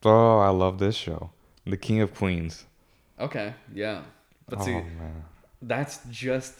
Oh, 0.06 0.40
I 0.40 0.50
love 0.50 0.80
this 0.80 0.96
show, 0.96 1.32
The 1.66 1.78
King 1.78 2.02
of 2.02 2.14
Queens. 2.14 2.66
Okay, 3.20 3.54
yeah, 3.74 4.02
but 4.48 4.60
oh 4.60 4.64
see, 4.66 4.74
man. 4.74 5.26
that's 5.62 6.00
just 6.10 6.54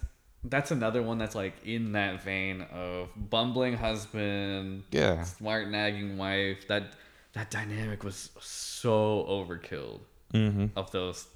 that's 0.44 0.72
another 0.72 1.04
one 1.04 1.18
that's 1.18 1.36
like 1.36 1.54
in 1.66 1.92
that 1.92 2.24
vein 2.24 2.62
of 2.74 3.10
bumbling 3.16 3.78
husband, 3.78 4.84
Yeah. 4.92 5.24
smart 5.24 5.70
nagging 5.70 6.18
wife. 6.18 6.68
That 6.68 6.94
that 7.34 7.52
dynamic 7.52 8.04
was 8.04 8.32
so 8.40 9.26
overkill 9.30 10.00
hmm 10.32 10.66
of 10.76 10.92
those 10.92 11.28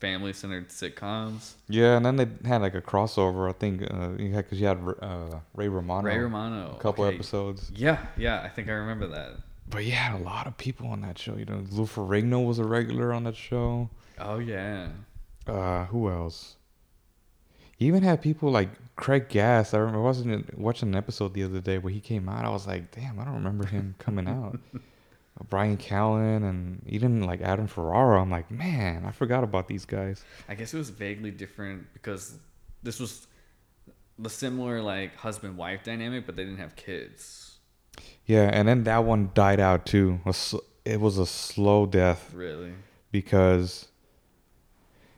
family 0.00 0.32
centered 0.32 0.68
sitcoms. 0.68 1.54
Yeah, 1.68 1.96
and 1.96 2.04
then 2.06 2.16
they 2.16 2.28
had 2.46 2.60
like 2.60 2.74
a 2.74 2.82
crossover. 2.82 3.48
I 3.48 3.52
think 3.52 3.82
uh, 3.90 4.08
because 4.10 4.60
you 4.60 4.66
had 4.66 4.78
uh, 5.00 5.40
Ray 5.54 5.68
Romano. 5.68 6.06
Ray 6.06 6.18
Romano, 6.18 6.76
A 6.78 6.82
couple 6.82 7.04
okay. 7.04 7.14
episodes. 7.16 7.72
Yeah, 7.74 7.98
yeah, 8.18 8.42
I 8.42 8.48
think 8.48 8.68
I 8.68 8.72
remember 8.72 9.06
that. 9.08 9.32
But 9.70 9.84
you 9.84 9.92
had 9.92 10.18
a 10.18 10.22
lot 10.22 10.46
of 10.46 10.56
people 10.56 10.86
on 10.88 11.02
that 11.02 11.18
show. 11.18 11.36
You 11.36 11.44
know, 11.44 11.62
Lou 11.70 11.84
Ferrigno 11.84 12.44
was 12.46 12.58
a 12.58 12.64
regular 12.64 13.12
on 13.12 13.24
that 13.24 13.36
show. 13.36 13.90
Oh 14.18 14.38
yeah, 14.38 14.88
Uh, 15.46 15.84
who 15.86 16.08
else? 16.10 16.56
You 17.78 17.86
even 17.86 18.02
had 18.02 18.20
people 18.22 18.50
like 18.50 18.70
Craig 18.96 19.28
Gass. 19.28 19.72
I 19.74 19.78
remember 19.78 20.00
watching 20.00 20.44
watching 20.56 20.88
an 20.88 20.94
episode 20.96 21.34
the 21.34 21.44
other 21.44 21.60
day 21.60 21.78
where 21.78 21.92
he 21.92 22.00
came 22.00 22.28
out. 22.28 22.44
I 22.44 22.48
was 22.48 22.66
like, 22.66 22.90
damn, 22.90 23.20
I 23.20 23.24
don't 23.24 23.34
remember 23.34 23.66
him 23.66 23.94
coming 23.98 24.26
out. 24.38 24.58
Uh, 24.74 24.78
Bryan 25.48 25.76
Callen 25.76 26.48
and 26.48 26.82
even 26.86 27.22
like 27.22 27.40
Adam 27.42 27.68
Ferrara. 27.68 28.20
I'm 28.20 28.30
like, 28.30 28.50
man, 28.50 29.04
I 29.04 29.12
forgot 29.12 29.44
about 29.44 29.68
these 29.68 29.84
guys. 29.84 30.24
I 30.48 30.54
guess 30.56 30.74
it 30.74 30.78
was 30.78 30.90
vaguely 30.90 31.30
different 31.30 31.92
because 31.92 32.36
this 32.82 32.98
was 32.98 33.28
the 34.18 34.30
similar 34.30 34.82
like 34.82 35.14
husband 35.14 35.56
wife 35.56 35.84
dynamic, 35.84 36.26
but 36.26 36.34
they 36.34 36.42
didn't 36.44 36.58
have 36.58 36.74
kids. 36.74 37.47
Yeah, 38.26 38.50
and 38.52 38.68
then 38.68 38.84
that 38.84 39.04
one 39.04 39.30
died 39.34 39.60
out 39.60 39.86
too. 39.86 40.20
A 40.26 40.34
It 40.84 41.00
was 41.00 41.18
a 41.18 41.26
slow 41.26 41.86
death 41.86 42.32
Really? 42.34 42.72
because 43.10 43.88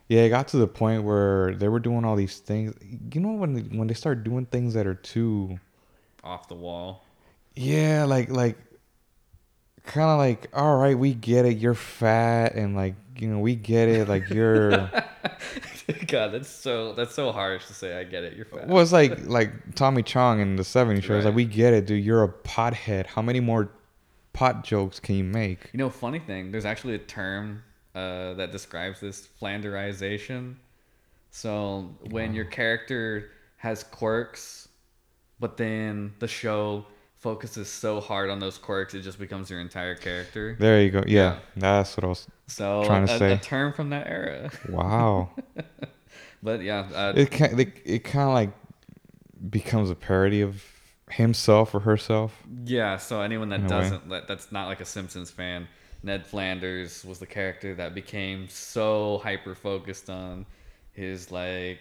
yeah, 0.09 0.23
it 0.23 0.31
got 0.31 0.49
to 0.49 0.57
the 0.57 0.67
point 0.67 1.05
where 1.05 1.55
they 1.55 1.69
were 1.69 1.79
doing 1.81 2.05
all 2.05 2.17
these 2.17 2.39
things. 2.39 2.75
You 3.15 3.21
know 3.21 3.33
when 3.33 3.77
when 3.79 3.87
they 3.89 3.95
start 3.95 4.25
doing 4.25 4.47
things 4.47 4.75
that 4.75 4.87
are 4.87 4.95
too 4.95 5.59
Off 6.25 6.49
the 6.49 6.55
wall. 6.55 7.05
yeah, 7.55 8.05
like 8.05 8.29
like 8.31 8.57
kind 9.85 10.11
of 10.11 10.19
like 10.19 10.49
all 10.53 10.79
right, 10.79 10.99
we 10.99 11.15
get 11.15 11.45
it. 11.47 11.59
You're 11.59 11.75
fat 11.75 12.55
and 12.55 12.75
like 12.77 12.95
you 13.17 13.29
know 13.29 13.39
we 13.39 13.55
get 13.55 13.89
it. 13.89 14.09
Like 14.09 14.29
you're 14.31 14.71
God, 16.07 16.33
that's 16.33 16.49
so 16.49 16.93
that's 16.93 17.15
so 17.15 17.33
harsh 17.33 17.67
to 17.67 17.75
say. 17.75 17.99
I 17.99 18.05
get 18.05 18.25
it. 18.25 18.37
You're 18.37 18.47
fat. 18.47 18.69
well, 18.69 18.83
it's 18.83 18.93
like 18.93 19.27
like 19.27 19.75
Tommy 19.75 20.03
Chong 20.03 20.41
in 20.41 20.57
the 20.57 20.63
'70s 20.63 21.03
show. 21.03 21.17
It's 21.17 21.25
like 21.25 21.35
we 21.35 21.45
get 21.45 21.75
it, 21.75 21.87
dude. 21.87 22.05
You're 22.05 22.25
a 22.25 22.29
pothead. 22.29 23.07
How 23.07 23.23
many 23.23 23.41
more 23.41 23.71
pot 24.33 24.65
jokes 24.65 25.01
can 25.01 25.17
you 25.17 25.25
make? 25.25 25.71
You 25.73 25.79
know, 25.79 25.91
funny 25.91 26.19
thing. 26.19 26.53
There's 26.53 26.65
actually 26.65 26.95
a 26.95 26.99
term 26.99 27.63
uh, 27.95 28.35
that 28.35 28.53
describes 28.53 29.01
this 29.01 29.29
flanderization. 29.41 30.57
So 31.31 31.95
when 32.11 32.35
your 32.35 32.45
character 32.45 33.31
has 33.57 33.85
quirks, 33.85 34.69
but 35.39 35.57
then 35.57 36.13
the 36.19 36.29
show 36.29 36.87
focuses 37.21 37.69
so 37.69 38.01
hard 38.01 38.31
on 38.31 38.41
those 38.41 38.59
quirks, 38.59 38.95
it 38.95 39.03
just 39.03 39.19
becomes 39.19 39.51
your 39.51 39.61
entire 39.61 39.95
character. 39.95 40.57
There 40.59 40.83
you 40.83 40.91
go. 40.91 41.05
Yeah, 41.07 41.39
that's 41.57 41.97
what 41.97 42.05
I 42.05 42.07
was. 42.09 42.27
So 42.49 42.83
Trying 42.85 43.07
to 43.07 43.15
a, 43.15 43.19
say. 43.19 43.33
a 43.33 43.39
term 43.39 43.73
from 43.73 43.91
that 43.91 44.07
era. 44.09 44.51
Wow. 44.69 45.31
But 46.43 46.63
yeah, 46.63 46.89
uh, 46.95 47.13
it 47.17 47.31
kind 47.31 47.61
it, 47.61 47.73
it 47.85 47.99
kind 48.05 48.27
of 48.29 48.35
like 48.35 48.51
becomes 49.51 49.91
a 49.91 49.95
parody 49.95 50.41
of 50.41 50.65
himself 51.11 51.75
or 51.75 51.81
herself. 51.81 52.33
yeah. 52.65 52.97
So 52.97 53.21
anyone 53.21 53.51
that 53.51 53.61
In 53.61 53.67
a 53.67 53.69
way. 53.69 53.81
doesn't 53.83 54.09
that 54.09 54.27
that's 54.27 54.51
not 54.51 54.67
like 54.67 54.81
a 54.81 54.87
Simpsons 54.87 55.31
fan, 55.31 55.69
Ned 56.03 56.27
Flanders 56.27 57.05
was 57.05 57.19
the 57.19 57.27
character 57.27 57.75
that 57.75 57.95
became 57.95 58.49
so 58.49 59.19
hyper 59.23 59.55
focused 59.55 60.09
on 60.09 60.47
his 60.93 61.31
like 61.31 61.79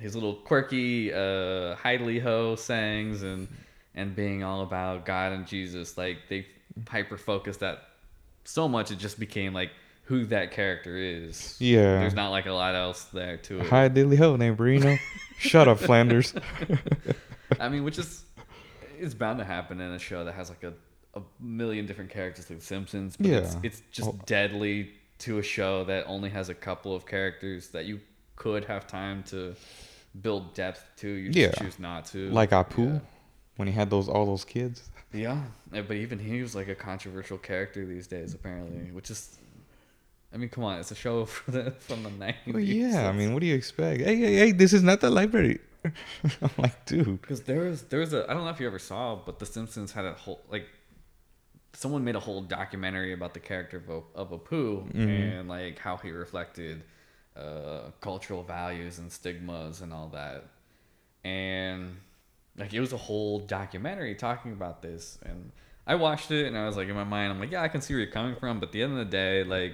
his 0.00 0.14
little 0.16 0.34
quirky 0.34 1.12
uh 1.12 1.76
Heidely 1.76 2.20
Ho 2.22 2.56
sayings 2.56 3.22
and 3.22 3.46
and 3.94 4.14
being 4.14 4.42
all 4.42 4.62
about 4.62 5.04
God 5.04 5.32
and 5.32 5.46
Jesus. 5.46 5.96
Like 5.98 6.18
they 6.28 6.46
hyper 6.88 7.16
focused 7.16 7.60
that 7.60 7.82
so 8.44 8.68
much 8.68 8.90
it 8.90 8.98
just 8.98 9.18
became 9.20 9.52
like 9.52 9.70
who 10.04 10.24
that 10.26 10.50
character 10.50 10.96
is. 10.96 11.56
Yeah. 11.60 12.00
There's 12.00 12.14
not 12.14 12.30
like 12.30 12.46
a 12.46 12.52
lot 12.52 12.74
else 12.74 13.04
there 13.04 13.36
to 13.38 13.60
it. 13.60 13.66
Hi, 13.68 13.88
diddly 13.88 14.16
ho, 14.18 14.36
Burino. 14.36 14.98
Shut 15.38 15.68
up, 15.68 15.78
Flanders. 15.78 16.34
I 17.60 17.68
mean, 17.68 17.84
which 17.84 17.98
is 17.98 18.24
it's 18.98 19.14
bound 19.14 19.38
to 19.38 19.44
happen 19.44 19.80
in 19.80 19.92
a 19.92 19.98
show 19.98 20.24
that 20.24 20.32
has 20.34 20.50
like 20.50 20.62
a, 20.64 20.72
a 21.14 21.22
million 21.40 21.86
different 21.86 22.10
characters 22.10 22.50
like 22.50 22.58
The 22.60 22.64
Simpsons. 22.64 23.16
But 23.16 23.26
it's, 23.30 23.54
Yeah. 23.54 23.60
it's 23.62 23.82
just 23.90 24.08
Oh. 24.08 24.20
deadly 24.26 24.90
to 25.20 25.38
a 25.38 25.42
show 25.42 25.84
that 25.84 26.04
only 26.06 26.30
has 26.30 26.48
a 26.48 26.54
couple 26.54 26.94
of 26.94 27.06
characters 27.06 27.68
that 27.68 27.84
you 27.86 28.00
could 28.36 28.64
have 28.66 28.86
time 28.86 29.22
to 29.24 29.54
build 30.22 30.54
depth 30.54 30.84
to. 30.98 31.08
You 31.08 31.30
just 31.30 31.38
Yeah. 31.38 31.64
choose 31.64 31.78
not 31.78 32.04
to. 32.06 32.30
like 32.30 32.50
Apu, 32.50 32.94
Yeah. 32.94 33.00
When 33.60 33.68
he 33.68 33.74
had 33.80 33.88
those 33.90 34.08
all 34.08 34.26
those 34.26 34.44
kids. 34.44 34.78
Yeah, 35.12 35.42
yeah, 35.72 35.82
but 35.88 35.96
even 35.96 36.18
he 36.20 36.40
was 36.40 36.54
like 36.54 36.68
a 36.68 36.74
controversial 36.90 37.36
character 37.36 37.84
these 37.84 38.06
days, 38.06 38.32
apparently. 38.32 38.92
Which 38.92 39.10
is, 39.10 39.20
I 40.32 40.36
mean, 40.36 40.48
come 40.54 40.62
on, 40.62 40.78
it's 40.78 40.92
a 40.92 40.94
show 40.94 41.24
from 41.36 41.54
the 41.54 41.64
from 41.86 42.04
the 42.04 42.10
nineties. 42.10 42.54
Well, 42.54 42.62
yeah, 42.62 43.08
I 43.08 43.12
mean, 43.12 43.32
what 43.34 43.40
do 43.40 43.46
you 43.46 43.56
expect? 43.56 43.96
Hey, 44.02 44.14
hey, 44.24 44.34
hey, 44.42 44.52
this 44.52 44.72
is 44.72 44.84
not 44.84 45.00
the 45.00 45.10
library. 45.10 45.58
I'm 45.84 46.50
like, 46.58 46.78
dude. 46.86 47.20
Because 47.22 47.40
there 47.42 47.62
was 47.68 47.82
there 47.90 47.98
was 48.04 48.12
a 48.12 48.20
I 48.30 48.34
don't 48.34 48.44
know 48.44 48.50
if 48.50 48.60
you 48.60 48.68
ever 48.68 48.78
saw, 48.78 49.16
but 49.26 49.40
The 49.40 49.46
Simpsons 49.46 49.90
had 49.90 50.04
a 50.04 50.12
whole 50.14 50.40
like 50.48 50.66
someone 51.72 52.04
made 52.04 52.14
a 52.16 52.20
whole 52.20 52.42
documentary 52.42 53.12
about 53.12 53.32
the 53.34 53.40
character 53.40 53.78
of 53.78 53.88
a, 53.88 54.00
of 54.20 54.30
Apu 54.38 54.86
Mhm. 54.92 55.40
and 55.40 55.48
like 55.48 55.78
how 55.80 55.96
he 55.96 56.10
reflected 56.12 56.84
uh, 57.36 57.90
cultural 58.00 58.42
values 58.44 59.00
and 59.00 59.10
stigmas 59.10 59.80
and 59.80 59.92
all 59.92 60.08
that, 60.20 60.44
and 61.24 61.96
like 62.60 62.72
it 62.74 62.80
was 62.80 62.92
a 62.92 62.96
whole 62.98 63.40
documentary 63.40 64.14
talking 64.14 64.52
about 64.52 64.82
this, 64.82 65.18
and 65.24 65.50
I 65.86 65.94
watched 65.96 66.30
it 66.30 66.46
and 66.46 66.56
I 66.56 66.66
was 66.66 66.76
like 66.76 66.88
in 66.88 66.94
my 66.94 67.04
mind 67.04 67.32
I'm 67.32 67.40
like 67.40 67.50
yeah 67.50 67.62
I 67.62 67.68
can 67.68 67.80
see 67.80 67.94
where 67.94 68.02
you're 68.02 68.12
coming 68.12 68.36
from, 68.36 68.60
but 68.60 68.66
at 68.68 68.72
the 68.72 68.82
end 68.82 68.92
of 68.92 68.98
the 68.98 69.04
day 69.06 69.42
like 69.44 69.72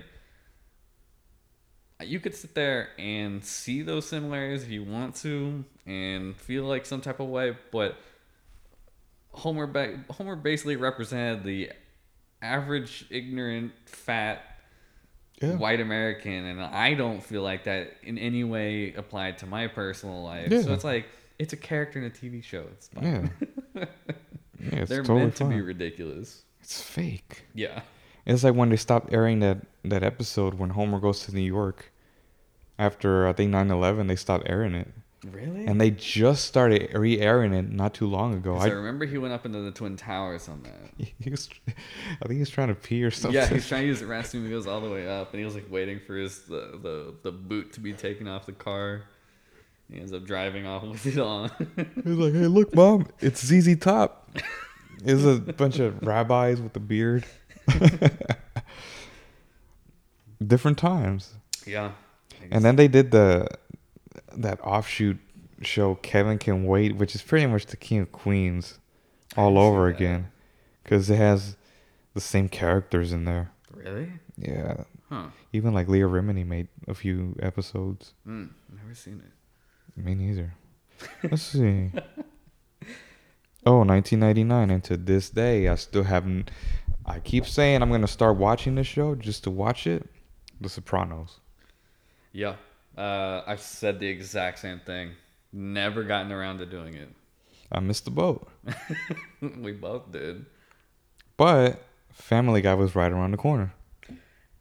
you 2.02 2.20
could 2.20 2.34
sit 2.34 2.54
there 2.54 2.90
and 2.98 3.42
see 3.44 3.80
those 3.82 4.06
similarities 4.06 4.62
if 4.62 4.68
you 4.70 4.84
want 4.84 5.14
to 5.16 5.64
and 5.86 6.36
feel 6.36 6.64
like 6.64 6.84
some 6.84 7.00
type 7.00 7.20
of 7.20 7.28
way, 7.28 7.56
but 7.72 7.96
Homer 9.32 9.66
ba- 9.66 10.04
Homer 10.10 10.36
basically 10.36 10.76
represented 10.76 11.42
the 11.44 11.70
average 12.42 13.06
ignorant 13.10 13.72
fat 13.86 14.42
Yeah. 15.40 15.56
white 15.56 15.80
American 15.80 16.44
and 16.44 16.60
I 16.62 16.94
don't 16.94 17.22
feel 17.22 17.42
like 17.42 17.64
that 17.64 17.96
in 18.02 18.18
any 18.18 18.44
way 18.44 18.92
applied 18.94 19.38
to 19.38 19.46
my 19.46 19.66
personal 19.66 20.22
life. 20.22 20.50
Yeah. 20.50 20.62
So 20.62 20.72
it's 20.74 20.84
like 20.84 21.06
it's 21.38 21.52
a 21.52 21.56
character 21.56 21.98
in 21.98 22.06
a 22.06 22.10
TV 22.10 22.42
show. 22.42 22.64
It's 22.72 22.88
fine. 22.88 23.30
Yeah. 23.74 23.84
Yeah, 24.58 24.80
it's 24.80 24.88
They're 24.88 25.02
totally 25.02 25.20
meant 25.20 25.36
to 25.36 25.44
be 25.44 25.60
ridiculous. 25.60 26.44
It's 26.62 26.80
fake. 26.80 27.44
Yeah. 27.54 27.82
It's 28.24 28.42
like 28.42 28.54
when 28.54 28.70
they 28.70 28.76
stopped 28.76 29.12
airing 29.12 29.40
that 29.40 29.58
that 29.84 30.02
episode 30.02 30.54
when 30.54 30.70
Homer 30.70 30.98
goes 30.98 31.26
to 31.26 31.34
New 31.34 31.42
York. 31.42 31.92
After 32.78 33.26
I 33.26 33.34
think 33.34 33.52
9/11, 33.52 34.08
they 34.08 34.16
stopped 34.16 34.48
airing 34.48 34.74
it. 34.74 34.88
Really? 35.32 35.66
and 35.66 35.80
they 35.80 35.90
just 35.90 36.44
started 36.44 36.94
re-airing 36.94 37.52
it 37.52 37.70
not 37.70 37.94
too 37.94 38.06
long 38.06 38.34
ago. 38.34 38.56
I, 38.56 38.66
I, 38.66 38.68
remember 38.68 39.06
he 39.06 39.18
went 39.18 39.34
up 39.34 39.44
into 39.44 39.60
the 39.60 39.72
twin 39.72 39.96
towers 39.96 40.48
on 40.48 40.62
that. 40.62 41.08
he 41.18 41.30
was, 41.30 41.48
I 41.66 41.72
think 42.26 42.34
he 42.34 42.40
was 42.40 42.50
trying 42.50 42.68
to 42.68 42.74
pee 42.74 43.02
or 43.02 43.10
something. 43.10 43.34
Yeah, 43.40 43.48
he's 43.48 43.66
trying 43.66 43.82
to 43.82 43.86
use 43.88 44.00
the 44.00 44.06
restroom. 44.06 44.44
He 44.44 44.50
goes 44.50 44.66
all 44.66 44.80
the 44.80 44.90
way 44.90 45.08
up, 45.08 45.32
and 45.32 45.40
he 45.40 45.44
was 45.44 45.54
like 45.54 45.70
waiting 45.70 46.00
for 46.06 46.16
his 46.16 46.42
the, 46.42 46.78
the, 46.80 47.14
the 47.22 47.32
boot 47.32 47.72
to 47.72 47.80
be 47.80 47.92
taken 47.92 48.28
off 48.28 48.46
the 48.46 48.52
car. 48.52 49.02
He 49.90 49.98
ends 50.00 50.12
up 50.12 50.24
driving 50.24 50.66
off 50.66 50.82
with 50.82 51.06
it 51.06 51.18
on. 51.18 51.50
He's 51.76 52.04
like, 52.06 52.32
"Hey, 52.32 52.46
look, 52.46 52.74
mom, 52.74 53.06
it's 53.20 53.44
ZZ 53.44 53.76
Top." 53.78 54.28
It's 55.04 55.22
a 55.24 55.52
bunch 55.52 55.78
of 55.78 56.02
rabbis 56.02 56.60
with 56.60 56.74
a 56.76 56.80
beard. 56.80 57.24
Different 60.46 60.78
times. 60.78 61.34
yeah. 61.66 61.92
And 62.50 62.64
then 62.64 62.76
they 62.76 62.88
did 62.88 63.10
the 63.10 63.48
that 64.36 64.60
offshoot 64.60 65.18
show 65.62 65.94
Kevin 65.96 66.38
Can 66.38 66.64
Wait, 66.64 66.96
which 66.96 67.14
is 67.14 67.22
pretty 67.22 67.46
much 67.46 67.66
the 67.66 67.76
King 67.76 68.00
of 68.00 68.12
Queens 68.12 68.78
all 69.36 69.58
over 69.58 69.86
again, 69.88 70.30
because 70.82 71.08
it 71.10 71.16
has 71.16 71.56
the 72.14 72.20
same 72.20 72.48
characters 72.48 73.12
in 73.12 73.24
there. 73.24 73.50
really, 73.74 74.10
Yeah, 74.36 74.84
huh? 75.08 75.28
even 75.52 75.72
like 75.74 75.88
Leah 75.88 76.04
Remini 76.06 76.46
made 76.46 76.68
a 76.86 76.94
few 76.94 77.34
episodes. 77.40 78.12
Mm, 78.26 78.50
never 78.74 78.94
seen 78.94 79.22
it. 79.24 79.32
Me 79.96 80.14
neither. 80.14 80.54
Let's 81.22 81.42
see. 81.42 81.90
Oh, 83.64 83.78
1999, 83.78 84.70
and 84.70 84.84
to 84.84 84.96
this 84.96 85.30
day, 85.30 85.68
I 85.68 85.74
still 85.74 86.04
haven't. 86.04 86.50
I 87.04 87.18
keep 87.20 87.46
saying 87.46 87.82
I'm 87.82 87.90
gonna 87.90 88.06
start 88.06 88.36
watching 88.36 88.74
this 88.76 88.86
show 88.86 89.14
just 89.14 89.44
to 89.44 89.50
watch 89.50 89.86
it. 89.86 90.06
The 90.60 90.68
Sopranos. 90.68 91.40
Yeah, 92.32 92.54
uh, 92.96 93.42
I've 93.46 93.60
said 93.60 93.98
the 93.98 94.06
exact 94.06 94.58
same 94.58 94.80
thing. 94.80 95.12
Never 95.52 96.04
gotten 96.04 96.30
around 96.32 96.58
to 96.58 96.66
doing 96.66 96.94
it. 96.94 97.08
I 97.72 97.80
missed 97.80 98.04
the 98.04 98.10
boat, 98.12 98.48
we 99.40 99.72
both 99.72 100.12
did. 100.12 100.46
but 101.36 101.82
Family 102.12 102.60
Guy 102.62 102.74
was 102.74 102.94
right 102.94 103.10
around 103.10 103.32
the 103.32 103.36
corner. 103.36 103.74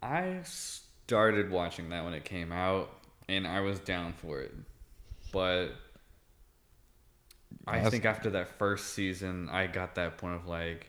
I 0.02 0.40
started 0.44 1.52
watching 1.52 1.90
that 1.90 2.04
when 2.04 2.14
it 2.14 2.26
came 2.26 2.52
out, 2.52 2.90
and 3.30 3.46
I 3.48 3.60
was 3.62 3.80
down 3.80 4.14
for 4.14 4.40
it. 4.42 4.54
But 5.36 5.72
I 7.68 7.74
That's- 7.74 7.92
think 7.92 8.06
after 8.06 8.30
that 8.30 8.58
first 8.58 8.94
season, 8.94 9.50
I 9.50 9.68
got 9.68 9.96
that 9.96 10.18
point 10.18 10.36
of 10.36 10.48
like, 10.48 10.88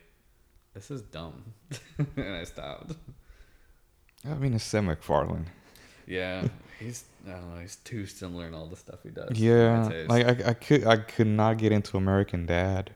this 0.73 0.89
is 0.89 1.01
dumb, 1.01 1.43
and 2.15 2.33
I 2.33 2.45
stopped. 2.45 2.93
I 4.23 4.35
mean, 4.35 4.53
it's 4.53 4.63
Sam 4.63 4.85
MacFarlane. 4.85 5.47
Yeah, 6.05 6.47
he's 6.79 7.03
I 7.27 7.31
don't 7.31 7.55
know, 7.55 7.59
he's 7.59 7.75
too 7.75 8.05
similar 8.05 8.47
in 8.47 8.53
all 8.53 8.67
the 8.67 8.77
stuff 8.77 8.99
he 9.03 9.09
does. 9.09 9.37
Yeah, 9.37 10.05
like 10.07 10.25
I, 10.25 10.51
I 10.51 10.53
could, 10.53 10.87
I 10.87 10.95
could 10.95 11.27
not 11.27 11.57
get 11.57 11.73
into 11.73 11.97
American 11.97 12.45
Dad. 12.45 12.91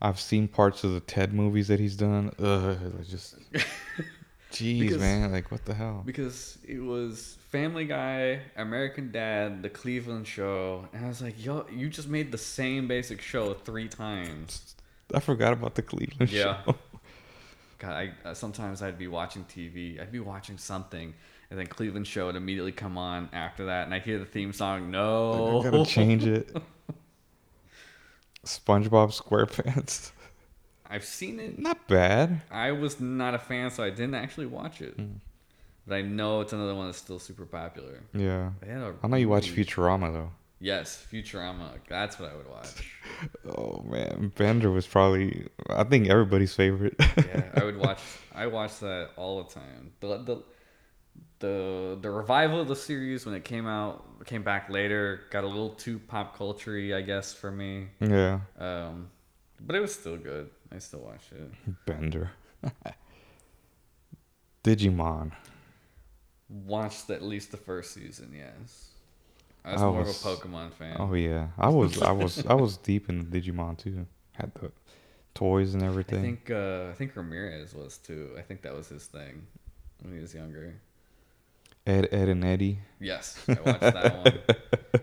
I've 0.00 0.18
seen 0.18 0.48
parts 0.48 0.82
of 0.82 0.94
the 0.94 1.00
Ted 1.00 1.34
movies 1.34 1.68
that 1.68 1.78
he's 1.78 1.94
done. 1.94 2.32
Ugh, 2.38 2.78
just, 3.06 3.34
jeez, 4.50 4.80
Because- 4.80 4.98
man, 4.98 5.32
like 5.32 5.50
what 5.50 5.64
the 5.64 5.74
hell? 5.74 6.02
because 6.04 6.58
it 6.66 6.80
was 6.80 7.36
Family 7.50 7.84
Guy, 7.84 8.40
American 8.56 9.10
Dad, 9.12 9.62
The 9.62 9.70
Cleveland 9.70 10.26
Show, 10.26 10.88
and 10.92 11.04
I 11.04 11.08
was 11.08 11.20
like, 11.22 11.42
yo, 11.44 11.66
you 11.72 11.88
just 11.88 12.08
made 12.08 12.30
the 12.32 12.38
same 12.38 12.86
basic 12.88 13.20
show 13.20 13.54
three 13.54 13.88
times. 13.88 14.74
I 15.14 15.20
forgot 15.20 15.52
about 15.52 15.74
the 15.74 15.82
Cleveland 15.82 16.30
Yeah. 16.30 16.62
show. 16.64 16.74
God, 17.78 17.92
I 17.92 18.12
uh, 18.28 18.34
sometimes 18.34 18.82
I'd 18.82 18.98
be 18.98 19.08
watching 19.08 19.44
TV, 19.44 20.00
I'd 20.00 20.12
be 20.12 20.20
watching 20.20 20.58
something, 20.58 21.14
and 21.50 21.58
then 21.58 21.66
Cleveland 21.66 22.06
Show 22.06 22.26
would 22.26 22.36
immediately 22.36 22.72
come 22.72 22.98
on 22.98 23.28
after 23.32 23.64
that, 23.66 23.86
and 23.86 23.94
I 23.94 23.98
hear 24.00 24.18
the 24.18 24.26
theme 24.26 24.52
song. 24.52 24.90
No, 24.90 25.60
I 25.60 25.64
gotta 25.70 25.84
change 25.86 26.24
it. 26.26 26.54
SpongeBob 28.44 29.12
SquarePants. 29.18 30.12
I've 30.90 31.04
seen 31.04 31.38
it. 31.38 31.58
Not 31.58 31.86
bad. 31.86 32.42
I 32.50 32.72
was 32.72 33.00
not 33.00 33.34
a 33.34 33.38
fan, 33.38 33.70
so 33.70 33.82
I 33.84 33.90
didn't 33.90 34.14
actually 34.16 34.46
watch 34.46 34.80
it. 34.82 34.94
Hmm. 34.94 35.12
But 35.86 35.94
I 35.96 36.02
know 36.02 36.40
it's 36.40 36.52
another 36.52 36.74
one 36.74 36.86
that's 36.86 36.98
still 36.98 37.18
super 37.18 37.46
popular. 37.46 38.00
Yeah. 38.12 38.50
I 38.62 38.66
had 38.66 38.82
a 38.82 38.94
I 39.02 39.06
know 39.08 39.16
you 39.16 39.28
watch 39.28 39.50
Futurama 39.50 40.12
though. 40.12 40.30
Yes, 40.62 41.04
Futurama. 41.10 41.70
That's 41.88 42.18
what 42.18 42.30
I 42.30 42.36
would 42.36 42.48
watch. 42.48 42.92
Oh 43.56 43.82
man, 43.88 44.32
Bender 44.36 44.70
was 44.70 44.86
probably 44.86 45.46
I 45.68 45.84
think 45.84 46.08
everybody's 46.08 46.54
favorite. 46.54 46.94
yeah, 46.98 47.50
I 47.54 47.64
would 47.64 47.76
watch. 47.86 47.98
I 48.34 48.46
watch 48.46 48.78
that 48.80 49.10
all 49.16 49.42
the 49.42 49.50
time. 49.54 49.92
The 50.00 50.18
the 50.18 50.42
the 51.40 51.98
the 52.00 52.10
revival 52.10 52.60
of 52.60 52.68
the 52.68 52.76
series 52.76 53.24
when 53.26 53.34
it 53.34 53.44
came 53.44 53.66
out 53.66 54.24
came 54.26 54.42
back 54.42 54.68
later 54.70 55.22
got 55.30 55.44
a 55.44 55.46
little 55.46 55.70
too 55.70 55.98
pop 55.98 56.36
culture 56.36 56.76
I 56.96 57.00
guess 57.00 57.32
for 57.32 57.50
me. 57.50 57.88
yeah, 58.00 58.40
Um, 58.58 59.10
but 59.60 59.74
it 59.76 59.80
was 59.80 59.94
still 59.94 60.16
good. 60.18 60.50
I 60.72 60.78
still 60.78 61.00
watch 61.00 61.24
it. 61.32 61.50
Bender. 61.86 62.30
Digimon. 64.64 65.32
Watched 66.48 67.10
at 67.10 67.22
least 67.22 67.50
the 67.50 67.56
first 67.56 67.94
season. 67.94 68.32
Yes, 68.36 68.88
I 69.64 69.72
was 69.72 69.82
I 69.82 69.84
more 69.86 70.02
was- 70.02 70.24
of 70.24 70.32
a 70.32 70.36
Pokemon 70.36 70.72
fan. 70.72 70.96
Oh 70.98 71.14
yeah, 71.14 71.48
I 71.58 71.68
was 71.68 72.00
I 72.02 72.10
was 72.12 72.44
I 72.48 72.54
was 72.54 72.76
deep 72.76 73.08
in 73.08 73.26
Digimon 73.26 73.78
too. 73.78 74.06
Had 74.32 74.52
the 74.54 74.72
toys 75.34 75.74
and 75.74 75.82
everything. 75.82 76.18
I 76.18 76.22
think 76.22 76.50
uh, 76.50 76.88
I 76.90 76.92
think 76.94 77.14
Ramirez 77.14 77.74
was 77.74 77.98
too. 77.98 78.30
I 78.36 78.42
think 78.42 78.62
that 78.62 78.74
was 78.74 78.88
his 78.88 79.06
thing 79.06 79.46
when 80.02 80.12
he 80.14 80.20
was 80.20 80.34
younger. 80.34 80.74
Ed, 81.86 82.08
Edd 82.12 82.28
n 82.28 82.42
Eddy. 82.44 82.80
Yes, 82.98 83.38
I 83.48 83.52
watched 83.64 83.80
that 83.80 84.24
one. 84.24 85.02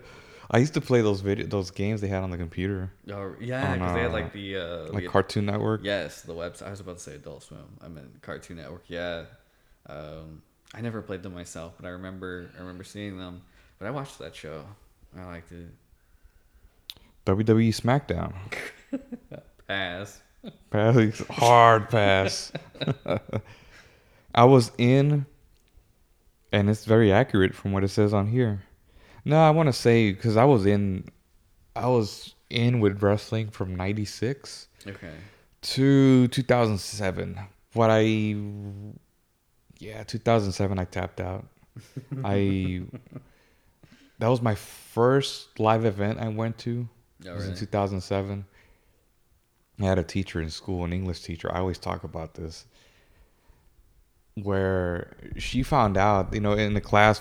I 0.50 0.58
used 0.58 0.74
to 0.74 0.80
play 0.80 1.02
those 1.02 1.20
video 1.20 1.46
those 1.46 1.70
games 1.70 2.00
they 2.00 2.08
had 2.08 2.22
on 2.22 2.30
the 2.30 2.38
computer, 2.38 2.90
Oh 3.12 3.34
yeah, 3.38 3.74
because 3.74 3.94
they 3.94 4.00
had 4.00 4.10
uh, 4.10 4.12
like 4.14 4.32
the 4.32 4.56
uh, 4.56 4.92
like 4.92 5.04
the- 5.04 5.08
Cartoon 5.08 5.46
Network. 5.46 5.82
Yes, 5.84 6.22
the 6.22 6.34
website. 6.34 6.66
I 6.66 6.70
was 6.70 6.80
about 6.80 6.96
to 6.96 7.02
say 7.02 7.14
Adult 7.16 7.42
Swim. 7.42 7.78
I 7.82 7.88
meant 7.88 8.22
Cartoon 8.22 8.56
Network. 8.56 8.84
Yeah. 8.88 9.24
Um, 9.86 10.42
I 10.74 10.80
never 10.80 11.02
played 11.02 11.22
them 11.22 11.34
myself, 11.34 11.74
but 11.78 11.86
I 11.86 11.90
remember 11.90 12.50
I 12.56 12.60
remember 12.60 12.84
seeing 12.84 13.18
them. 13.18 13.42
But 13.78 13.88
I 13.88 13.90
watched 13.90 14.18
that 14.18 14.34
show. 14.34 14.64
I 15.16 15.24
liked 15.24 15.52
it. 15.52 15.68
WWE 17.26 17.68
SmackDown. 17.68 18.32
Pass. 19.68 20.22
Pass, 20.70 21.18
hard 21.30 21.90
pass. 21.90 22.52
I 24.34 24.44
was 24.44 24.70
in, 24.78 25.26
and 26.52 26.70
it's 26.70 26.84
very 26.84 27.12
accurate 27.12 27.54
from 27.54 27.72
what 27.72 27.84
it 27.84 27.88
says 27.88 28.14
on 28.14 28.28
here. 28.28 28.62
No, 29.28 29.36
I 29.36 29.50
want 29.50 29.66
to 29.66 29.74
say 29.74 30.10
because 30.12 30.38
I 30.38 30.44
was 30.44 30.64
in, 30.64 31.04
I 31.76 31.86
was 31.86 32.34
in 32.48 32.80
with 32.80 33.02
wrestling 33.02 33.50
from 33.50 33.76
'96 33.76 34.68
Okay. 34.86 35.12
to 35.60 36.28
2007. 36.28 37.38
What 37.74 37.90
I, 37.90 38.00
yeah, 39.78 40.02
2007 40.04 40.78
I 40.78 40.84
tapped 40.84 41.20
out. 41.20 41.46
I, 42.24 42.82
that 44.18 44.28
was 44.28 44.40
my 44.40 44.54
first 44.54 45.60
live 45.60 45.84
event 45.84 46.18
I 46.20 46.28
went 46.28 46.56
to. 46.58 46.88
Oh, 47.26 47.30
It 47.30 47.34
was 47.34 47.48
in 47.48 47.54
2007. 47.54 48.46
I 49.80 49.84
had 49.84 49.98
a 49.98 50.02
teacher 50.02 50.40
in 50.40 50.48
school, 50.48 50.84
an 50.84 50.92
English 50.94 51.20
teacher. 51.20 51.52
I 51.54 51.58
always 51.58 51.78
talk 51.78 52.02
about 52.02 52.32
this. 52.34 52.64
Where 54.42 55.12
she 55.36 55.62
found 55.62 55.96
out, 55.96 56.32
you 56.34 56.40
know, 56.40 56.52
in 56.52 56.74
the 56.74 56.80
class, 56.80 57.20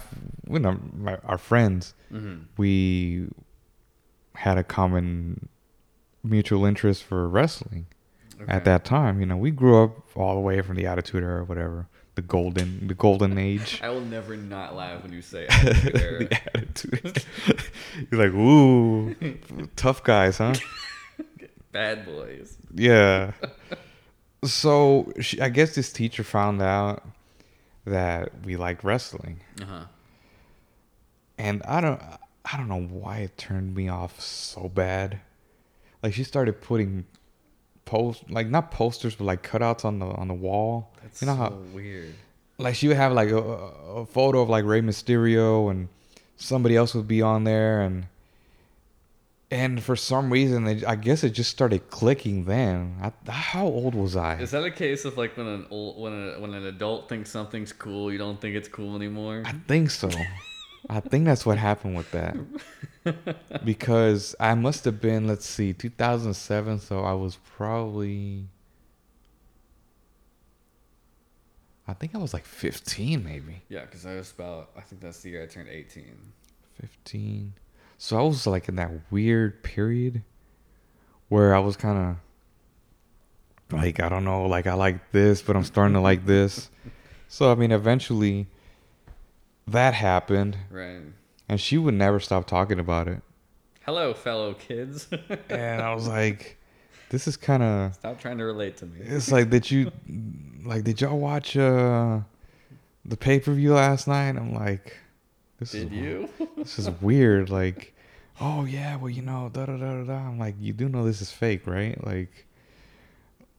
you 0.49 0.59
know, 0.59 0.79
my, 0.95 1.15
our 1.25 1.37
friends, 1.37 1.93
Mm-hmm. 2.13 2.43
we 2.55 3.27
had 4.35 4.57
a 4.57 4.63
common 4.63 5.49
mutual 6.23 6.63
interest 6.65 7.03
for 7.03 7.27
wrestling 7.27 7.85
at 8.47 8.63
that 8.63 8.85
time. 8.85 9.19
You 9.19 9.25
know, 9.25 9.35
we 9.35 9.51
grew 9.51 9.83
up 9.83 9.97
all 10.15 10.35
the 10.35 10.39
way 10.41 10.61
from 10.61 10.75
the 10.77 10.85
Attitude 10.85 11.21
Era, 11.23 11.41
or 11.41 11.43
whatever, 11.43 11.87
the 12.15 12.21
golden, 12.21 12.87
the 12.87 12.93
golden 12.93 13.37
age. 13.49 13.81
I 13.83 13.89
will 13.89 13.99
never 13.99 14.37
not 14.37 14.73
laugh 14.75 15.03
when 15.03 15.11
you 15.11 15.21
say 15.21 15.47
Attitude 15.49 16.01
Era. 16.01 16.19
the 16.25 16.39
attitude. 16.55 17.23
You're 18.09 18.23
like, 18.25 18.33
ooh, 18.33 19.15
tough 19.75 20.03
guys, 20.03 20.37
huh? 20.37 20.53
Bad 21.73 22.05
boys. 22.05 22.57
Yeah. 22.73 23.33
So 24.43 25.11
she, 25.19 25.41
I 25.41 25.49
guess 25.49 25.75
this 25.75 25.91
teacher 25.91 26.23
found 26.23 26.61
out 26.61 27.03
that 27.85 28.31
we 28.45 28.55
liked 28.55 28.83
wrestling, 28.83 29.39
Uh 29.61 29.65
huh. 29.65 29.83
and 31.37 31.63
I 31.63 31.81
don't, 31.81 32.01
I 32.45 32.57
don't 32.57 32.67
know 32.67 32.81
why 32.81 33.17
it 33.19 33.37
turned 33.37 33.75
me 33.75 33.87
off 33.89 34.19
so 34.21 34.69
bad. 34.69 35.19
Like 36.03 36.13
she 36.13 36.23
started 36.23 36.61
putting 36.61 37.05
post, 37.85 38.29
like 38.29 38.47
not 38.47 38.71
posters, 38.71 39.15
but 39.15 39.23
like 39.25 39.41
cutouts 39.47 39.83
on 39.85 39.99
the 39.99 40.05
on 40.05 40.27
the 40.27 40.33
wall. 40.33 40.93
That's 41.01 41.21
you 41.21 41.25
know 41.27 41.33
so 41.33 41.37
how, 41.39 41.49
weird. 41.73 42.13
like 42.59 42.75
she 42.75 42.87
would 42.87 42.97
have 42.97 43.13
like 43.13 43.29
a, 43.29 43.37
a 43.37 44.05
photo 44.05 44.41
of 44.41 44.49
like 44.49 44.65
Rey 44.65 44.81
Mysterio 44.81 45.71
and 45.71 45.89
somebody 46.35 46.75
else 46.75 46.93
would 46.93 47.07
be 47.07 47.21
on 47.23 47.43
there 47.45 47.81
and 47.81 48.05
and 49.49 49.81
for 49.81 49.95
some 49.95 50.31
reason 50.31 50.65
they, 50.65 50.83
I 50.83 50.95
guess 50.95 51.23
it 51.23 51.29
just 51.29 51.49
started 51.49 51.89
clicking 51.89 52.45
then. 52.45 52.97
I, 53.01 53.31
how 53.31 53.65
old 53.65 53.95
was 53.95 54.15
I? 54.15 54.39
Is 54.39 54.51
that 54.51 54.63
a 54.63 54.71
case 54.71 55.05
of 55.05 55.17
like 55.17 55.37
when 55.37 55.47
an 55.47 55.67
old 55.69 56.01
when 56.01 56.13
a, 56.13 56.39
when 56.39 56.53
an 56.53 56.65
adult 56.65 57.07
thinks 57.07 57.29
something's 57.29 57.71
cool, 57.71 58.11
you 58.11 58.17
don't 58.17 58.39
think 58.39 58.55
it's 58.55 58.67
cool 58.67 58.95
anymore? 58.95 59.43
I 59.45 59.53
think 59.67 59.89
so. 59.89 60.09
I 60.89 60.99
think 60.99 61.25
that's 61.25 61.45
what 61.45 61.57
happened 61.57 61.95
with 61.95 62.11
that. 62.11 62.35
because 63.65 64.35
I 64.39 64.53
must 64.53 64.85
have 64.85 65.01
been, 65.01 65.27
let's 65.27 65.45
see, 65.45 65.73
2007, 65.73 66.79
so 66.79 67.03
I 67.03 67.13
was 67.13 67.37
probably 67.55 68.47
I 71.87 71.93
think 71.93 72.15
I 72.15 72.17
was 72.17 72.33
like 72.33 72.43
15 72.43 73.23
maybe. 73.23 73.61
Yeah, 73.69 73.85
cuz 73.85 74.05
I 74.05 74.15
was 74.15 74.31
about 74.31 74.71
I 74.75 74.81
think 74.81 75.01
that's 75.01 75.21
the 75.21 75.29
year 75.29 75.43
I 75.43 75.45
turned 75.45 75.69
18. 75.69 76.33
15. 76.81 77.53
So 77.97 78.17
I 78.17 78.21
was 78.21 78.45
like 78.45 78.69
in 78.69 78.75
that 78.75 78.91
weird 79.11 79.63
period 79.63 80.23
where 81.29 81.55
I 81.55 81.59
was 81.59 81.75
kind 81.75 82.17
of 83.71 83.77
like 83.79 83.99
I 83.99 84.09
don't 84.09 84.23
know, 84.23 84.45
like 84.45 84.67
I 84.67 84.73
like 84.73 85.11
this, 85.11 85.41
but 85.41 85.55
I'm 85.55 85.63
starting 85.63 85.93
to 85.93 85.99
like 86.01 86.25
this. 86.25 86.69
So 87.27 87.51
I 87.51 87.55
mean, 87.55 87.71
eventually 87.71 88.47
that 89.67 89.93
happened. 89.93 90.57
Right. 90.69 91.01
And 91.49 91.59
she 91.59 91.77
would 91.77 91.93
never 91.93 92.19
stop 92.19 92.47
talking 92.47 92.79
about 92.79 93.07
it. 93.07 93.21
Hello, 93.85 94.13
fellow 94.13 94.53
kids. 94.53 95.07
and 95.49 95.81
I 95.81 95.93
was 95.93 96.07
like, 96.07 96.57
this 97.09 97.27
is 97.27 97.37
kind 97.37 97.63
of. 97.63 97.93
Stop 97.93 98.19
trying 98.19 98.37
to 98.37 98.43
relate 98.43 98.77
to 98.77 98.85
me. 98.85 98.99
It's 99.01 99.31
like, 99.31 99.49
did 99.49 99.69
you, 99.71 99.91
like, 100.65 100.83
did 100.83 100.99
y'all 100.99 101.17
watch 101.17 101.55
uh, 101.55 102.19
the 103.05 103.15
pay 103.15 103.39
per 103.39 103.53
view 103.53 103.73
last 103.73 104.07
night? 104.07 104.35
I'm 104.35 104.53
like, 104.53 104.97
this 105.59 105.71
did 105.71 105.91
is, 105.91 105.99
you? 105.99 106.29
this 106.57 106.79
is 106.79 106.89
weird. 107.01 107.49
Like, 107.49 107.93
oh 108.39 108.65
yeah, 108.65 108.95
well 108.97 109.09
you 109.09 109.21
know, 109.21 109.49
da 109.51 109.65
da 109.65 109.77
da 109.77 110.03
da. 110.03 110.13
I'm 110.13 110.39
like, 110.39 110.55
you 110.59 110.73
do 110.73 110.89
know 110.89 111.05
this 111.05 111.21
is 111.21 111.31
fake, 111.31 111.65
right? 111.65 112.03
Like, 112.05 112.45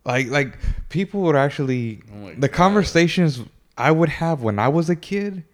like, 0.05 0.29
like 0.29 0.59
people 0.89 1.23
would 1.23 1.37
actually 1.37 2.03
oh 2.13 2.35
the 2.35 2.49
God. 2.49 2.53
conversations 2.53 3.41
I 3.77 3.91
would 3.91 4.09
have 4.09 4.43
when 4.43 4.59
I 4.59 4.69
was 4.69 4.91
a 4.91 4.97
kid 4.97 5.45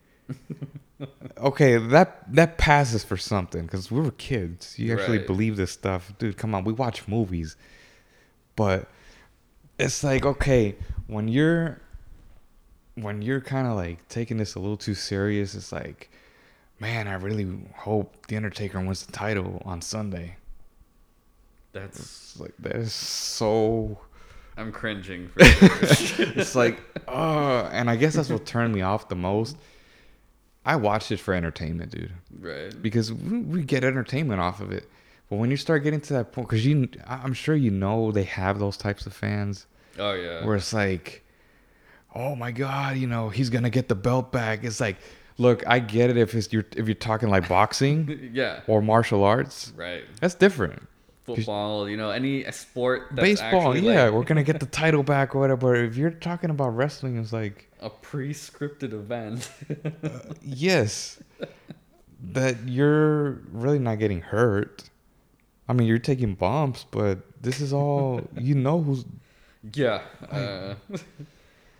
okay, 1.39 1.77
that 1.77 2.33
that 2.33 2.59
passes 2.59 3.05
for 3.05 3.17
something 3.17 3.63
because 3.63 3.91
we 3.91 4.01
were 4.01 4.11
kids. 4.13 4.79
You 4.79 4.93
actually 4.93 5.19
right. 5.19 5.27
believe 5.27 5.57
this 5.57 5.73
stuff, 5.73 6.13
dude. 6.19 6.37
Come 6.37 6.55
on, 6.55 6.65
we 6.65 6.73
watch 6.73 7.07
movies, 7.09 7.57
but 8.57 8.89
it's 9.79 10.05
like 10.05 10.25
okay, 10.25 10.77
when 11.07 11.29
you're 11.29 11.81
when 12.95 13.23
you're 13.23 13.41
kind 13.41 13.67
of 13.67 13.75
like 13.75 14.07
taking 14.09 14.37
this 14.37 14.55
a 14.55 14.61
little 14.61 14.77
too 14.77 14.95
serious, 14.95 15.55
it's 15.55 15.73
like, 15.73 16.11
man, 16.85 17.09
I 17.09 17.15
really 17.15 17.47
hope 17.75 18.27
the 18.27 18.37
Undertaker 18.37 18.79
wins 18.79 19.07
the 19.07 19.13
title 19.13 19.63
on 19.65 19.81
Sunday. 19.81 20.37
That's 21.73 21.99
it's 21.99 22.41
like 22.41 22.55
that 22.61 22.77
is 22.77 22.93
so. 22.93 23.99
I'm 24.57 24.71
cringing. 24.71 25.29
For 25.29 25.35
it's 25.41 26.55
like, 26.55 26.81
oh, 27.09 27.69
and 27.73 27.91
I 27.91 27.97
guess 27.97 28.15
that's 28.15 28.31
what 28.31 28.47
turned 28.47 28.73
me 28.73 28.83
off 28.83 29.09
the 29.09 29.17
most 29.17 29.57
I 30.67 30.77
watched 30.77 31.13
it 31.13 31.19
for 31.19 31.35
entertainment, 31.35 31.91
dude. 31.91 32.13
Right. 32.41 32.71
Because 32.81 33.13
we, 33.13 33.39
we 33.41 33.63
get 33.65 33.85
entertainment 33.85 34.41
off 34.41 34.61
of 34.61 34.73
it. 34.73 34.89
But 35.29 35.37
when 35.37 35.51
you 35.51 35.57
start 35.57 35.85
getting 35.85 36.01
to 36.03 36.13
that 36.15 36.33
point, 36.33 36.49
because 36.49 36.65
you, 36.65 36.89
I'm 37.07 37.35
sure 37.35 37.55
you 37.55 37.71
know 37.71 38.13
they 38.13 38.25
have 38.25 38.59
those 38.59 38.77
types 38.77 39.07
of 39.07 39.13
fans. 39.13 39.67
Oh 39.99 40.13
yeah. 40.13 40.45
Where 40.45 40.57
it's 40.57 40.73
like, 40.73 41.25
oh 42.15 42.35
my 42.35 42.51
god, 42.51 42.97
you 42.97 43.07
know 43.07 43.29
he's 43.29 43.51
gonna 43.51 43.71
get 43.71 43.89
the 43.89 43.95
belt 43.95 44.33
back. 44.33 44.65
It's 44.65 44.81
like, 44.81 44.97
look, 45.39 45.65
I 45.67 45.79
get 45.79 46.11
it 46.11 46.17
if 46.17 46.35
it's 46.35 46.53
you're 46.53 46.65
if 46.77 46.87
you're 46.87 46.95
talking 46.95 47.29
like 47.29 47.49
boxing, 47.49 48.31
yeah, 48.33 48.61
or 48.67 48.83
martial 48.83 49.25
arts, 49.25 49.73
right? 49.77 50.05
That's 50.21 50.35
different. 50.35 50.89
Football, 51.25 51.89
you 51.89 51.97
know, 51.97 52.11
any 52.11 52.45
sport. 52.53 53.15
baseball, 53.15 53.75
yeah, 53.77 54.05
like... 54.05 54.13
we're 54.13 54.25
gonna 54.25 54.43
get 54.43 54.61
the 54.61 54.67
title 54.83 55.03
back 55.03 55.35
or 55.35 55.41
whatever. 55.41 55.75
If 55.75 55.97
you're 55.97 56.11
talking 56.11 56.51
about 56.51 56.77
wrestling, 56.77 57.17
it's 57.17 57.33
like 57.33 57.71
a 57.81 57.89
pre-scripted 57.89 58.93
event. 58.93 59.51
uh, 60.03 60.19
yes, 60.43 61.19
that 62.33 62.69
you're 62.69 63.41
really 63.53 63.79
not 63.79 63.99
getting 63.99 64.21
hurt. 64.21 64.85
I 65.67 65.73
mean, 65.73 65.89
you're 65.89 65.99
taking 65.99 66.35
bumps, 66.35 66.85
but 66.91 67.21
this 67.41 67.61
is 67.61 67.73
all 67.73 68.21
you 68.39 68.55
know 68.55 68.83
who's. 68.83 69.07
Yeah. 69.73 70.03
Uh, 70.31 70.75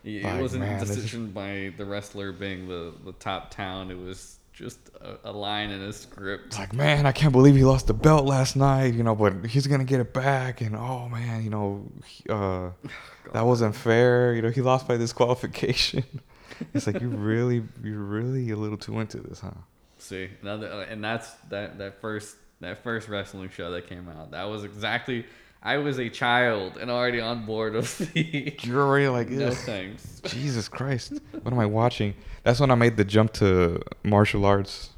it 0.05 0.25
like, 0.25 0.41
wasn't 0.41 0.63
man, 0.63 0.77
a 0.77 0.85
decision 0.85 1.27
is... 1.27 1.33
by 1.33 1.73
the 1.77 1.85
wrestler 1.85 2.33
being 2.33 2.69
the, 2.69 2.93
the 3.05 3.13
top 3.13 3.51
town. 3.51 3.91
It 3.91 3.99
was 3.99 4.39
just 4.53 4.79
a, 5.01 5.31
a, 5.31 5.33
line 5.33 5.71
in 5.71 5.81
a 5.83 5.93
script. 5.93 6.59
Like, 6.59 6.73
man, 6.73 7.07
I 7.07 7.13
can't 7.13 7.33
believe 7.33 7.57
he 7.57 7.65
lost 7.65 7.87
the 7.87 7.95
belt 7.95 8.25
last 8.25 8.55
night, 8.55 8.95
you 8.95 9.03
know, 9.03 9.15
but 9.15 9.47
he's 9.47 9.67
gonna 9.67 9.85
get 9.85 10.01
it 10.01 10.13
back. 10.13 10.61
And 10.61 10.77
oh 10.77 11.09
man, 11.09 11.43
you 11.43 11.51
know, 11.51 11.91
uh, 12.29 12.71
that 13.33 13.45
wasn't 13.45 13.75
fair. 13.75 14.35
You 14.35 14.43
know, 14.43 14.51
he 14.51 14.61
lost 14.61 14.87
by 14.87 14.97
disqualification. 14.97 16.05
it's 16.75 16.87
like 16.87 17.01
you 17.01 17.09
really, 17.09 17.63
you're 17.83 17.99
really 17.99 18.51
a 18.51 18.57
little 18.57 18.79
too 18.79 19.01
into 19.01 19.19
this, 19.19 19.41
huh? 19.41 19.51
See, 19.99 20.29
another, 20.43 20.71
uh, 20.71 20.87
and 20.89 21.03
that's 21.03 21.31
that 21.49 21.79
that 21.79 22.01
first 22.01 22.37
that 22.61 22.83
first 22.83 23.09
wrestling 23.09 23.49
show 23.49 23.71
that 23.71 23.89
came 23.89 24.09
out. 24.09 24.33
That 24.33 24.45
was 24.45 24.65
exactly. 24.65 25.27
I 25.65 25.79
was 25.79 25.99
a 25.99 26.11
child 26.11 26.77
and 26.77 26.91
already 26.91 27.21
on 27.21 27.47
board 27.47 27.75
of 27.75 27.97
the. 28.15 28.55
You're 28.61 28.83
already 28.83 29.09
like, 29.09 29.31
no 29.31 29.51
thanks. 29.51 30.21
Jesus 30.25 30.69
Christ, 30.69 31.15
what 31.43 31.53
am 31.53 31.59
I 31.59 31.67
watching? 31.67 32.15
That's 32.43 32.61
when 32.61 32.71
I 32.71 32.75
made 32.75 32.97
the 32.97 33.05
jump 33.05 33.33
to 33.35 33.81
martial 34.03 34.45
arts. 34.45 34.91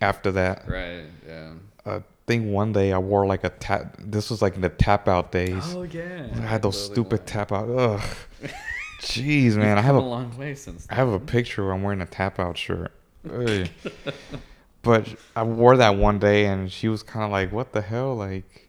After 0.00 0.32
that, 0.32 0.68
right? 0.68 1.04
Yeah. 1.26 1.52
Uh, 1.86 2.00
think 2.26 2.46
one 2.46 2.72
day 2.72 2.92
I 2.92 2.98
wore 2.98 3.26
like 3.26 3.44
a 3.44 3.50
tap. 3.50 3.96
This 3.98 4.28
was 4.28 4.42
like 4.42 4.54
in 4.54 4.60
the 4.60 4.68
tap 4.68 5.08
out 5.08 5.32
days. 5.32 5.62
Oh 5.74 5.82
yeah. 5.82 6.26
I 6.34 6.40
had 6.40 6.62
those 6.62 6.82
stupid 6.82 7.26
tap 7.26 7.52
out. 7.52 7.68
Ugh. 7.70 8.02
Jeez, 9.00 9.56
man. 9.56 9.78
I 9.78 9.82
have 9.82 9.96
a, 9.96 9.98
a, 9.98 10.00
long 10.00 10.36
way 10.36 10.54
since. 10.54 10.86
Then. 10.86 10.94
I 10.94 10.98
have 10.98 11.08
a 11.08 11.20
picture 11.20 11.64
where 11.64 11.72
I'm 11.72 11.82
wearing 11.82 12.00
a 12.00 12.06
tap 12.06 12.38
out 12.38 12.58
shirt. 12.58 12.92
but 14.82 15.08
I 15.36 15.42
wore 15.42 15.76
that 15.76 15.96
one 15.96 16.18
day, 16.18 16.46
and 16.46 16.70
she 16.70 16.88
was 16.88 17.02
kind 17.02 17.24
of 17.24 17.30
like, 17.30 17.52
"What 17.52 17.72
the 17.72 17.82
hell?" 17.82 18.14
Like, 18.14 18.63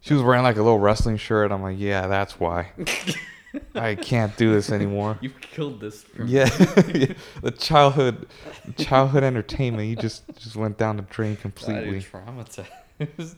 she 0.00 0.14
was 0.14 0.22
wearing 0.22 0.42
like 0.42 0.56
a 0.56 0.62
little 0.62 0.78
wrestling 0.78 1.16
shirt. 1.16 1.52
I'm 1.52 1.62
like, 1.62 1.78
"Yeah, 1.78 2.06
that's 2.06 2.38
why." 2.38 2.72
I 3.74 3.94
can't 3.94 4.36
do 4.36 4.52
this 4.52 4.70
anymore. 4.70 5.18
You 5.20 5.30
killed 5.30 5.80
this. 5.80 6.04
Yeah. 6.24 6.44
the 7.42 7.54
childhood, 7.56 8.28
childhood 8.76 9.24
entertainment. 9.24 9.88
You 9.88 9.96
just 9.96 10.24
just 10.38 10.56
went 10.56 10.78
down 10.78 10.96
the 10.96 11.02
drain 11.02 11.36
completely. 11.36 12.00
Traumatized. 12.00 13.36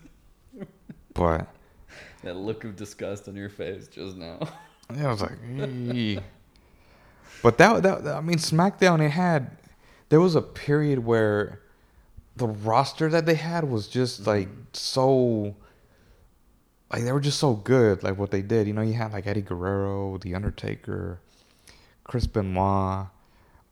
but 1.15 1.49
that 2.23 2.37
look 2.37 2.65
of 2.65 2.77
disgust 2.77 3.29
on 3.29 3.37
your 3.37 3.49
face 3.49 3.89
just 3.89 4.17
now. 4.17 4.39
Yeah, 4.95 5.07
I 5.07 5.11
was 5.11 5.23
like, 5.23 5.39
Eee. 5.59 6.19
but 7.43 7.59
that, 7.59 7.83
that 7.85 8.07
I 8.09 8.21
mean, 8.21 8.39
SmackDown. 8.39 9.01
It 9.01 9.11
had 9.11 9.57
there 10.09 10.21
was 10.21 10.35
a 10.35 10.43
period 10.43 11.01
where 11.01 11.61
the 12.37 12.49
roster 12.49 13.09
that 13.09 13.27
they 13.27 13.35
had 13.35 13.71
was 13.71 13.89
just 13.89 14.27
like 14.27 14.49
mm-hmm. 14.49 14.63
so 14.73 15.55
like 16.93 17.05
they 17.05 17.13
were 17.13 17.21
just 17.21 17.39
so 17.39 17.55
good, 17.55 18.03
like 18.03 18.19
what 18.19 18.31
they 18.31 18.43
did. 18.43 18.67
You 18.67 18.73
know, 18.73 18.83
you 18.83 18.95
had 18.95 19.13
like 19.13 19.27
Eddie 19.27 19.43
Guerrero, 19.43 20.19
The 20.19 20.35
Undertaker, 20.35 21.21
Chris 22.05 22.27
Benoit, 22.27 23.07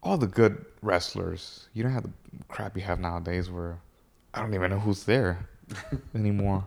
all 0.03 0.17
the 0.19 0.27
good 0.27 0.65
wrestlers. 0.83 1.69
You 1.75 1.83
don't 1.83 1.93
have 1.93 2.05
the 2.05 2.11
crap 2.49 2.77
you 2.77 2.83
have 2.83 3.01
nowadays 3.01 3.51
where 3.51 3.79
I 4.33 4.41
don't 4.41 4.55
even 4.55 4.71
know 4.71 4.79
who's 4.79 5.05
there 5.05 5.49
anymore. 6.15 6.65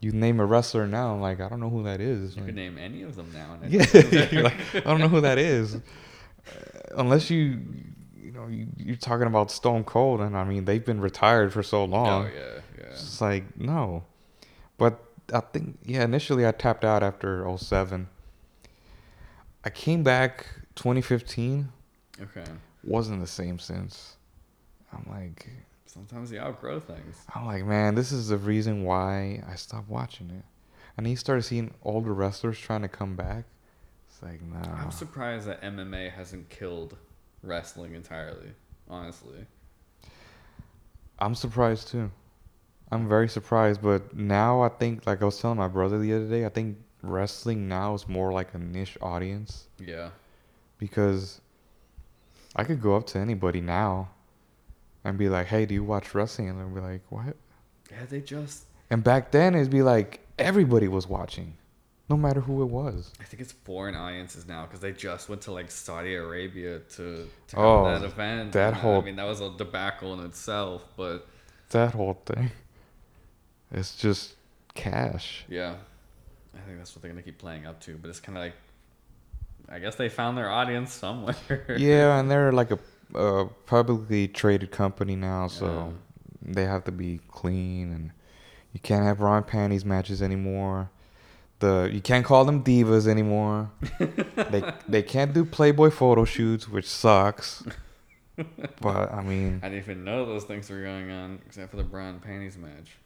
you 0.00 0.10
name 0.12 0.40
a 0.40 0.44
wrestler 0.44 0.86
now, 0.86 1.14
I'm 1.14 1.20
like 1.20 1.40
I 1.40 1.48
don't 1.48 1.60
know 1.60 1.70
who 1.70 1.84
that 1.84 2.00
is. 2.00 2.34
You 2.34 2.42
like, 2.42 2.48
can 2.48 2.56
name 2.56 2.78
any 2.78 3.02
of 3.02 3.14
them 3.14 3.30
now. 3.32 3.58
Yeah, 3.68 3.86
like, 4.42 4.74
I 4.74 4.80
don't 4.80 5.00
know 5.00 5.08
who 5.08 5.20
that 5.20 5.38
is, 5.38 5.76
uh, 5.76 5.80
unless 6.96 7.30
you, 7.30 7.60
you 8.20 8.32
know, 8.32 8.48
you, 8.48 8.66
you're 8.76 8.96
talking 8.96 9.28
about 9.28 9.52
Stone 9.52 9.84
Cold, 9.84 10.20
and 10.20 10.36
I 10.36 10.42
mean 10.42 10.64
they've 10.64 10.84
been 10.84 11.00
retired 11.00 11.52
for 11.52 11.62
so 11.62 11.84
long. 11.84 12.24
Oh 12.24 12.30
yeah, 12.34 12.60
yeah. 12.78 12.84
It's 12.90 13.20
like 13.20 13.56
no, 13.56 14.04
but 14.76 15.00
I 15.32 15.40
think 15.40 15.78
yeah, 15.84 16.04
initially 16.04 16.46
I 16.46 16.52
tapped 16.52 16.84
out 16.84 17.02
after 17.02 17.46
07. 17.56 18.08
I 19.64 19.70
came 19.70 20.02
back 20.02 20.46
2015. 20.74 21.68
Okay. 22.20 22.44
Wasn't 22.82 23.20
the 23.20 23.26
same 23.26 23.58
since. 23.58 24.16
I'm 24.92 25.06
like 25.10 25.48
sometimes 25.86 26.32
you 26.32 26.38
outgrow 26.40 26.80
things. 26.80 27.24
I'm 27.34 27.46
like, 27.46 27.64
man, 27.64 27.94
this 27.94 28.10
is 28.10 28.28
the 28.28 28.36
reason 28.36 28.84
why 28.84 29.42
I 29.48 29.54
stopped 29.54 29.88
watching 29.88 30.30
it. 30.30 30.44
And 30.96 31.06
he 31.06 31.14
started 31.14 31.42
seeing 31.42 31.72
older 31.82 32.12
wrestlers 32.12 32.58
trying 32.58 32.82
to 32.82 32.88
come 32.88 33.14
back. 33.16 33.44
It's 34.08 34.22
like, 34.22 34.42
nah. 34.42 34.80
I'm 34.80 34.90
surprised 34.90 35.46
that 35.46 35.62
MMA 35.62 36.12
hasn't 36.12 36.50
killed 36.50 36.96
wrestling 37.42 37.94
entirely, 37.94 38.50
honestly. 38.88 39.46
I'm 41.18 41.34
surprised 41.34 41.88
too. 41.88 42.10
I'm 42.90 43.08
very 43.08 43.28
surprised, 43.28 43.82
but 43.82 44.14
now 44.16 44.62
I 44.62 44.68
think, 44.68 45.06
like 45.06 45.20
I 45.22 45.24
was 45.24 45.40
telling 45.40 45.58
my 45.58 45.68
brother 45.68 45.98
the 45.98 46.14
other 46.14 46.28
day, 46.28 46.44
I 46.44 46.48
think 46.48 46.76
wrestling 47.02 47.68
now 47.68 47.94
is 47.94 48.08
more 48.08 48.32
like 48.32 48.54
a 48.54 48.58
niche 48.58 48.96
audience. 49.02 49.66
Yeah. 49.78 50.10
Because 50.78 51.40
I 52.56 52.64
could 52.64 52.80
go 52.80 52.94
up 52.96 53.06
to 53.08 53.18
anybody 53.18 53.60
now 53.60 54.10
and 55.04 55.18
be 55.18 55.28
like, 55.28 55.46
"Hey, 55.46 55.66
do 55.66 55.74
you 55.74 55.84
watch 55.84 56.14
wrestling?" 56.14 56.48
And 56.48 56.58
they'll 56.60 56.68
be 56.68 56.80
like, 56.80 57.02
"What?" 57.10 57.36
Yeah, 57.90 58.04
they 58.08 58.20
just. 58.20 58.64
And 58.90 59.02
back 59.02 59.30
then, 59.30 59.54
it'd 59.54 59.70
be 59.70 59.82
like 59.82 60.20
everybody 60.38 60.88
was 60.88 61.06
watching. 61.08 61.56
no 62.10 62.18
matter 62.18 62.40
who 62.42 62.60
it 62.62 62.66
was. 62.66 63.10
I 63.18 63.24
think 63.24 63.40
it's 63.40 63.52
foreign 63.52 63.94
audiences 63.94 64.46
now 64.46 64.66
because 64.66 64.80
they 64.80 64.92
just 64.92 65.30
went 65.30 65.40
to 65.42 65.52
like 65.52 65.70
Saudi 65.70 66.14
Arabia 66.14 66.80
to, 66.96 67.26
to 67.48 67.56
Oh, 67.56 67.86
have 67.86 68.02
that 68.02 68.06
event. 68.06 68.52
that 68.52 68.74
and, 68.74 68.76
whole- 68.76 69.00
I 69.00 69.04
mean, 69.04 69.16
that 69.16 69.24
was 69.24 69.40
a 69.40 69.50
debacle 69.56 70.12
in 70.12 70.26
itself, 70.26 70.84
but 70.98 71.26
That 71.70 71.94
whole 71.94 72.20
thing. 72.26 72.50
It's 73.74 73.96
just 73.96 74.34
cash. 74.74 75.44
yeah, 75.48 75.74
I 76.54 76.60
think 76.60 76.78
that's 76.78 76.94
what 76.94 77.02
they're 77.02 77.10
gonna 77.10 77.22
keep 77.22 77.38
playing 77.38 77.66
up 77.66 77.80
to. 77.82 77.96
But 77.96 78.08
it's 78.08 78.20
kind 78.20 78.38
of 78.38 78.44
like, 78.44 78.54
I 79.68 79.80
guess 79.80 79.96
they 79.96 80.08
found 80.08 80.38
their 80.38 80.48
audience 80.48 80.92
somewhere. 80.92 81.76
yeah, 81.76 82.18
and 82.18 82.30
they're 82.30 82.52
like 82.52 82.70
a, 82.70 82.78
a 83.14 83.46
publicly 83.66 84.28
traded 84.28 84.70
company 84.70 85.16
now, 85.16 85.48
so 85.48 85.92
they 86.40 86.64
have 86.64 86.84
to 86.84 86.92
be 86.92 87.20
clean, 87.28 87.92
and 87.92 88.10
you 88.72 88.80
can't 88.80 89.04
have 89.04 89.20
and 89.20 89.46
panties 89.46 89.84
matches 89.84 90.22
anymore. 90.22 90.90
The 91.58 91.90
you 91.92 92.00
can't 92.00 92.24
call 92.24 92.44
them 92.44 92.62
divas 92.62 93.08
anymore. 93.08 93.70
they 94.36 94.72
they 94.88 95.02
can't 95.02 95.32
do 95.32 95.44
Playboy 95.44 95.90
photo 95.90 96.24
shoots, 96.24 96.68
which 96.68 96.88
sucks. 96.88 97.64
but 98.80 99.12
I 99.12 99.22
mean, 99.22 99.60
I 99.62 99.68
didn't 99.68 99.84
even 99.84 100.04
know 100.04 100.26
those 100.26 100.44
things 100.44 100.68
were 100.68 100.82
going 100.82 101.10
on 101.10 101.40
except 101.46 101.70
for 101.70 101.76
the 101.76 101.84
bra 101.84 102.08
and 102.08 102.22
panties 102.22 102.56
match. 102.56 102.96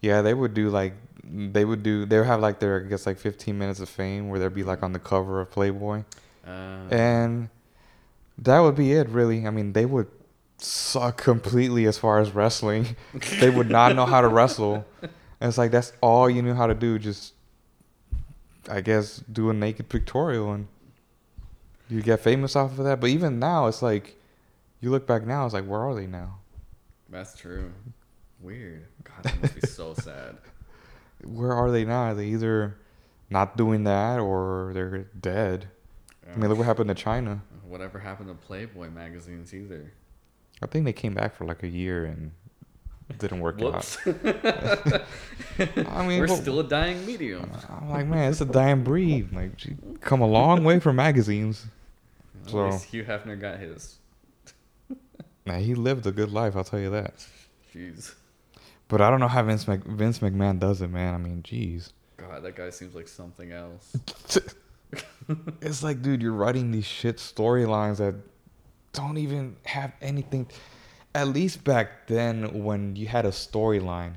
Yeah, 0.00 0.22
they 0.22 0.34
would 0.34 0.54
do 0.54 0.70
like 0.70 0.94
they 1.24 1.64
would 1.64 1.82
do 1.82 2.06
they 2.06 2.18
would 2.18 2.26
have 2.26 2.40
like 2.40 2.58
their 2.58 2.84
I 2.84 2.88
guess 2.88 3.06
like 3.06 3.18
15 3.18 3.58
minutes 3.58 3.80
of 3.80 3.88
fame 3.88 4.28
where 4.28 4.38
they'd 4.38 4.54
be 4.54 4.64
like 4.64 4.82
on 4.82 4.92
the 4.92 4.98
cover 4.98 5.40
of 5.40 5.50
Playboy. 5.50 6.04
Uh, 6.46 6.88
and 6.90 7.48
that 8.38 8.60
would 8.60 8.76
be 8.76 8.92
it 8.92 9.08
really. 9.08 9.46
I 9.46 9.50
mean 9.50 9.72
they 9.72 9.84
would 9.84 10.08
suck 10.58 11.18
completely 11.18 11.86
as 11.86 11.98
far 11.98 12.18
as 12.18 12.32
wrestling. 12.34 12.96
They 13.40 13.50
would 13.50 13.70
not 13.70 13.94
know 13.94 14.06
how 14.06 14.20
to 14.20 14.28
wrestle. 14.28 14.86
And 15.02 15.48
it's 15.48 15.58
like 15.58 15.70
that's 15.70 15.92
all 16.00 16.28
you 16.28 16.42
knew 16.42 16.54
how 16.54 16.66
to 16.66 16.74
do 16.74 16.98
just 16.98 17.34
i 18.68 18.82
guess 18.82 19.22
do 19.32 19.48
a 19.48 19.54
naked 19.54 19.88
pictorial 19.88 20.52
and 20.52 20.66
you 21.88 22.02
get 22.02 22.20
famous 22.20 22.54
off 22.54 22.78
of 22.78 22.84
that. 22.84 23.00
But 23.00 23.10
even 23.10 23.38
now 23.38 23.66
it's 23.66 23.82
like 23.82 24.16
you 24.80 24.90
look 24.90 25.06
back 25.06 25.26
now 25.26 25.44
it's 25.44 25.54
like 25.54 25.64
where 25.64 25.80
are 25.80 25.94
they 25.94 26.06
now? 26.06 26.38
That's 27.08 27.34
true. 27.36 27.72
Weird. 28.40 28.86
God, 29.04 29.22
that 29.24 29.42
must 29.42 29.54
be 29.54 29.66
so 29.66 29.94
sad. 29.98 30.36
where 31.24 31.52
are 31.52 31.70
they 31.70 31.84
now 31.84 32.02
are 32.10 32.14
they 32.14 32.26
either 32.26 32.76
not 33.30 33.56
doing 33.56 33.84
that 33.84 34.20
or 34.20 34.70
they're 34.74 34.98
dead 35.20 35.68
i 36.32 36.36
mean 36.36 36.48
look 36.48 36.58
what 36.58 36.66
happened 36.66 36.88
to 36.88 36.94
Chyna 37.04 37.40
Whatever 37.66 37.98
happened 37.98 38.28
to 38.28 38.34
Playboy 38.46 38.90
magazines 38.90 39.52
either? 39.52 39.92
i 40.62 40.66
think 40.66 40.84
they 40.84 40.92
came 40.92 41.14
back 41.14 41.34
for 41.34 41.44
like 41.44 41.62
a 41.64 41.68
year 41.68 42.04
and 42.04 42.30
didn't 43.18 43.40
work 43.40 43.60
out 43.62 43.96
I 44.06 46.06
mean, 46.06 46.20
we're 46.20 46.26
well- 46.26 46.36
still 46.36 46.60
a 46.60 46.64
dying 46.64 47.04
medium. 47.06 47.50
I'm 47.68 47.88
like, 47.90 48.06
man, 48.06 48.30
it's 48.30 48.40
a 48.40 48.44
dying 48.44 48.84
breed. 48.84 49.32
Like, 49.32 49.58
she 49.58 49.76
come 50.00 50.20
a 50.20 50.26
long 50.26 50.62
way 50.62 50.78
from 50.78 50.96
magazines. 50.96 51.66
At 52.44 52.50
So- 52.50 52.66
least 52.68 52.84
Hugh 52.84 53.04
Hefner 53.04 53.40
got 53.40 53.58
his. 53.58 53.98
now 55.46 55.56
he 55.56 55.74
lived 55.74 56.06
a 56.06 56.12
good 56.12 56.30
life, 56.32 56.54
I'll 56.54 56.64
tell 56.64 56.78
you 56.78 56.90
that. 56.90 57.26
Jeez. 57.74 58.14
But 58.88 59.00
I 59.00 59.10
don't 59.10 59.20
know 59.20 59.28
how 59.28 59.42
Vince 59.42 59.68
Mc, 59.68 59.84
Vince 59.84 60.20
McMahon 60.20 60.58
does 60.58 60.80
it, 60.80 60.88
man. 60.88 61.14
I 61.14 61.18
mean, 61.18 61.42
jeez. 61.42 61.92
God, 62.16 62.42
that 62.42 62.56
guy 62.56 62.70
seems 62.70 62.94
like 62.94 63.08
something 63.08 63.52
else. 63.52 63.96
It's 65.60 65.82
like, 65.82 66.00
dude, 66.00 66.22
you're 66.22 66.32
writing 66.32 66.70
these 66.70 66.86
shit 66.86 67.18
storylines 67.18 67.98
that 67.98 68.14
don't 68.94 69.18
even 69.18 69.56
have 69.66 69.92
anything. 70.00 70.46
At 71.14 71.28
least 71.28 71.64
back 71.64 72.06
then, 72.06 72.64
when 72.64 72.96
you 72.96 73.06
had 73.08 73.26
a 73.26 73.30
storyline, 73.30 74.14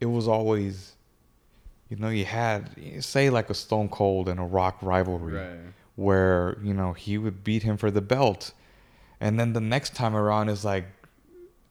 it 0.00 0.06
was 0.06 0.28
always, 0.28 0.92
you 1.88 1.96
know, 1.96 2.10
you 2.10 2.24
had, 2.24 2.70
say, 3.00 3.28
like 3.28 3.50
a 3.50 3.54
Stone 3.54 3.88
Cold 3.88 4.28
and 4.28 4.38
a 4.38 4.44
Rock 4.44 4.78
rivalry. 4.82 5.34
Right. 5.34 5.58
where 5.96 6.56
you 6.62 6.72
know 6.72 6.92
he 6.92 7.18
would 7.18 7.42
beat 7.42 7.64
him 7.64 7.76
for 7.76 7.90
the 7.90 8.00
belt 8.00 8.52
and 9.20 9.36
then 9.40 9.52
the 9.52 9.60
next 9.60 9.96
time 9.96 10.14
around 10.14 10.48
is 10.48 10.64
like 10.64 10.86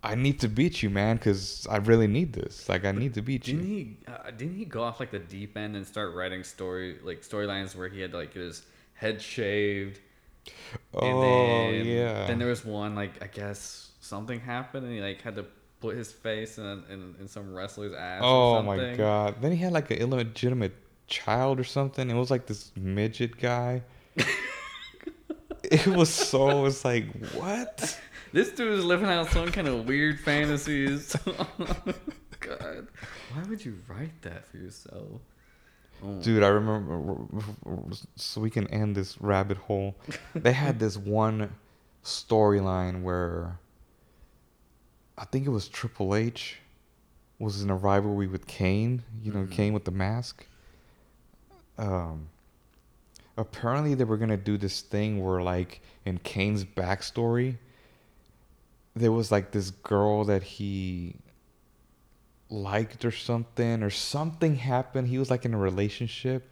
i 0.07 0.15
need 0.15 0.39
to 0.39 0.47
beat 0.47 0.81
you 0.81 0.89
man 0.89 1.17
because 1.17 1.67
i 1.69 1.77
really 1.77 2.07
need 2.07 2.33
this 2.33 2.67
like 2.69 2.85
i 2.85 2.91
need 2.91 3.13
to 3.13 3.21
beat 3.21 3.43
Didn't 3.43 3.61
you 3.61 3.67
he? 3.67 3.97
Uh, 4.07 4.31
didn't 4.31 4.55
he 4.55 4.65
go 4.65 4.83
off 4.83 4.99
like 4.99 5.11
the 5.11 5.19
deep 5.19 5.57
end 5.57 5.75
and 5.75 5.85
start 5.85 6.15
writing 6.15 6.43
story 6.43 6.97
like 7.03 7.21
storylines 7.21 7.75
where 7.75 7.89
he 7.89 7.99
had 8.01 8.13
like 8.13 8.33
his 8.33 8.63
head 8.93 9.21
shaved? 9.21 9.99
oh 10.93 11.21
then, 11.71 11.85
yeah 11.85 12.25
Then 12.27 12.39
there 12.39 12.47
was 12.47 12.63
one 12.63 12.95
like 12.95 13.21
I 13.21 13.27
guess 13.27 13.91
something 13.99 14.39
happened 14.39 14.85
and 14.85 14.95
he 14.95 15.01
like 15.01 15.21
had 15.21 15.35
to 15.35 15.45
put 15.81 15.95
his 15.95 16.11
face 16.11 16.57
in 16.57 16.83
in, 16.89 17.15
in 17.19 17.27
some 17.27 17.53
wrestler's 17.53 17.93
ass. 17.93 18.21
or 18.23 18.59
oh 18.59 18.61
my 18.63 18.95
god 18.95 19.41
then 19.41 19.51
he 19.51 19.57
had 19.57 19.73
like 19.73 19.91
an 19.91 19.97
illegitimate 19.97 20.73
child 21.07 21.59
or 21.59 21.63
something 21.63 22.09
it 22.09 22.13
was 22.15 22.31
like 22.31 22.45
this 22.47 22.71
midget 22.75 23.37
guy 23.37 23.81
it 25.63 25.87
was 25.87 26.09
so 26.13 26.65
it's 26.65 26.83
like 26.85 27.05
what 27.33 27.97
This 28.33 28.51
dude 28.51 28.77
is 28.79 28.85
living 28.85 29.07
out 29.09 29.29
some 29.31 29.51
kind 29.51 29.67
of 29.67 29.85
weird 29.87 30.19
fantasies. 30.19 31.15
God, 32.39 32.87
why 33.33 33.43
would 33.49 33.63
you 33.63 33.77
write 33.87 34.21
that 34.21 34.45
for 34.47 34.57
yourself? 34.57 35.21
Oh, 36.03 36.21
Dude, 36.21 36.43
I 36.43 36.47
remember. 36.49 37.25
So 38.15 38.39
we 38.41 38.49
can 38.49 38.67
end 38.67 38.95
this 38.95 39.19
rabbit 39.19 39.57
hole. 39.57 39.95
They 40.35 40.53
had 40.53 40.79
this 40.79 40.95
one 40.97 41.51
storyline 42.03 43.01
where 43.01 43.57
I 45.17 45.25
think 45.25 45.47
it 45.47 45.49
was 45.49 45.67
Triple 45.67 46.13
H 46.15 46.57
was 47.39 47.61
in 47.63 47.69
a 47.69 47.75
rivalry 47.75 48.27
with 48.27 48.45
Kane. 48.47 49.03
You 49.23 49.31
know, 49.33 49.39
Mhm. 49.43 49.51
Kane 49.51 49.73
with 49.73 49.85
the 49.85 49.91
mask. 49.91 50.45
Um. 51.77 52.29
Apparently, 53.39 53.93
they 53.93 54.03
were 54.03 54.17
gonna 54.17 54.35
do 54.35 54.57
this 54.57 54.81
thing 54.81 55.23
where, 55.23 55.41
like, 55.43 55.81
in 56.05 56.17
Kane's 56.19 56.63
backstory, 56.65 57.57
there 58.99 59.11
was 59.11 59.31
like 59.31 59.51
this 59.51 59.71
girl 59.71 60.25
that 60.25 60.43
he 60.43 61.15
liked 62.49 63.03
or 63.03 63.11
something 63.11 63.83
or 63.83 63.89
something 63.89 64.55
happened 64.55 65.07
he 65.07 65.17
was 65.17 65.29
like 65.29 65.43
in 65.43 65.53
a 65.53 65.57
relationship 65.57 66.49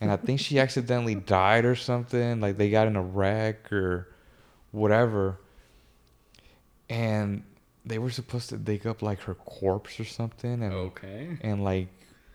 and 0.00 0.10
i 0.10 0.16
think 0.16 0.40
she 0.40 0.58
accidentally 0.66 1.14
died 1.14 1.64
or 1.64 1.74
something 1.74 2.40
like 2.40 2.56
they 2.56 2.70
got 2.70 2.86
in 2.86 2.96
a 2.96 3.02
wreck 3.02 3.70
or 3.72 4.08
whatever 4.70 5.38
and 6.88 7.42
they 7.84 7.98
were 7.98 8.10
supposed 8.10 8.48
to 8.48 8.56
dig 8.56 8.86
up 8.86 9.02
like 9.02 9.20
her 9.20 9.34
corpse 9.34 10.00
or 10.00 10.04
something 10.04 10.62
and 10.62 10.72
okay. 10.72 11.36
and 11.42 11.62
like 11.62 11.88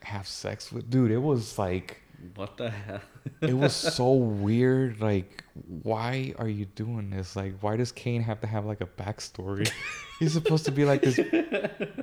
have 0.04 0.28
sex 0.28 0.72
with 0.72 0.89
dude 0.89 1.12
it 1.12 1.18
was 1.18 1.58
like 1.58 2.02
What 2.36 2.58
the 2.58 2.70
hell? 2.70 3.02
it 3.42 3.54
was 3.54 3.74
so 3.76 4.14
weird 4.14 5.02
like 5.02 5.44
why 5.84 6.34
are 6.38 6.48
you 6.48 6.66
doing 6.66 7.10
this? 7.10 7.36
Like 7.36 7.56
why 7.62 7.76
does 7.78 7.92
kane 7.92 8.22
have 8.22 8.40
to 8.42 8.48
have 8.48 8.66
like 8.66 8.82
a 8.82 8.86
backstory? 8.86 9.70
He's 10.20 10.34
supposed 10.34 10.66
to 10.66 10.72
be 10.72 10.86
like 10.86 11.02
this 11.02 11.20